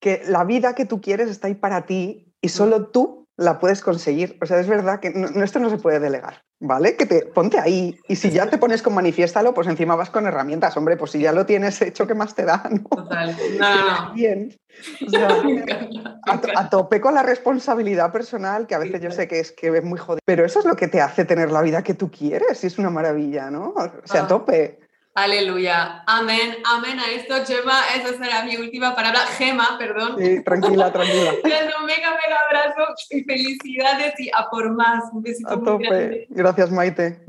[0.00, 3.80] que la vida que tú quieres está ahí para ti y solo tú la puedes
[3.80, 4.36] conseguir.
[4.42, 6.96] O sea, es verdad que esto no se puede delegar, ¿vale?
[6.96, 10.26] Que te ponte ahí y si ya te pones con manifiéstalo, pues encima vas con
[10.26, 12.64] herramientas, hombre, pues si ya lo tienes hecho, ¿qué más te da?
[12.70, 12.82] ¿no?
[12.82, 13.36] Total.
[13.58, 14.54] No, Bien.
[16.56, 19.84] a, tope con la responsabilidad personal, que a veces yo sé que es que es
[19.84, 22.62] muy jodido, pero eso es lo que te hace tener la vida que tú quieres
[22.62, 23.72] y es una maravilla, ¿no?
[23.76, 24.28] O sea, a ah.
[24.28, 24.80] tope.
[25.18, 26.04] Aleluya.
[26.06, 27.82] Amén, amén a esto, Gemma.
[27.96, 29.26] Esa será mi última palabra.
[29.36, 30.14] Gema, perdón.
[30.16, 31.32] Sí, tranquila, tranquila.
[31.80, 35.12] un mega, mega abrazo y felicidades y a por más.
[35.12, 36.28] Un besito a tope.
[36.30, 37.20] Gracias, Maite.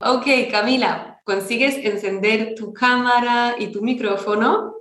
[0.00, 4.74] Ok, Camila, ¿consigues encender tu cámara y tu micrófono?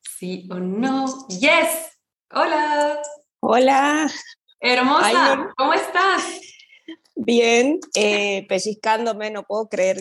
[0.00, 1.04] ¿Sí o no?
[1.28, 1.98] Yes.
[2.30, 2.98] Hola.
[3.40, 4.10] Hola.
[4.58, 5.50] Hermosa.
[5.54, 6.40] ¿Cómo estás?
[7.14, 10.00] Bien, eh, pellizcándome, no puedo creer,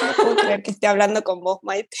[0.00, 1.96] no puedo creer que esté hablando con vos, Maite.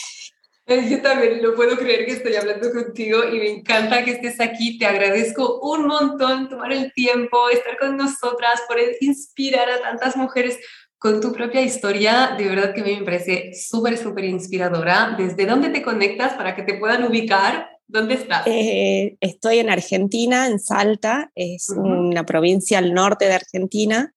[0.66, 4.78] Yo también no puedo creer que estoy hablando contigo y me encanta que estés aquí.
[4.78, 10.58] Te agradezco un montón tomar el tiempo, estar con nosotras, por inspirar a tantas mujeres
[10.98, 12.36] con tu propia historia.
[12.38, 15.16] De verdad que a mí me parece súper, súper inspiradora.
[15.18, 17.68] ¿Desde dónde te conectas para que te puedan ubicar?
[17.88, 18.46] ¿Dónde estás?
[18.46, 24.14] Eh, estoy en Argentina, en Salta, es una provincia al norte de Argentina.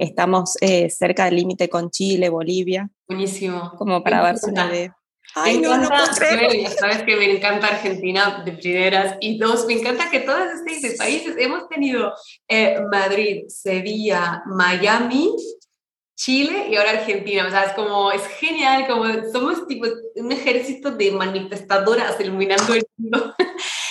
[0.00, 2.90] Estamos eh, cerca del límite con Chile, Bolivia.
[3.12, 3.72] Buenísimo.
[3.76, 4.96] Como para idea.
[5.34, 6.68] Ay, no, no puedo creer.
[6.68, 9.16] Sabes que me encanta Argentina de primeras.
[9.20, 12.12] Y dos, me encanta que todos estos países hemos tenido
[12.48, 15.30] eh, Madrid, Sevilla, Miami,
[16.14, 17.46] Chile y ahora Argentina.
[17.46, 19.86] O sea, es como, es genial, como somos tipo
[20.16, 23.34] un ejército de manifestadoras iluminando el mundo.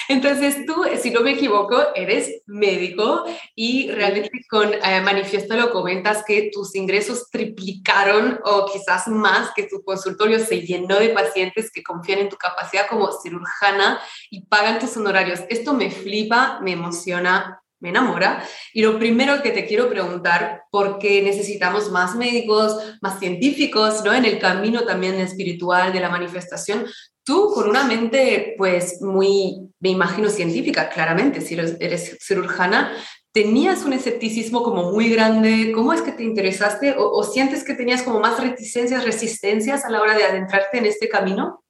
[0.08, 3.24] Entonces tú, si no me equivoco, eres médico
[3.56, 9.64] y realmente con eh, Manifiesto lo comentas que tus ingresos triplicaron o quizás más, que
[9.64, 14.80] tu consultorio se llenó de pacientes que confían en tu capacidad como cirujana y pagan
[14.80, 15.40] tus honorarios.
[15.48, 18.44] Esto me flipa, me emociona, me enamora.
[18.74, 24.14] Y lo primero que te quiero preguntar, ¿por qué necesitamos más médicos, más científicos, ¿no?
[24.14, 26.86] En el camino también espiritual de la manifestación,
[27.24, 32.92] Tú con una mente pues muy, me imagino, científica, claramente, si eres, cirujana,
[33.32, 35.72] ¿tenías un escepticismo como muy grande?
[35.74, 40.02] ¿Cómo es que te interesaste o, sientes que tenías como más reticencias, resistencias a la
[40.02, 41.64] hora de adentrarte en este camino?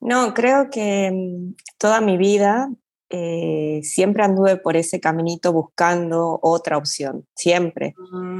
[0.00, 2.68] No, creo que mm, toda mi vida
[3.10, 7.94] eh, siempre anduve por ese caminito buscando otra opción, siempre.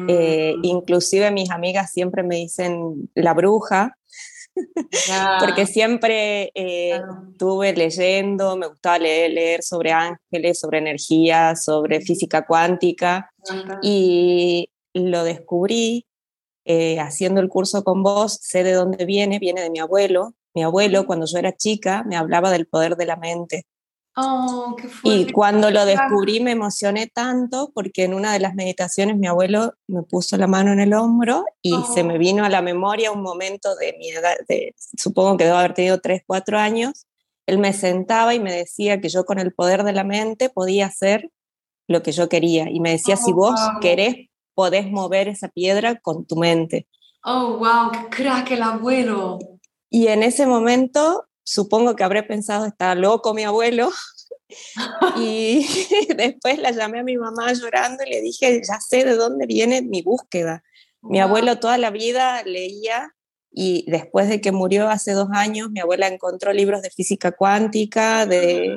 [0.08, 0.64] Eh, mm.
[0.64, 3.96] inclusive mis amigas siempre me dicen la bruja,
[5.40, 7.00] porque siempre eh,
[7.30, 13.30] estuve leyendo, me gustaba leer, leer, sobre ángeles, sobre energía, sobre física cuántica
[13.82, 16.06] y lo descubrí
[16.64, 20.34] eh, haciendo el curso con vos, sé de dónde viene, viene de mi abuelo.
[20.54, 23.64] Mi abuelo cuando yo era chica me hablaba del poder de la mente
[24.20, 29.28] Oh, y cuando lo descubrí me emocioné tanto porque en una de las meditaciones mi
[29.28, 32.18] abuelo me puso la mano en el hombro y se me oh.
[32.18, 36.00] vino a la memoria un momento de mi edad, de, supongo que debo haber tenido
[36.00, 37.06] 3, 4 años.
[37.46, 40.86] Él me sentaba y me decía que yo con el poder de la mente podía
[40.86, 41.30] hacer
[41.86, 42.68] lo que yo quería.
[42.68, 46.88] Y me decía, si oh, vos querés, podés mover esa piedra con tu mente.
[47.22, 49.38] Oh, wow, qué crack el abuelo.
[49.88, 53.90] Y en ese momento supongo que habré pensado, está loco mi abuelo.
[55.16, 55.66] y
[56.16, 59.82] después la llamé a mi mamá llorando y le dije, ya sé de dónde viene
[59.82, 60.62] mi búsqueda.
[61.00, 63.14] Mi abuelo toda la vida leía
[63.50, 68.26] y después de que murió hace dos años, mi abuela encontró libros de física cuántica,
[68.26, 68.76] de...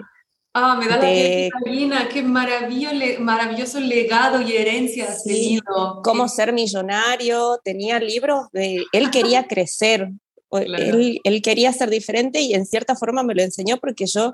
[0.54, 1.50] Ah, me da de,
[1.88, 6.02] la qué maravilloso legado y herencia has tenido.
[6.04, 8.84] Cómo ser millonario, tenía libros de...
[8.92, 10.12] Él quería crecer,
[10.60, 14.34] él, quería ser diferente y en cierta forma me lo enseñó porque yo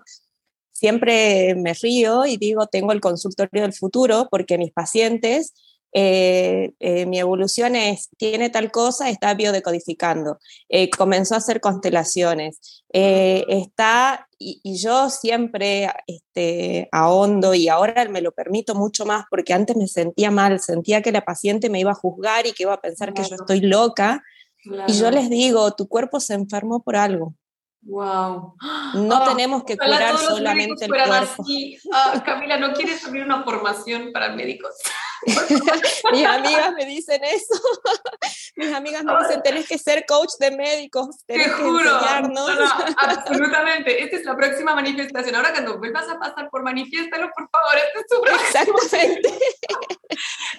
[0.72, 5.53] siempre me río y digo, tengo el consultorio del futuro porque mis pacientes,
[5.93, 10.38] eh, eh, mi evolución es, tiene tal cosa, está biodecodificando,
[10.70, 18.32] eh, comenzó a hacer constelaciones, está, y, yo siempre este, ahondo y ahora me lo
[18.32, 21.95] permito mucho más porque antes me sentía mal, sentía que la paciente me iba a
[21.95, 24.24] juzgar y que iba a pensar que yo estoy loca
[24.88, 27.34] y yo les digo, tu cuerpo se enfermó por algo.
[27.82, 28.55] Wow.
[28.95, 31.45] No ah, tenemos que curar solamente el cuerpo.
[31.93, 34.72] Ah, Camila, ¿no quieres abrir una formación para médicos?
[36.11, 37.61] Mis amigas me dicen eso.
[38.55, 41.84] Mis amigas me dicen, tenés que ser coach de médicos, tenés Te juro.
[41.84, 42.51] que enseñarnos.
[42.97, 44.03] absolutamente.
[44.03, 45.36] Esta es la próxima manifestación.
[45.36, 47.76] Ahora cuando vuelvas a pasar por manifiéstalo, por favor.
[47.76, 49.30] Este es tu Exactamente.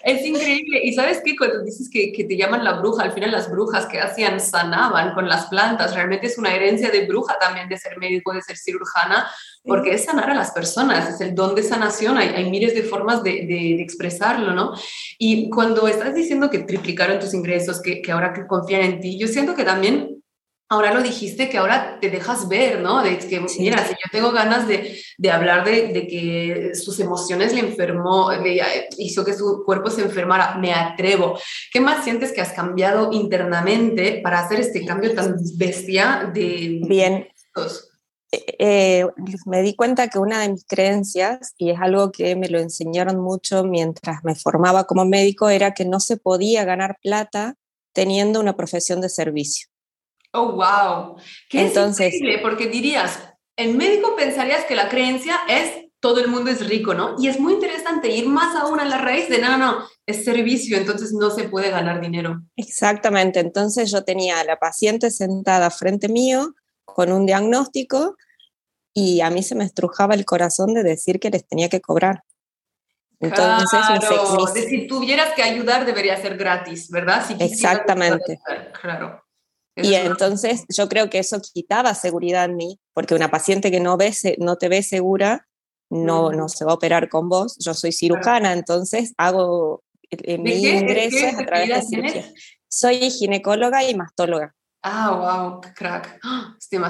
[0.05, 0.81] Es increíble.
[0.85, 3.87] Y sabes qué, cuando dices que, que, te llaman la bruja, al final las brujas
[3.87, 5.95] que hacían sanaban con las plantas.
[5.95, 9.29] Realmente es una herencia de bruja también de ser médico, de ser cirujana,
[9.69, 12.19] porque es sanar a las personas, es el don de sanación.
[12.19, 14.73] Hay, hay miles de formas de, de, expresarlo, ¿no?
[15.19, 19.19] Y cuando estás diciendo que triplicaron tus ingresos, que, que ahora que confían en ti,
[19.19, 20.19] yo siento que también
[20.69, 23.03] ahora lo dijiste, que ahora te dejas ver, ¿no?
[23.03, 27.55] De que, mira, si yo tengo ganas de, de hablar de, de, que sus emociones
[27.55, 28.61] le enfermó, le
[28.99, 31.39] hizo que su cuerpo se enfermara, me atrevo.
[31.73, 36.81] ¿Qué más sientes que has cambiado internamente para hacer este cambio tan bestia de...
[36.87, 37.15] Bien.
[37.15, 37.33] Eh,
[38.31, 39.07] eh,
[39.47, 43.19] me di cuenta que una de mis creencias, y es algo que me lo enseñaron
[43.21, 47.55] mucho mientras me formaba como médico, era que no se podía ganar plata
[47.93, 49.69] teniendo una profesión de servicio.
[50.33, 51.17] Oh, wow.
[51.49, 53.19] Qué Entonces, increíble, porque dirías,
[53.57, 57.17] el médico pensarías que la creencia es todo el mundo es rico, ¿no?
[57.19, 60.25] Y es muy interesante ir más aún a la raíz de, no, no, no, es
[60.25, 62.43] servicio, entonces no se puede ganar dinero.
[62.57, 66.55] Exactamente, entonces yo tenía a la paciente sentada frente mío
[66.95, 68.17] con un diagnóstico
[68.93, 72.23] y a mí se me estrujaba el corazón de decir que les tenía que cobrar.
[73.21, 77.25] Entonces, claro, si tuvieras que ayudar debería ser gratis, ¿verdad?
[77.41, 78.41] Exactamente.
[78.81, 79.23] Claro.
[79.77, 83.97] y entonces yo creo que eso quitaba seguridad en mí, porque una paciente que no,
[83.97, 85.47] ve, no te ve segura
[85.91, 87.57] no, no se va a operar con vos.
[87.59, 89.83] Yo soy cirujana, entonces hago
[90.39, 92.33] mi ingreso a través de cirugía.
[92.69, 94.55] Soy ginecóloga y mastóloga.
[94.83, 96.21] Ah, wow, qué crack.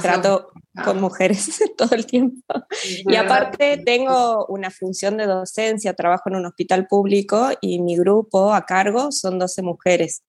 [0.03, 0.51] Trato
[0.85, 2.43] con mujeres todo el tiempo.
[2.85, 8.53] Y aparte tengo una función de docencia, trabajo en un hospital público y mi grupo
[8.53, 10.23] a cargo son 12 mujeres.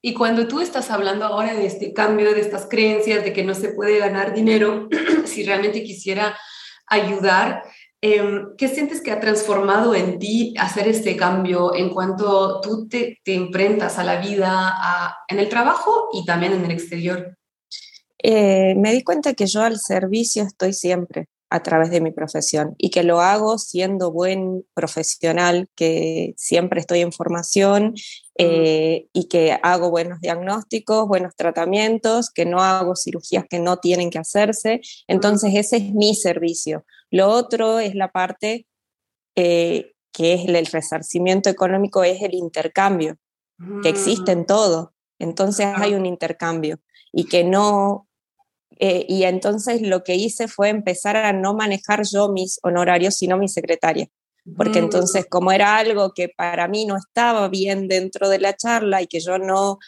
[0.00, 3.54] Y cuando tú estás hablando ahora de este cambio, de estas creencias, de que no
[3.54, 4.88] se puede ganar dinero,
[5.26, 6.38] si realmente quisiera
[6.86, 7.64] ayudar,
[8.00, 13.18] Em, ¿Qué sientes que ha transformado en ti hacer este cambio en cuanto tú te,
[13.24, 17.36] te enfrentas a la vida en el trabajo y también en el exterior?
[18.22, 22.74] Eh, me di cuenta que yo al servicio estoy siempre a través de mi profesión
[22.78, 27.94] y que lo hago siendo buen profesional, que siempre estoy en formación
[28.36, 34.10] eh, y que hago buenos diagnósticos, buenos tratamientos, que no hago cirugías que no tienen
[34.10, 34.82] que hacerse.
[35.06, 36.84] Entonces ese es mi servicio.
[37.10, 38.66] Lo otro es la parte
[39.34, 43.16] eh, que es el resarcimiento económico, es el intercambio,
[43.82, 44.46] que existe en mm.
[44.46, 44.92] todo.
[45.18, 46.80] Entonces hay un intercambio
[47.12, 48.08] y que no...
[48.80, 53.36] Eh, y entonces lo que hice fue empezar a no manejar yo mis honorarios, sino
[53.36, 54.08] mi secretaria.
[54.56, 54.84] Porque mm.
[54.84, 59.06] entonces, como era algo que para mí no estaba bien dentro de la charla y
[59.06, 59.78] que yo no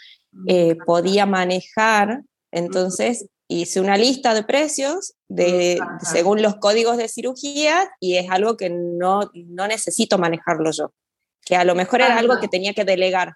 [0.46, 7.90] eh, podía manejar, entonces hice una lista de precios de, según los códigos de cirugía
[7.98, 10.92] y es algo que no, no necesito manejarlo yo,
[11.44, 13.32] que a lo mejor era algo que tenía que delegar.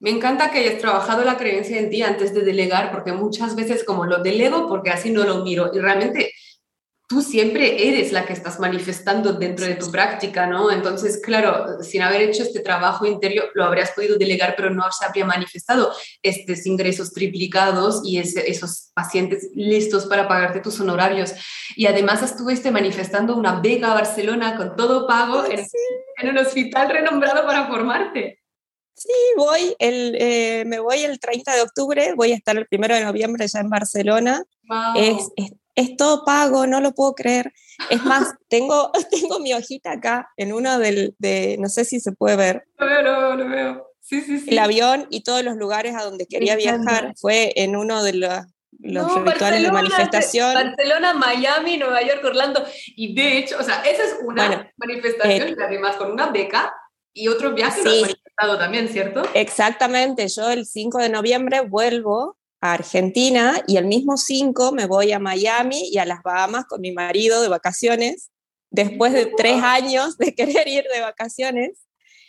[0.00, 3.84] Me encanta que hayas trabajado la creencia en ti antes de delegar, porque muchas veces
[3.84, 6.32] como lo delego porque así no lo miro y realmente
[7.08, 10.70] tú siempre eres la que estás manifestando dentro de tu práctica, ¿no?
[10.70, 15.06] Entonces, claro, sin haber hecho este trabajo interior, lo habrías podido delegar, pero no se
[15.06, 15.90] habría manifestado
[16.22, 21.32] estos ingresos triplicados y esos pacientes listos para pagarte tus honorarios.
[21.76, 27.46] Y además estuviste manifestando una beca a Barcelona con todo pago en, un hospital renombrado
[27.46, 28.42] para formarte.
[28.94, 32.88] Sí, voy el, eh, me voy el 30 de octubre, voy a estar el 1
[32.88, 34.44] de noviembre ya en Barcelona.
[34.94, 35.52] Es, es
[35.96, 37.52] todo pago, no lo puedo creer.
[37.90, 42.12] Es más, tengo, tengo mi hojita acá en uno del, de, no sé si se
[42.12, 42.64] puede ver.
[42.78, 43.88] Lo veo, lo veo, veo.
[44.00, 44.50] Sí, sí, sí.
[44.50, 48.46] El avión y todos los lugares a donde quería viajar fue en uno de los,
[48.78, 50.54] los rituales de manifestación.
[50.54, 52.64] Barcelona, Miami, Nueva York, Orlando.
[52.96, 56.72] Y de hecho, o sea, esa es una manifestación, eh, además con una beca
[57.12, 59.22] y otro viaje sí, manifestado también, ¿cierto?
[59.34, 60.26] Exactamente.
[60.28, 65.18] Yo el 5 de noviembre vuelvo a Argentina y el mismo 5 me voy a
[65.18, 68.30] Miami y a las Bahamas con mi marido de vacaciones,
[68.70, 71.84] después de tres años de querer ir de vacaciones.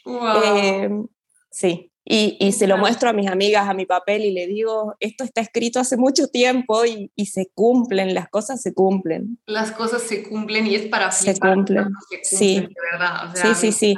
[0.05, 1.07] Em,
[1.51, 4.95] sí, y, y, se lo muestro a mis amigas, a mi papel y le digo,
[4.99, 9.37] esto está escrito hace mucho tiempo y, y se cumplen, las cosas se cumplen.
[9.45, 11.89] Las cosas se cumplen y es para Se cumplen,
[12.23, 12.67] sí.
[13.35, 13.95] sí, sí, sí.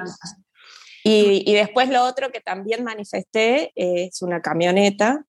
[1.03, 5.25] Y, y, después lo otro que también manifesté es una camioneta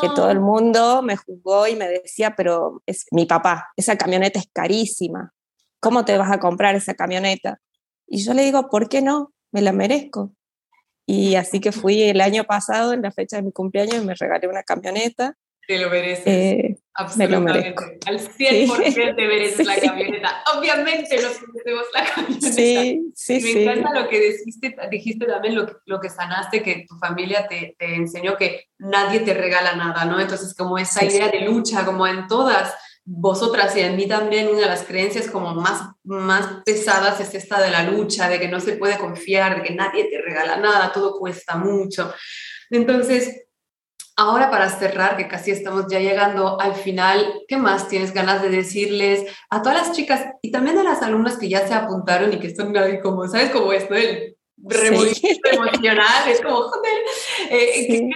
[0.00, 4.38] que todo el mundo me juzgó y me decía, pero es mi papá, esa camioneta
[4.38, 5.32] es carísima,
[5.80, 7.60] ¿cómo te vas a comprar esa camioneta?
[8.06, 9.32] Y yo le digo, ¿por qué no?
[9.52, 10.32] Me la merezco.
[11.06, 14.14] Y así que fui el año pasado, en la fecha de mi cumpleaños, y me
[14.14, 15.36] regalé una camioneta
[15.70, 16.26] te lo mereces.
[16.26, 17.74] Eh, absolutamente.
[18.06, 20.42] Al 100% te mereces la camioneta.
[20.56, 22.52] Obviamente nos merecemos la camioneta.
[22.52, 26.96] Sí, sí, Me encanta lo que dijiste, dijiste también, lo, lo que sanaste, que tu
[26.96, 30.20] familia te, te, enseñó que nadie te regala nada, ¿no?
[30.20, 32.74] Entonces, como esa idea de lucha, como en todas
[33.04, 37.60] vosotras y en mí también, una de las creencias como más, más pesadas es esta
[37.60, 40.92] de la lucha, de que no se puede confiar, de que nadie te regala nada,
[40.92, 42.12] todo cuesta mucho.
[42.70, 43.48] Entonces,
[44.16, 48.50] Ahora para cerrar, que casi estamos ya llegando al final, ¿qué más tienes ganas de
[48.50, 52.38] decirles a todas las chicas y también a las alumnas que ya se apuntaron y
[52.38, 53.50] que están ahí como, ¿sabes?
[53.50, 56.98] Como esto del revolución emocional, es como, joder,
[57.50, 58.10] eh,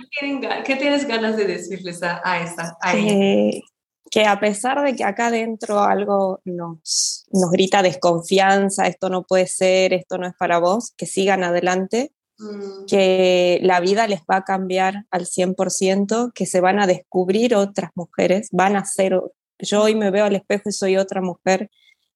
[0.64, 2.97] ¿qué, tienes ganas de decirles a, a?
[2.97, 3.62] Eh,
[4.11, 9.47] que a pesar de que acá adentro algo nos, nos grita desconfianza, esto no puede
[9.47, 12.87] ser, esto no es para vos, que sigan adelante, Mm.
[12.87, 17.93] que la vida les va a cambiar al 100%, que se van a descubrir otras
[17.95, 19.20] mujeres, van a ser
[19.59, 21.70] yo hoy me veo al espejo y soy otra mujer,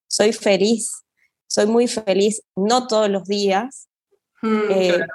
[0.08, 1.04] soy feliz,
[1.46, 3.88] soy muy feliz, no todos los días,
[4.42, 5.06] mm, eh,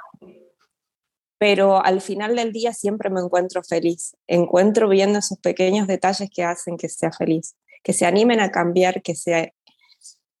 [1.38, 6.44] pero al final del día siempre me encuentro feliz, encuentro viendo esos pequeños detalles que
[6.44, 9.54] hacen que sea feliz, que se animen a cambiar, que se,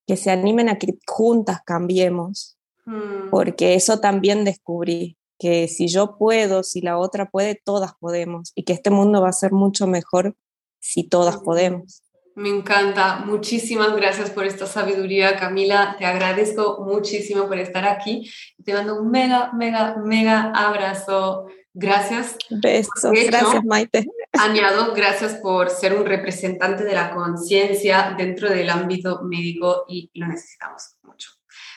[0.06, 2.53] que se animen a que juntas cambiemos,
[2.86, 3.30] mm.
[3.30, 8.64] porque eso también descubrí, que si yo puedo, si la otra puede, todas podemos, y
[8.64, 10.36] que este mundo va a ser mucho mejor
[10.80, 12.02] si todas podemos.
[12.36, 13.18] Me encanta.
[13.24, 15.94] Muchísimas gracias por esta sabiduría, Camila.
[15.98, 18.28] Te agradezco muchísimo por estar aquí.
[18.64, 21.46] Te mando un mega, mega, mega abrazo.
[21.72, 22.36] Gracias.
[22.50, 23.12] Besos.
[23.26, 24.06] gracias, Maite.
[24.32, 30.26] Añado, gracias por ser un representante de la conciencia dentro del ámbito médico y lo
[30.26, 31.33] necesitamos mucho.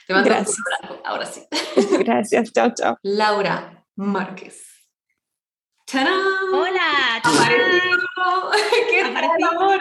[0.07, 0.57] Te mando gracias.
[0.57, 1.01] un abrazo.
[1.05, 1.45] Ahora sí.
[1.99, 2.53] Gracias.
[2.53, 2.97] Chao, chao.
[3.03, 4.63] Laura Márquez.
[5.93, 7.21] Hola,
[8.89, 9.79] ¡Qué amor!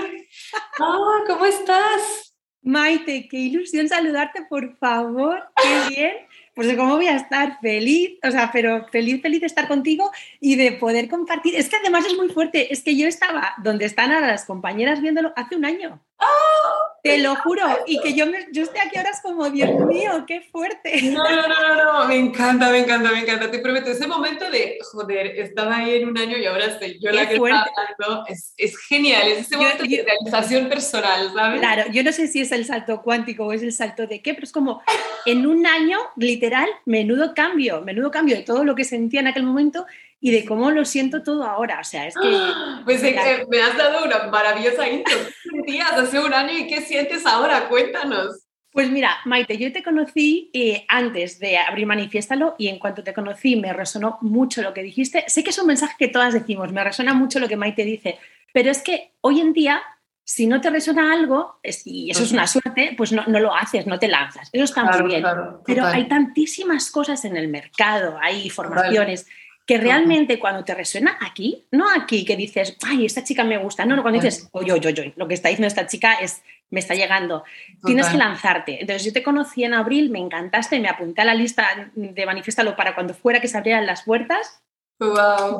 [0.78, 2.34] Ah, ¿Cómo estás?
[2.62, 5.42] Maite, qué ilusión saludarte, por favor.
[5.56, 6.12] Qué bien.
[6.56, 10.56] Pues cómo voy a estar feliz, o sea, pero feliz, feliz de estar contigo y
[10.56, 11.54] de poder compartir.
[11.54, 15.02] Es que además es muy fuerte, es que yo estaba donde están ahora las compañeras
[15.02, 16.00] viéndolo hace un año.
[16.18, 16.86] ¡Oh!
[17.06, 17.62] Te lo juro.
[17.86, 21.02] Y que yo, me, yo estoy aquí ahora es como, Dios mío, qué fuerte.
[21.02, 23.48] No, no, no, no, no, me encanta, me encanta, me encanta.
[23.48, 27.12] Te prometo, ese momento de, joder, estaba ahí en un año y ahora estoy yo
[27.12, 27.66] la que está
[27.98, 28.26] hablando.
[28.28, 31.60] Es, es, genial, es ese momento de realización personal, ¿sabes?
[31.60, 34.34] Claro, yo no sé si es el salto cuántico o es el salto de qué,
[34.34, 34.82] pero es como,
[35.26, 35.98] en un año,
[36.46, 39.84] literal, menudo cambio, menudo cambio de todo lo que sentía en aquel momento
[40.20, 41.80] y de cómo lo siento todo ahora.
[41.80, 42.38] O sea, es que...
[42.84, 45.16] Pues me has dado una maravillosa intro.
[45.42, 47.68] ¿Qué sentías hace un año y qué sientes ahora?
[47.68, 48.44] Cuéntanos.
[48.70, 53.14] Pues mira, Maite, yo te conocí eh, antes de abrir Manifiéstalo y en cuanto te
[53.14, 55.24] conocí me resonó mucho lo que dijiste.
[55.26, 58.18] Sé que es un mensaje que todas decimos, me resuena mucho lo que Maite dice,
[58.52, 59.82] pero es que hoy en día,
[60.28, 63.86] si no te resuena algo, y eso es una suerte, pues no, no, lo haces,
[63.86, 64.50] no te lanzas.
[64.52, 65.24] Eso está muy bien.
[65.64, 69.28] pero hay tantísimas cosas en el mercado, hay formaciones
[69.64, 73.86] que realmente cuando te resuena aquí, no aquí que dices, ay, esta chica me gusta,
[73.86, 76.80] no, no, cuando dices, oye, oye, oye, lo que está diciendo esta chica es, me
[76.80, 77.44] está llegando,
[77.84, 78.80] tienes que lanzarte.
[78.80, 82.74] Entonces yo te conocí en abril, me encantaste, me apunté a la lista de Manifiéstalo
[82.74, 84.60] para cuando fuera que se abrieran las puertas.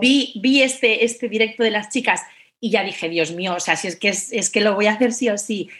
[0.00, 2.22] Vi, vi este, este directo de las chicas
[2.60, 4.86] y ya dije, Dios mío, o sea, si es que, es, es que lo voy
[4.86, 5.70] a hacer sí o sí.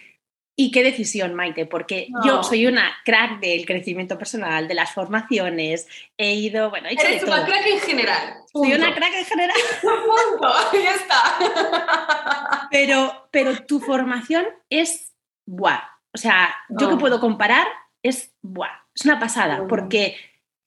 [0.58, 1.66] ¿Y qué decisión, Maite?
[1.66, 6.94] Porque yo soy una crack del crecimiento personal, de las formaciones, he ido, bueno, he
[6.94, 8.34] hecho Eres una crack en general.
[8.50, 9.56] Soy una crack en general.
[9.82, 12.68] Punto, ahí está.
[12.70, 15.12] Pero, pero tu formación es
[15.46, 15.82] buah.
[16.12, 17.66] O sea, yo que puedo comparar
[18.02, 18.86] es buah.
[18.94, 20.16] Es una pasada, porque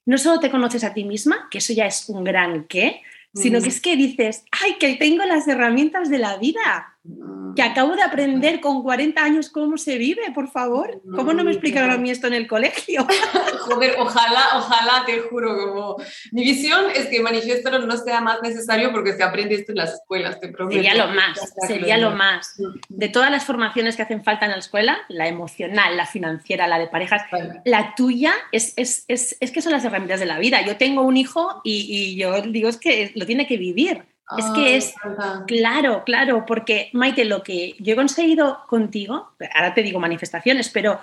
[0.05, 3.01] no solo te conoces a ti misma, que eso ya es un gran qué,
[3.33, 6.97] sino que es que dices, ay, que tengo las herramientas de la vida
[7.55, 11.01] que acabo de aprender con 40 años cómo se vive, por favor.
[11.15, 13.05] ¿Cómo no me explicaron a mí esto en el colegio?
[13.59, 15.97] Joder, ojalá, ojalá, te juro, como
[16.31, 19.93] mi visión es que manifestarlo no sea más necesario porque se aprende esto en las
[19.95, 20.81] escuelas, te prometo.
[20.81, 22.55] Sería lo más, sería lo más.
[22.87, 26.79] De todas las formaciones que hacen falta en la escuela, la emocional, la financiera, la
[26.79, 27.23] de parejas,
[27.65, 30.61] la tuya es, es, es, es, que son las herramientas de la vida.
[30.65, 34.05] Yo tengo un hijo y, y yo digo es que lo tiene que vivir.
[34.37, 34.93] Es que es,
[35.47, 40.99] claro, claro, porque Maite, lo que yo he conseguido contigo, ahora te digo manifestaciones, pero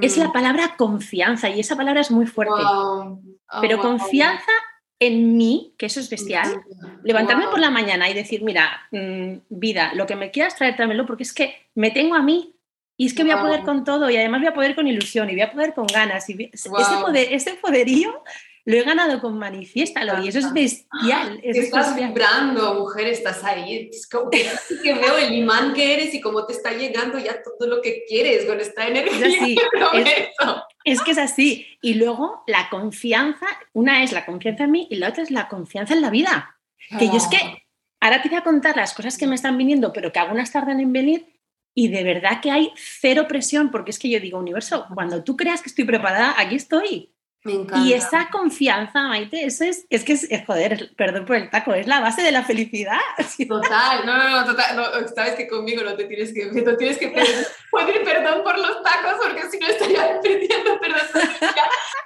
[0.00, 0.32] es la mm.
[0.32, 2.54] palabra confianza y esa palabra es muy fuerte.
[2.56, 3.20] Oh,
[3.60, 4.52] pero confianza
[4.98, 6.62] en mí, que eso es bestial,
[7.02, 11.06] levantarme por la mañana y decir, mira, mm, vida, lo que me quieras traer, tráemelo,
[11.06, 12.54] porque es que me tengo a mí
[12.96, 15.28] y es que voy a poder con todo y además voy a poder con ilusión
[15.28, 16.30] y voy a poder con ganas.
[16.30, 18.22] Y ese, poder, ese poderío
[18.64, 21.40] lo he ganado con manifiéstalo y eso es bestial.
[21.42, 23.90] estás vibrando, mujer, estás ahí.
[23.92, 24.48] Es como que,
[24.84, 28.46] veo el imán que eres y cómo te está llegando ya todo lo que quieres
[28.46, 29.26] con esta energía.
[29.26, 29.56] Es, así,
[30.84, 31.66] es, que es así.
[31.80, 35.48] Y luego la confianza, una es la confianza en mí y la otra es la
[35.48, 36.56] confianza en la vida.
[36.98, 37.58] Que yo es que ah.
[38.00, 40.78] ahora te voy a contar las cosas que me están viniendo, pero que algunas tardan
[40.78, 41.26] en venir.
[41.74, 45.36] Y de verdad que hay cero presión, porque es que yo digo, universo, cuando tú
[45.36, 47.12] creas que estoy preparada, aquí estoy.
[47.44, 51.88] Y esa confianza, Maite, eso es, es que es, joder, perdón por el taco, es
[51.88, 53.00] la base de la felicidad.
[53.48, 56.98] Total, no, no, no, total, no, sabes que conmigo no te tienes que, no tienes
[56.98, 57.46] que pedir,
[58.04, 61.00] perdón por los tacos porque si no estaría pidiendo perdón.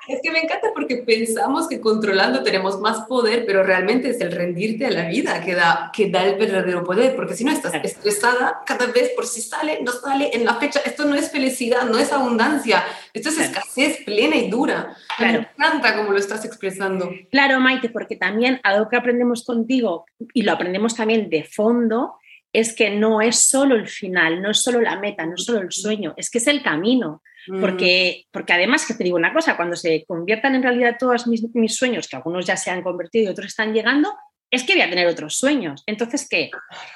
[0.08, 4.30] Es que me encanta porque pensamos que controlando tenemos más poder, pero realmente es el
[4.30, 7.74] rendirte a la vida que da, que da el verdadero poder, porque si no estás
[7.82, 11.82] estresada cada vez por si sale, no sale en la fecha, esto no es felicidad,
[11.86, 14.96] no es abundancia, esto es escasez plena y dura.
[15.18, 17.10] Me encanta cómo lo estás expresando.
[17.32, 22.14] Claro, Maite, porque también algo que aprendemos contigo y lo aprendemos también de fondo
[22.52, 25.60] es que no es solo el final, no es solo la meta, no es solo
[25.60, 27.22] el sueño, es que es el camino.
[27.48, 27.60] Mm.
[27.60, 31.42] Porque, porque además que te digo una cosa, cuando se conviertan en realidad todos mis,
[31.54, 34.14] mis sueños, que algunos ya se han convertido y otros están llegando,
[34.50, 35.82] es que voy a tener otros sueños.
[35.86, 36.50] Entonces, ¿qué?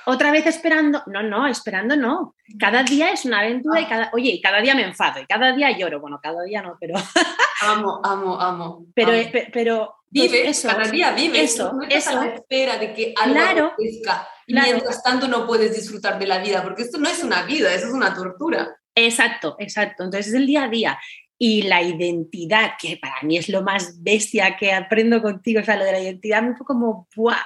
[0.07, 1.03] ¿Otra vez esperando?
[1.07, 2.35] No, no, esperando no.
[2.59, 5.53] Cada día es una aventura y cada, oye, y cada día me enfado y cada
[5.53, 6.01] día lloro.
[6.01, 6.95] Bueno, cada día no, pero...
[7.63, 8.87] amo, amo, amo.
[8.95, 9.13] Pero,
[9.53, 11.43] pero pues vive, eso, cada día vive.
[11.43, 12.11] Eso, no eso.
[12.11, 13.75] A la espera de que algo claro,
[14.47, 17.75] Y mientras tanto no puedes disfrutar de la vida, porque esto no es una vida,
[17.75, 18.80] eso es una tortura.
[18.95, 20.05] Exacto, exacto.
[20.05, 20.99] Entonces es el día a día
[21.39, 25.77] y la identidad, que para mí es lo más bestia que aprendo contigo, o sea,
[25.77, 27.39] lo de la identidad me fue como, ¡buah!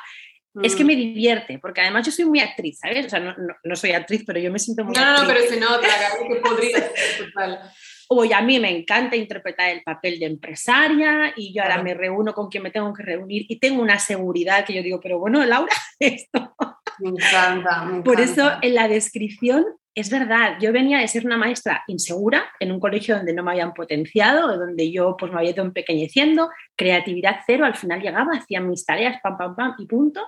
[0.62, 0.86] Es que mm.
[0.86, 3.06] me divierte, porque además yo soy muy actriz, ¿sabes?
[3.06, 5.22] O sea, no, no, soy actriz, pero yo me siento muy No, actriz.
[5.22, 5.88] no, pero se nota,
[6.28, 7.60] que podría ser total.
[8.08, 12.34] Oye, a mí me encanta interpretar el papel de empresaria y yo ahora me reúno
[12.34, 15.44] con quien me tengo que reunir y tengo una seguridad que yo digo, pero bueno,
[15.44, 16.54] Laura, esto.
[16.98, 18.04] Me encanta, me encanta.
[18.04, 19.64] Por eso en la descripción
[19.94, 23.52] es verdad, yo venía de ser una maestra insegura en un colegio donde no me
[23.52, 28.60] habían potenciado, donde yo pues me había ido empequeñeciendo, creatividad cero, al final llegaba, hacía
[28.60, 30.26] mis tareas, pam, pam, pam y punto,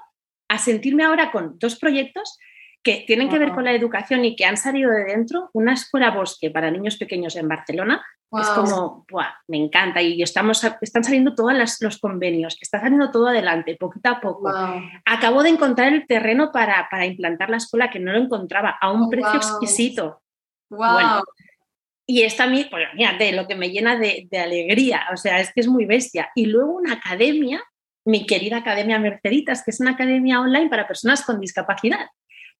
[0.48, 2.38] a sentirme ahora con dos proyectos
[2.86, 6.12] que tienen que ver con la educación y que han salido de dentro, una escuela
[6.12, 9.04] bosque para niños pequeños en Barcelona, es como,
[9.48, 14.20] me encanta y estamos, están saliendo todos los convenios, está saliendo todo adelante, poquito a
[14.20, 14.52] poco.
[15.04, 18.92] Acabo de encontrar el terreno para, para, implantar la escuela que no lo encontraba a
[18.92, 20.22] un oh, precio exquisito.
[20.70, 21.24] Wow.
[22.06, 22.84] y está a mí, pues
[23.18, 26.30] de lo que me llena de, de, alegría, o sea, es que es muy bestia.
[26.36, 27.60] Y luego una academia,
[28.04, 32.06] mi querida Academia Merceditas, que es una academia online para personas con discapacidad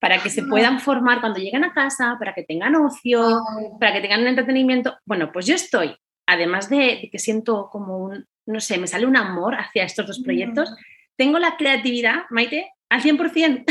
[0.01, 3.41] para que se puedan formar cuando lleguen a casa, para que tengan ocio,
[3.81, 4.97] para que tengan un entretenimiento.
[5.05, 5.97] Bueno, pues yo estoy,
[6.27, 10.21] además de, que siento como un, no sé, me sale un amor hacia estos dos
[10.21, 10.75] proyectos,
[11.17, 13.65] tengo la creatividad, Maite, al 100%.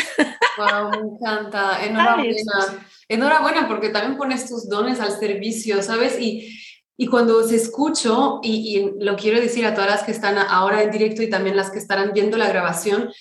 [0.58, 1.86] Wow, me encanta.
[1.86, 2.86] Enhorabuena.
[3.08, 6.20] Enhorabuena porque también pones tus dones al servicio, ¿sabes?
[6.20, 6.60] Y,
[6.98, 10.82] y cuando os escucho, y, y, lo quiero decir a todas las que están ahora
[10.82, 13.12] en directo y también las que estarán viendo la grabación,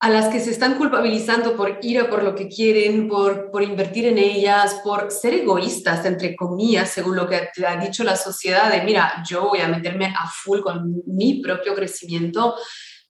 [0.00, 3.62] a las que se están culpabilizando por ir a por lo que quieren, por, por
[3.62, 8.70] invertir en ellas, por ser egoístas, entre comillas, según lo que ha dicho la sociedad,
[8.70, 12.54] de mira, yo voy a meterme a full con mi propio crecimiento,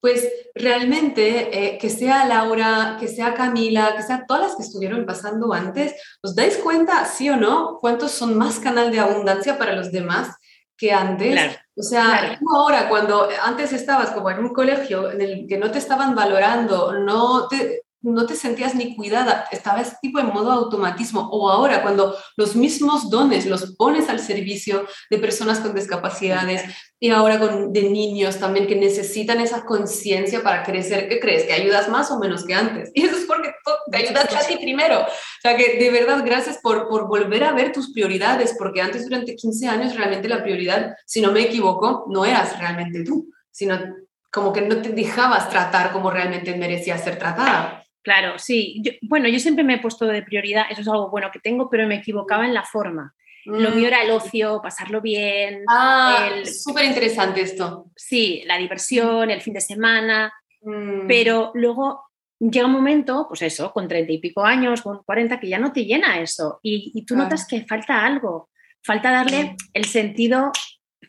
[0.01, 5.05] pues realmente eh, que sea Laura, que sea Camila, que sea todas las que estuvieron
[5.05, 9.75] pasando antes, ¿os dais cuenta, sí o no, cuántos son más canal de abundancia para
[9.75, 10.37] los demás?
[10.79, 11.59] que antes.
[11.79, 15.79] O sea, ahora, cuando antes estabas como en un colegio en el que no te
[15.79, 21.29] estaban valorando, no te, no te sentías ni cuidada, estabas tipo en modo automatismo.
[21.33, 26.63] O ahora, cuando los mismos dones los pones al servicio de personas con discapacidades
[27.01, 31.45] y ahora con, de niños también que necesitan esa conciencia para crecer, ¿qué crees?
[31.45, 32.91] ¿Que ayudas más o menos que antes?
[32.99, 33.53] Y eso es porque
[33.91, 35.01] te ayudas a ti primero.
[35.01, 39.05] O sea, que de verdad, gracias por, por volver a ver tus prioridades, porque antes
[39.05, 43.79] durante 15 años realmente la prioridad, si no me equivoco, no eras realmente tú, sino
[44.33, 47.85] como que no te dejabas tratar como realmente merecías ser tratada.
[48.03, 48.83] Claro, sí.
[49.03, 51.87] bueno, yo siempre me he puesto de prioridad, eso es algo bueno que tengo, pero
[51.87, 53.15] me equivocaba en la forma.
[53.45, 53.93] Lo mío mm.
[53.93, 55.65] era el ocio, pasarlo bien.
[55.69, 57.91] Ah, súper interesante esto.
[57.97, 60.33] Sí, la diversión, el fin de semana.
[60.61, 61.07] Mm.
[61.07, 62.05] Pero luego
[62.39, 65.73] llega un momento, pues eso, con treinta y pico años, con cuarenta, que ya no
[65.73, 66.61] te llena eso.
[66.63, 68.51] Y, tú notas que falta algo.
[68.83, 69.57] Falta darle mm.
[69.73, 70.53] el sentido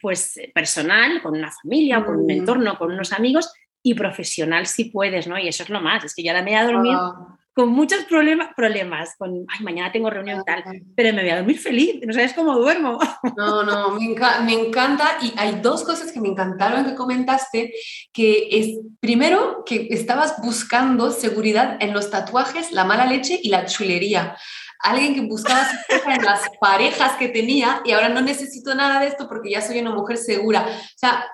[0.01, 5.27] pues personal, con una familia, con un entorno, con unos amigos, y profesional si puedes,
[5.27, 5.37] ¿no?
[5.37, 7.37] Y eso es lo más, es que yo ahora me voy a dormir ah.
[7.53, 10.63] con muchos problemas, problemas, con, ay, mañana tengo reunión y tal,
[10.95, 12.99] pero me voy a dormir feliz, no sabes cómo duermo.
[13.37, 14.15] No, no, me,
[14.45, 17.73] me, encanta y hay dos cosas que me encantaron que comentaste,
[18.11, 23.65] que es, primero, que estabas buscando seguridad en los tatuajes, la mala leche y la
[23.65, 24.35] chulería
[24.79, 25.67] alguien que buscaba
[26.07, 29.79] en las parejas que tenía y ahora no necesito nada de esto porque ya soy
[29.79, 30.65] una mujer segura.
[30.67, 31.25] O sea,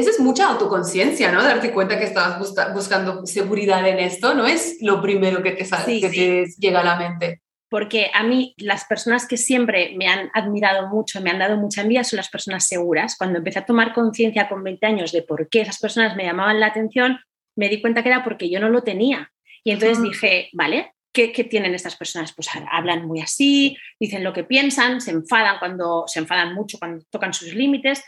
[0.00, 1.42] esa es mucha autoconciencia, ¿no?
[1.42, 2.38] Darte cuenta que estabas
[2.74, 6.84] buscando seguridad en esto, no es lo primero que te, sale, que te llega a
[6.84, 7.42] la mente.
[7.68, 11.82] Porque a mí las personas que siempre me han admirado mucho, me han dado mucha
[11.82, 13.16] envidia, son las personas seguras.
[13.16, 16.58] Cuando empecé a tomar conciencia con 20 años de por qué esas personas me llamaban
[16.58, 17.20] la atención,
[17.54, 19.30] me di cuenta que era porque yo no lo tenía.
[19.62, 22.32] Y entonces dije, vale, ¿Qué, ¿qué, tienen estas personas?
[22.32, 27.04] Pues hablan muy así, dicen lo que piensan, se enfadan cuando se enfadan mucho cuando
[27.10, 28.04] tocan sus límites,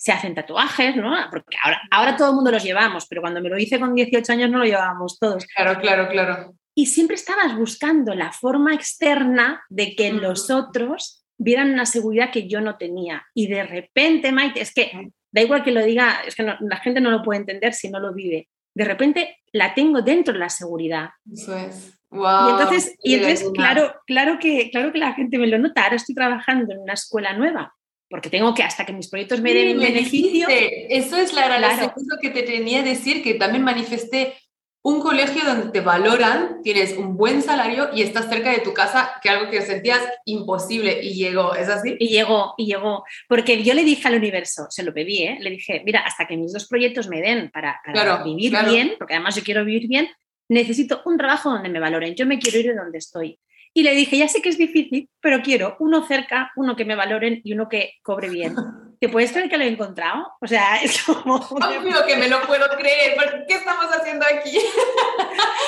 [0.00, 1.14] se hacen tatuajes, ¿no?
[1.30, 4.32] Porque ahora, ahora todo el mundo los llevamos, pero cuando me lo hice con 18
[4.32, 5.44] años no lo llevábamos todos.
[5.54, 6.54] Claro, claro, claro.
[6.74, 12.48] Y siempre estabas buscando la forma externa de que los otros vieran una seguridad que
[12.48, 13.26] yo no tenía.
[13.34, 17.02] Y de repente, Maite, es que da igual que lo diga, es que la gente
[17.02, 18.48] no lo puede entender si no lo vive.
[18.74, 21.10] De repente la tengo dentro de la seguridad.
[21.30, 21.98] Eso es.
[22.10, 25.84] y entonces, y entonces claro, claro, que, claro que la gente me lo nota.
[25.84, 27.74] Ahora estoy trabajando en una escuela nueva
[28.10, 30.48] porque tengo que, hasta que mis proyectos me den beneficio.
[30.50, 31.94] Eso es la, claro.
[32.20, 34.34] que te tenía que decir, que también manifesté
[34.82, 39.12] un colegio donde te valoran, tienes un buen salario y estás cerca de tu casa,
[39.22, 41.96] que algo que sentías imposible y llegó, ¿es así?
[42.00, 45.36] Y llegó, y llegó, porque yo le dije al universo, se lo pedí, ¿eh?
[45.38, 47.80] le dije, mira, hasta que mis dos proyectos me den para,
[48.24, 50.08] vivir bien, porque además yo quiero vivir bien,
[50.48, 53.38] necesito un trabajo donde me valoren, yo me quiero ir de donde estoy.
[53.72, 56.96] Y le dije, ya sé que es difícil, pero quiero uno cerca, uno que me
[56.96, 58.54] valoren y uno que cobre bien.
[59.00, 60.26] ¿Te puedes creer que lo he encontrado?
[60.40, 61.36] O sea, es como...
[61.36, 63.16] Obvio que me lo puedo creer,
[63.48, 64.58] ¿qué estamos haciendo aquí?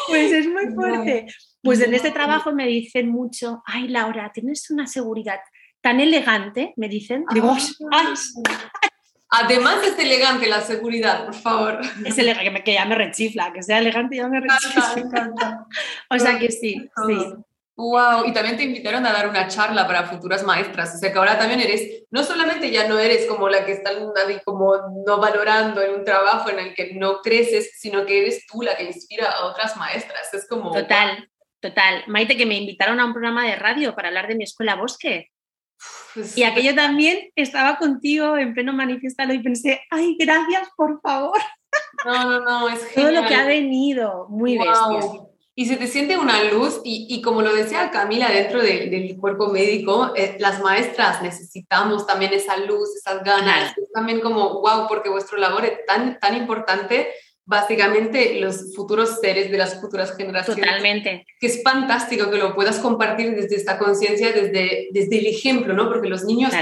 [0.08, 1.26] Pues es muy fuerte.
[1.62, 5.38] Pues en este trabajo me dicen mucho, ay Laura, tienes una seguridad
[5.80, 7.24] tan elegante, me dicen.
[7.32, 7.56] Digo,
[7.92, 8.06] ay.
[9.30, 11.80] Además es elegante la seguridad, por favor.
[12.04, 15.66] Es elegante, que, ya me rechifla, que sea elegante ya me rechifla.
[16.10, 17.16] o sea que sí, sí.
[17.82, 21.18] Wow, y también te invitaron a dar una charla para futuras maestras, o sea que
[21.18, 23.90] ahora también eres, no solamente ya no eres como la que está
[24.44, 28.62] como no valorando en un trabajo en el que no creces, sino que eres tú
[28.62, 30.70] la que inspira a otras maestras, es como...
[30.70, 31.28] Total,
[31.60, 32.04] total.
[32.06, 35.32] Maite, que me invitaron a un programa de radio para hablar de mi escuela Bosque.
[36.14, 41.40] Pues y aquello también estaba contigo en pleno manifestalo y pensé, ay, gracias, por favor.
[42.04, 43.12] No, no, no, es genial.
[43.12, 45.00] Todo lo que ha venido, muy bestia
[45.54, 49.48] y se te siente una luz y, y como lo decía Camila dentro del cuerpo
[49.48, 55.10] médico, eh, las maestras necesitamos también esa luz, esas ganas, es también como, wow, porque
[55.10, 57.08] vuestro labor es tan, tan importante,
[57.44, 60.64] básicamente los futuros seres de las futuras generaciones.
[60.64, 61.26] Totalmente.
[61.38, 65.88] Que es fantástico que lo puedas compartir desde esta conciencia, desde, desde el ejemplo, ¿no?
[65.88, 66.52] Porque los niños...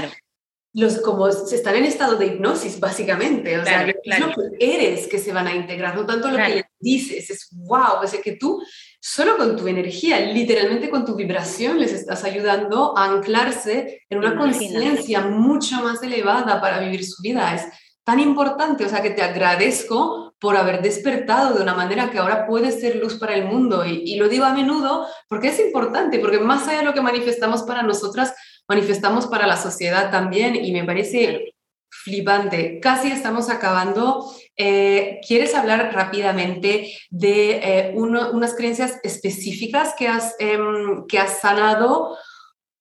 [0.73, 3.59] Los, como están en estado de hipnosis, básicamente.
[3.59, 6.55] O sea, es lo que eres que se van a integrar, no tanto lo que
[6.55, 7.29] les dices.
[7.29, 8.61] Es wow, o sea, que tú
[9.01, 14.37] solo con tu energía, literalmente con tu vibración, les estás ayudando a anclarse en una
[14.37, 17.53] conciencia mucho más elevada para vivir su vida.
[17.55, 17.63] Es
[18.03, 22.47] tan importante, o sea, que te agradezco por haber despertado de una manera que ahora
[22.47, 23.85] puede ser luz para el mundo.
[23.85, 27.01] Y, y lo digo a menudo porque es importante, porque más allá de lo que
[27.01, 28.33] manifestamos para nosotras,
[28.71, 31.53] manifestamos para la sociedad también y me parece
[31.89, 32.79] flipante.
[32.79, 34.33] Casi estamos acabando.
[34.55, 42.17] Eh, ¿Quieres hablar rápidamente de eh, unas creencias específicas que has, em, que has sanado?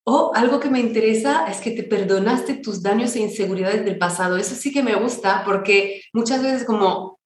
[0.04, 4.36] O algo que me interesa es que te perdonaste tus daños e inseguridades del pasado.
[4.36, 7.18] Eso sí que me gusta porque muchas veces como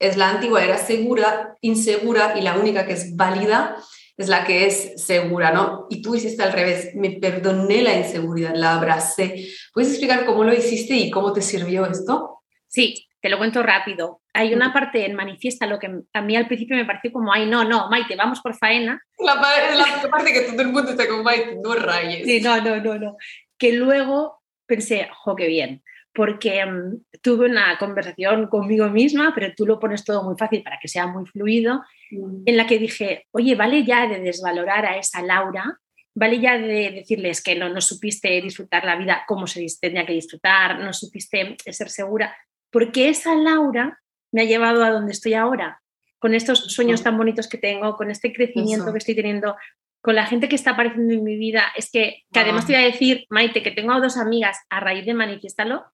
[0.00, 3.76] es la antigua, era segura, insegura y la única que es válida
[4.22, 5.86] es la que es segura, ¿no?
[5.90, 9.48] Y tú hiciste al revés, me perdoné la inseguridad, la abracé.
[9.72, 12.42] ¿Puedes explicar cómo lo hiciste y cómo te sirvió esto?
[12.68, 14.22] Sí, te lo cuento rápido.
[14.32, 17.46] Hay una parte en Manifiesta, lo que a mí al principio me pareció como, ay,
[17.46, 19.02] no, no, Maite, vamos por faena.
[19.18, 22.24] La, la parte que todo el mundo está con Maite, no rayes.
[22.24, 23.16] Sí, no, no, no, no.
[23.58, 29.66] Que luego pensé, jo, qué bien porque mm, tuve una conversación conmigo misma, pero tú
[29.66, 32.42] lo pones todo muy fácil para que sea muy fluido, mm.
[32.46, 35.78] en la que dije, oye, vale ya de desvalorar a esa Laura,
[36.14, 40.12] vale ya de decirles que no, no supiste disfrutar la vida como se tenía que
[40.12, 42.36] disfrutar, no supiste ser segura,
[42.70, 44.00] porque esa Laura
[44.32, 45.80] me ha llevado a donde estoy ahora,
[46.18, 49.56] con estos sueños tan bonitos que tengo, con este crecimiento que estoy teniendo,
[50.02, 52.82] con la gente que está apareciendo en mi vida, es que, que además te voy
[52.82, 55.84] a decir, Maite, que tengo dos amigas a raíz de Manifiéstalo,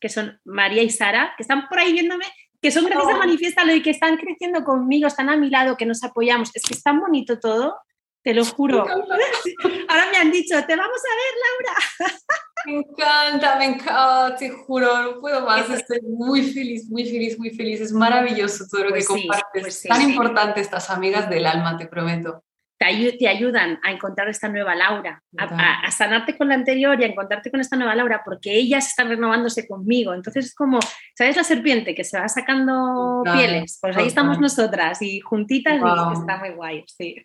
[0.00, 2.26] que son María y Sara, que están por ahí viéndome,
[2.60, 5.86] que son gracias a Manifiéstalo y que están creciendo conmigo, están a mi lado, que
[5.86, 6.50] nos apoyamos.
[6.54, 7.76] Es que es tan bonito todo,
[8.22, 8.86] te lo juro.
[9.88, 12.22] Ahora me han dicho, te vamos a ver, Laura.
[12.66, 15.70] Me encanta, me encanta, te juro, no puedo más.
[15.70, 17.80] Estoy muy feliz, muy feliz, muy feliz.
[17.80, 19.62] Es maravilloso todo lo que pues compartes.
[19.62, 22.45] Pues tan importante estas amigas del alma, te prometo
[22.78, 27.50] te, ayudan a encontrar esta nueva Laura, a, sanarte con la anterior y a encontrarte
[27.50, 30.12] con esta nueva Laura, porque ellas están renovándose conmigo.
[30.12, 30.78] Entonces es como,
[31.16, 33.78] ¿sabes la serpiente que se va sacando pieles?
[33.80, 37.16] Pues ahí estamos nosotras y juntitas y está muy guay, sí.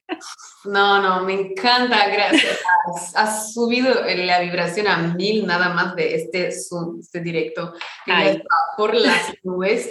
[0.65, 2.59] No, no, me encanta, gracias.
[3.15, 7.73] Has, subido la vibración a mil nada más de este este directo,
[8.05, 8.43] que
[8.77, 9.89] por las nubes.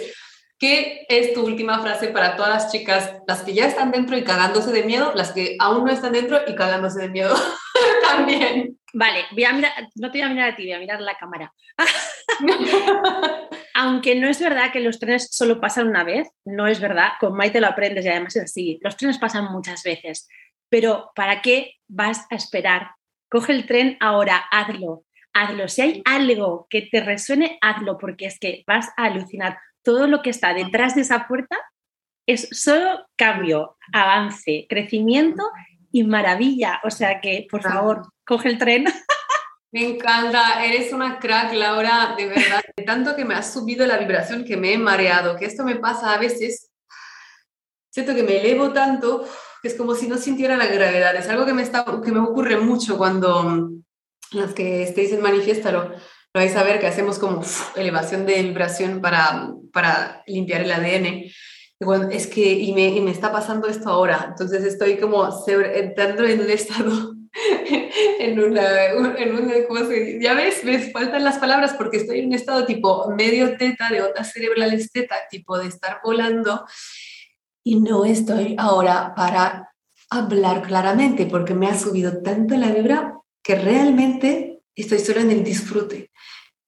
[0.61, 4.23] ¿Qué es tu última frase para todas las chicas, las que ya están dentro y
[4.23, 7.33] cagándose de miedo, las que aún no están dentro y cagándose de miedo
[8.07, 8.77] también?
[8.93, 11.17] Vale, voy a mirar, no te voy a mirar a ti, voy a mirar la
[11.17, 11.51] cámara.
[13.73, 17.33] Aunque no es verdad que los trenes solo pasan una vez, no es verdad, con
[17.33, 20.29] Maite lo aprendes y además es así, los trenes pasan muchas veces,
[20.69, 22.91] pero ¿para qué vas a esperar?
[23.31, 25.67] Coge el tren ahora, hazlo, hazlo.
[25.67, 30.21] Si hay algo que te resuene, hazlo, porque es que vas a alucinar todo lo
[30.21, 31.57] que está detrás de esa puerta
[32.27, 35.43] es solo cambio, avance, crecimiento
[35.91, 36.79] y maravilla.
[36.83, 38.85] O sea que, por favor, coge el tren.
[39.73, 42.61] Me encanta, eres una crack, Laura, de verdad.
[42.75, 45.77] De tanto que me has subido la vibración que me he mareado, que esto me
[45.77, 46.69] pasa a veces.
[47.89, 49.25] Siento que me elevo tanto
[49.61, 51.15] que es como si no sintiera la gravedad.
[51.15, 53.69] Es algo que me, está, que me ocurre mucho cuando
[54.31, 55.93] las que estéis en Manifiéstalo,
[56.33, 57.43] lo vais a ver que hacemos como
[57.75, 61.25] elevación de vibración para, para limpiar el ADN.
[61.81, 66.23] bueno, es que, y me, y me, está pasando esto ahora, entonces estoy como entrando
[66.23, 67.15] en un estado
[68.19, 72.27] en una, en una ¿cómo se Ya ves, me faltan las palabras porque estoy en
[72.27, 76.65] un estado tipo medio teta, de otras cerebrales teta, tipo de estar volando
[77.63, 79.73] y no estoy ahora para
[80.09, 85.43] hablar claramente porque me ha subido tanto la vibra que realmente estoy solo en el
[85.43, 86.10] disfrute.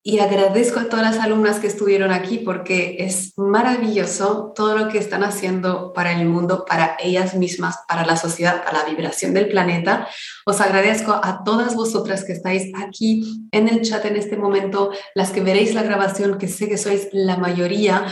[0.05, 4.97] Y agradezco a todas las alumnas que estuvieron aquí porque es maravilloso todo lo que
[4.97, 9.47] están haciendo para el mundo, para ellas mismas, para la sociedad, para la vibración del
[9.47, 10.09] planeta.
[10.45, 15.31] Os agradezco a todas vosotras que estáis aquí en el chat en este momento, las
[15.31, 18.05] que veréis la grabación, que sé que sois la mayoría.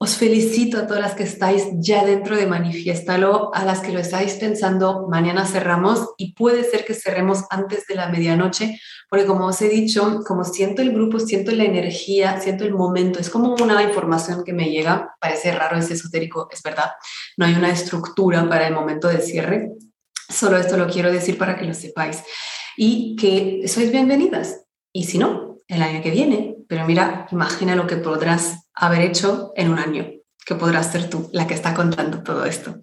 [0.00, 3.98] Os felicito a todas las que estáis ya dentro de Manifiéstalo, a las que lo
[3.98, 8.80] estáis pensando, mañana cerramos y puede ser que cerremos antes de la medianoche,
[9.10, 13.18] porque como os he dicho, como siento el grupo, siento la energía, siento el momento,
[13.18, 16.92] es como una información que me llega, parece raro, es esotérico, es verdad,
[17.36, 19.72] no hay una estructura para el momento de cierre,
[20.28, 22.22] solo esto lo quiero decir para que lo sepáis
[22.76, 24.64] y que sois bienvenidas.
[24.92, 29.52] Y si no, el año que viene, pero mira, imagina lo que podrás haber hecho
[29.56, 30.06] en un año,
[30.44, 32.76] que podrás ser tú la que está contando todo esto.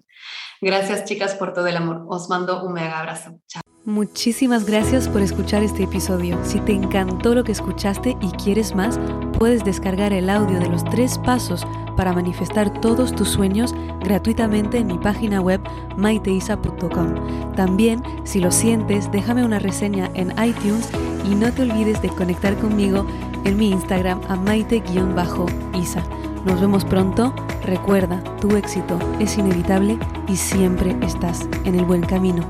[0.60, 2.04] Gracias chicas por todo el amor.
[2.08, 3.38] Os mando un mega abrazo.
[3.46, 3.62] Chao.
[3.84, 6.36] Muchísimas gracias por escuchar este episodio.
[6.44, 8.98] Si te encantó lo que escuchaste y quieres más,
[9.38, 11.64] puedes descargar el audio de los tres pasos
[11.96, 15.60] para manifestar todos tus sueños gratuitamente en mi página web
[15.96, 17.54] maiteisa.com.
[17.54, 20.90] También, si lo sientes, déjame una reseña en iTunes
[21.24, 23.06] y no te olvides de conectar conmigo
[23.46, 26.02] en mi Instagram a maite-isa.
[26.44, 27.34] Nos vemos pronto.
[27.64, 29.98] Recuerda, tu éxito es inevitable
[30.28, 32.44] y siempre estás en el buen camino.